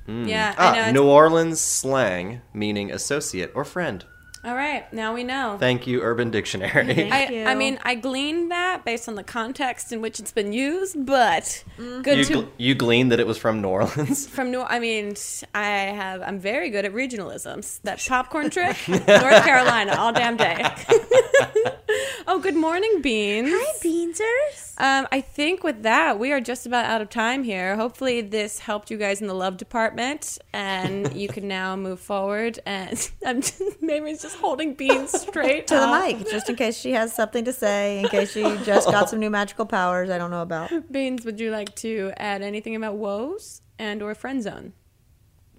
Yeah. 0.07 0.55
I 0.59 0.75
know. 0.77 0.83
Ah, 0.83 0.91
New 0.91 1.05
Orleans 1.09 1.61
slang 1.61 2.43
meaning 2.53 2.91
associate 2.91 3.53
or 3.55 3.65
friend. 3.65 4.05
All 4.43 4.55
right. 4.55 4.91
Now 4.93 5.13
we 5.13 5.23
know. 5.23 5.57
Thank 5.61 5.87
you, 5.87 6.01
Urban 6.01 6.31
Dictionary. 6.31 7.11
I, 7.11 7.27
you. 7.29 7.45
I 7.45 7.55
mean, 7.55 7.79
I 7.83 7.95
gleaned 7.95 8.51
that 8.51 8.87
based 8.87 9.07
on 9.07 9.15
the 9.15 9.23
context 9.23 9.93
in 9.93 10.01
which 10.01 10.19
it's 10.19 10.33
been 10.33 10.53
used, 10.55 11.05
but 11.05 11.63
Mm-hmm. 11.79 12.03
good 12.03 12.19
you, 12.19 12.25
to 12.25 12.33
gl- 12.35 12.49
you 12.57 12.75
gleaned 12.75 13.13
that 13.13 13.21
it 13.21 13.27
was 13.27 13.37
from 13.37 13.61
New 13.61 13.69
Orleans. 13.69 14.27
from 14.37 14.51
New. 14.51 14.63
I 14.63 14.79
mean, 14.79 15.15
I 15.55 15.67
have. 15.67 16.23
I'm 16.23 16.39
very 16.39 16.71
good 16.71 16.85
at 16.87 16.93
regionalisms. 16.95 17.81
That 17.83 18.03
popcorn 18.07 18.49
trick, 18.57 18.77
North 18.89 19.45
Carolina, 19.45 19.95
all 19.99 20.13
damn 20.13 20.37
day. 20.39 20.65
oh, 22.27 22.39
good 22.41 22.57
morning, 22.57 23.01
beans. 23.03 23.49
Hi, 23.51 23.79
Beansers. 23.83 24.75
Um, 24.79 25.09
I 25.13 25.21
think 25.21 25.63
with 25.63 25.83
that, 25.83 26.19
we 26.19 26.33
are 26.33 26.41
just 26.41 26.67
about 26.67 26.87
out 26.87 27.01
of 27.01 27.11
time 27.11 27.45
here. 27.45 27.77
Hopefully, 27.77 28.21
this 28.21 28.59
helped 28.59 28.91
you 28.91 28.97
guys 28.97 29.21
in 29.21 29.27
the 29.27 29.35
love 29.35 29.57
department, 29.57 30.39
and 30.53 31.13
you 31.15 31.29
can 31.29 31.49
now 31.49 31.77
move 31.77 32.01
forward. 32.01 32.59
And 32.67 33.11
I'm 33.27 33.41
just, 33.43 33.61
Mamrie's 33.83 34.23
just 34.23 34.37
holding 34.37 34.75
beans 34.75 35.19
straight 35.21 35.67
To 35.69 35.75
the 35.75 35.87
mic, 35.87 36.29
just 36.31 36.49
in 36.49 36.57
case 36.57 36.79
she 36.79 36.93
has 36.93 37.15
something 37.15 37.45
to 37.45 37.53
say, 37.53 38.01
in 38.01 38.09
case 38.09 38.33
she 38.33 38.43
just 38.65 38.91
got 38.91 39.09
some 39.11 39.19
new 39.19 39.31
magical 39.31 39.67
powers 39.67 40.11
I 40.11 40.19
don't 40.19 40.31
know 40.31 40.43
about. 40.43 40.71
Beans, 40.93 41.25
would 41.25 41.41
you 41.41 41.51
like 41.51 41.75
to 41.77 42.13
add 42.17 42.43
anything 42.43 42.75
about 42.77 42.97
woes 42.97 43.63
and 43.79 44.03
or 44.03 44.15
friend 44.15 44.43
zone? 44.43 44.73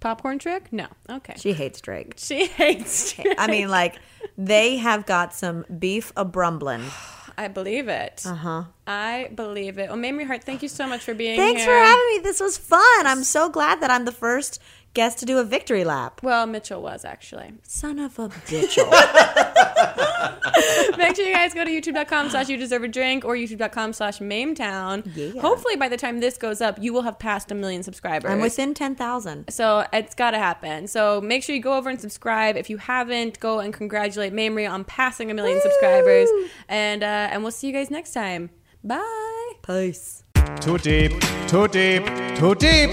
Popcorn 0.02 0.40
trick? 0.40 0.74
No. 0.74 0.88
Okay. 1.10 1.36
She 1.38 1.54
hates 1.54 1.80
Drake. 1.80 2.16
She 2.18 2.48
hates. 2.48 3.14
Drake. 3.14 3.36
I 3.38 3.48
mean, 3.48 3.70
like, 3.70 4.00
they 4.38 4.78
have 4.78 5.06
got 5.06 5.34
some 5.34 5.64
beef 5.80 6.12
a 6.18 6.26
brumblin'. 6.26 6.84
I 7.38 7.48
believe 7.48 7.88
it. 7.88 8.24
Uh 8.26 8.34
huh. 8.36 8.64
I 8.86 9.30
believe 9.34 9.78
it. 9.78 9.90
Well, 9.90 9.98
Mamrie 9.98 10.28
Hart, 10.28 10.44
thank 10.44 10.62
you 10.62 10.68
so 10.68 10.86
much 10.86 11.02
for 11.02 11.14
being 11.14 11.38
Thanks 11.38 11.64
here. 11.64 11.72
Thanks 11.72 11.86
for 11.86 11.98
having 11.98 12.18
me. 12.18 12.20
This 12.24 12.40
was 12.42 12.58
fun. 12.58 13.08
I'm 13.08 13.24
so 13.24 13.48
glad 13.50 13.82
that 13.82 13.90
I'm 13.90 14.04
the 14.06 14.12
first 14.12 14.60
guest 14.94 15.20
to 15.20 15.26
do 15.26 15.40
a 15.40 15.44
victory 15.44 15.84
lap. 15.84 16.22
Well, 16.24 16.46
Mitchell 16.46 16.82
was 16.82 17.06
actually. 17.06 17.54
Son 17.64 18.00
of 18.00 18.18
a 18.20 18.30
bitch. 18.30 18.78
Make 20.98 21.16
sure 21.16 21.26
you 21.26 21.34
guys 21.34 21.54
go 21.54 21.64
to 21.64 21.72
youtube.com 21.72 22.30
slash 22.30 22.50
you 22.50 22.58
deserve 22.58 22.84
a 22.84 22.88
drink 22.88 23.26
or 23.26 23.36
youtube.com 23.36 23.94
slash 23.94 24.20
mametown. 24.20 25.04
Yeah. 25.16 25.42
Hopefully 25.42 25.76
by 25.76 25.90
the 25.90 25.98
time 25.98 26.20
this 26.20 26.38
goes 26.38 26.62
up, 26.62 26.78
you 26.82 26.94
will 26.94 27.02
have 27.04 27.20
passed 27.20 27.52
a 27.52 27.56
million 27.56 27.84
subscribers. 27.84 28.30
I'm 28.30 28.42
within 28.42 28.74
10,000. 28.74 29.50
so 29.50 29.86
it's 29.94 30.16
got 30.16 30.32
to 30.32 30.38
happen. 30.38 30.88
So 30.88 31.22
make 31.22 31.44
sure 31.44 31.56
you 31.56 31.62
go 31.62 31.76
over 31.76 31.90
and 31.90 32.00
subscribe. 32.00 32.58
If 32.58 32.70
you 32.70 32.78
haven't, 32.78 33.40
go 33.40 33.60
and 33.60 33.74
congratulate 33.74 34.34
Mamrie 34.34 34.70
on 34.70 34.84
passing 34.84 35.32
a 35.32 35.34
million 35.34 35.60
subscribers. 35.62 36.30
And 36.68 37.04
uh, 37.04 37.30
and 37.32 37.44
we'll 37.44 37.52
see 37.52 37.68
you 37.68 37.74
guys 37.74 37.90
next 37.90 38.14
time. 38.14 38.50
Bye. 38.84 39.52
Peace. 39.64 40.24
Too 40.60 40.78
deep, 40.78 41.12
too 41.48 41.68
deep, 41.68 42.06
too 42.36 42.56
deep, 42.56 42.92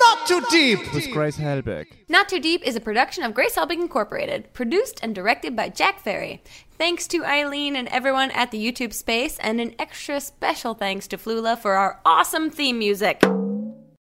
not 0.00 0.26
too 0.26 0.42
deep 0.50 0.92
with 0.92 1.10
Grace 1.12 1.36
Helbig. 1.38 1.86
Not 2.08 2.28
Too 2.28 2.40
Deep 2.40 2.66
is 2.66 2.74
a 2.74 2.80
production 2.80 3.22
of 3.22 3.34
Grace 3.34 3.54
Helbig 3.54 3.80
Incorporated, 3.80 4.52
produced 4.52 4.98
and 5.02 5.14
directed 5.14 5.54
by 5.54 5.68
Jack 5.68 6.00
Ferry. 6.00 6.42
Thanks 6.76 7.06
to 7.08 7.24
Eileen 7.24 7.76
and 7.76 7.86
everyone 7.88 8.30
at 8.32 8.50
the 8.50 8.72
YouTube 8.72 8.92
space, 8.92 9.38
and 9.38 9.60
an 9.60 9.74
extra 9.78 10.20
special 10.20 10.74
thanks 10.74 11.06
to 11.08 11.16
Flula 11.16 11.58
for 11.58 11.74
our 11.74 12.00
awesome 12.04 12.50
theme 12.50 12.78
music. 12.78 13.22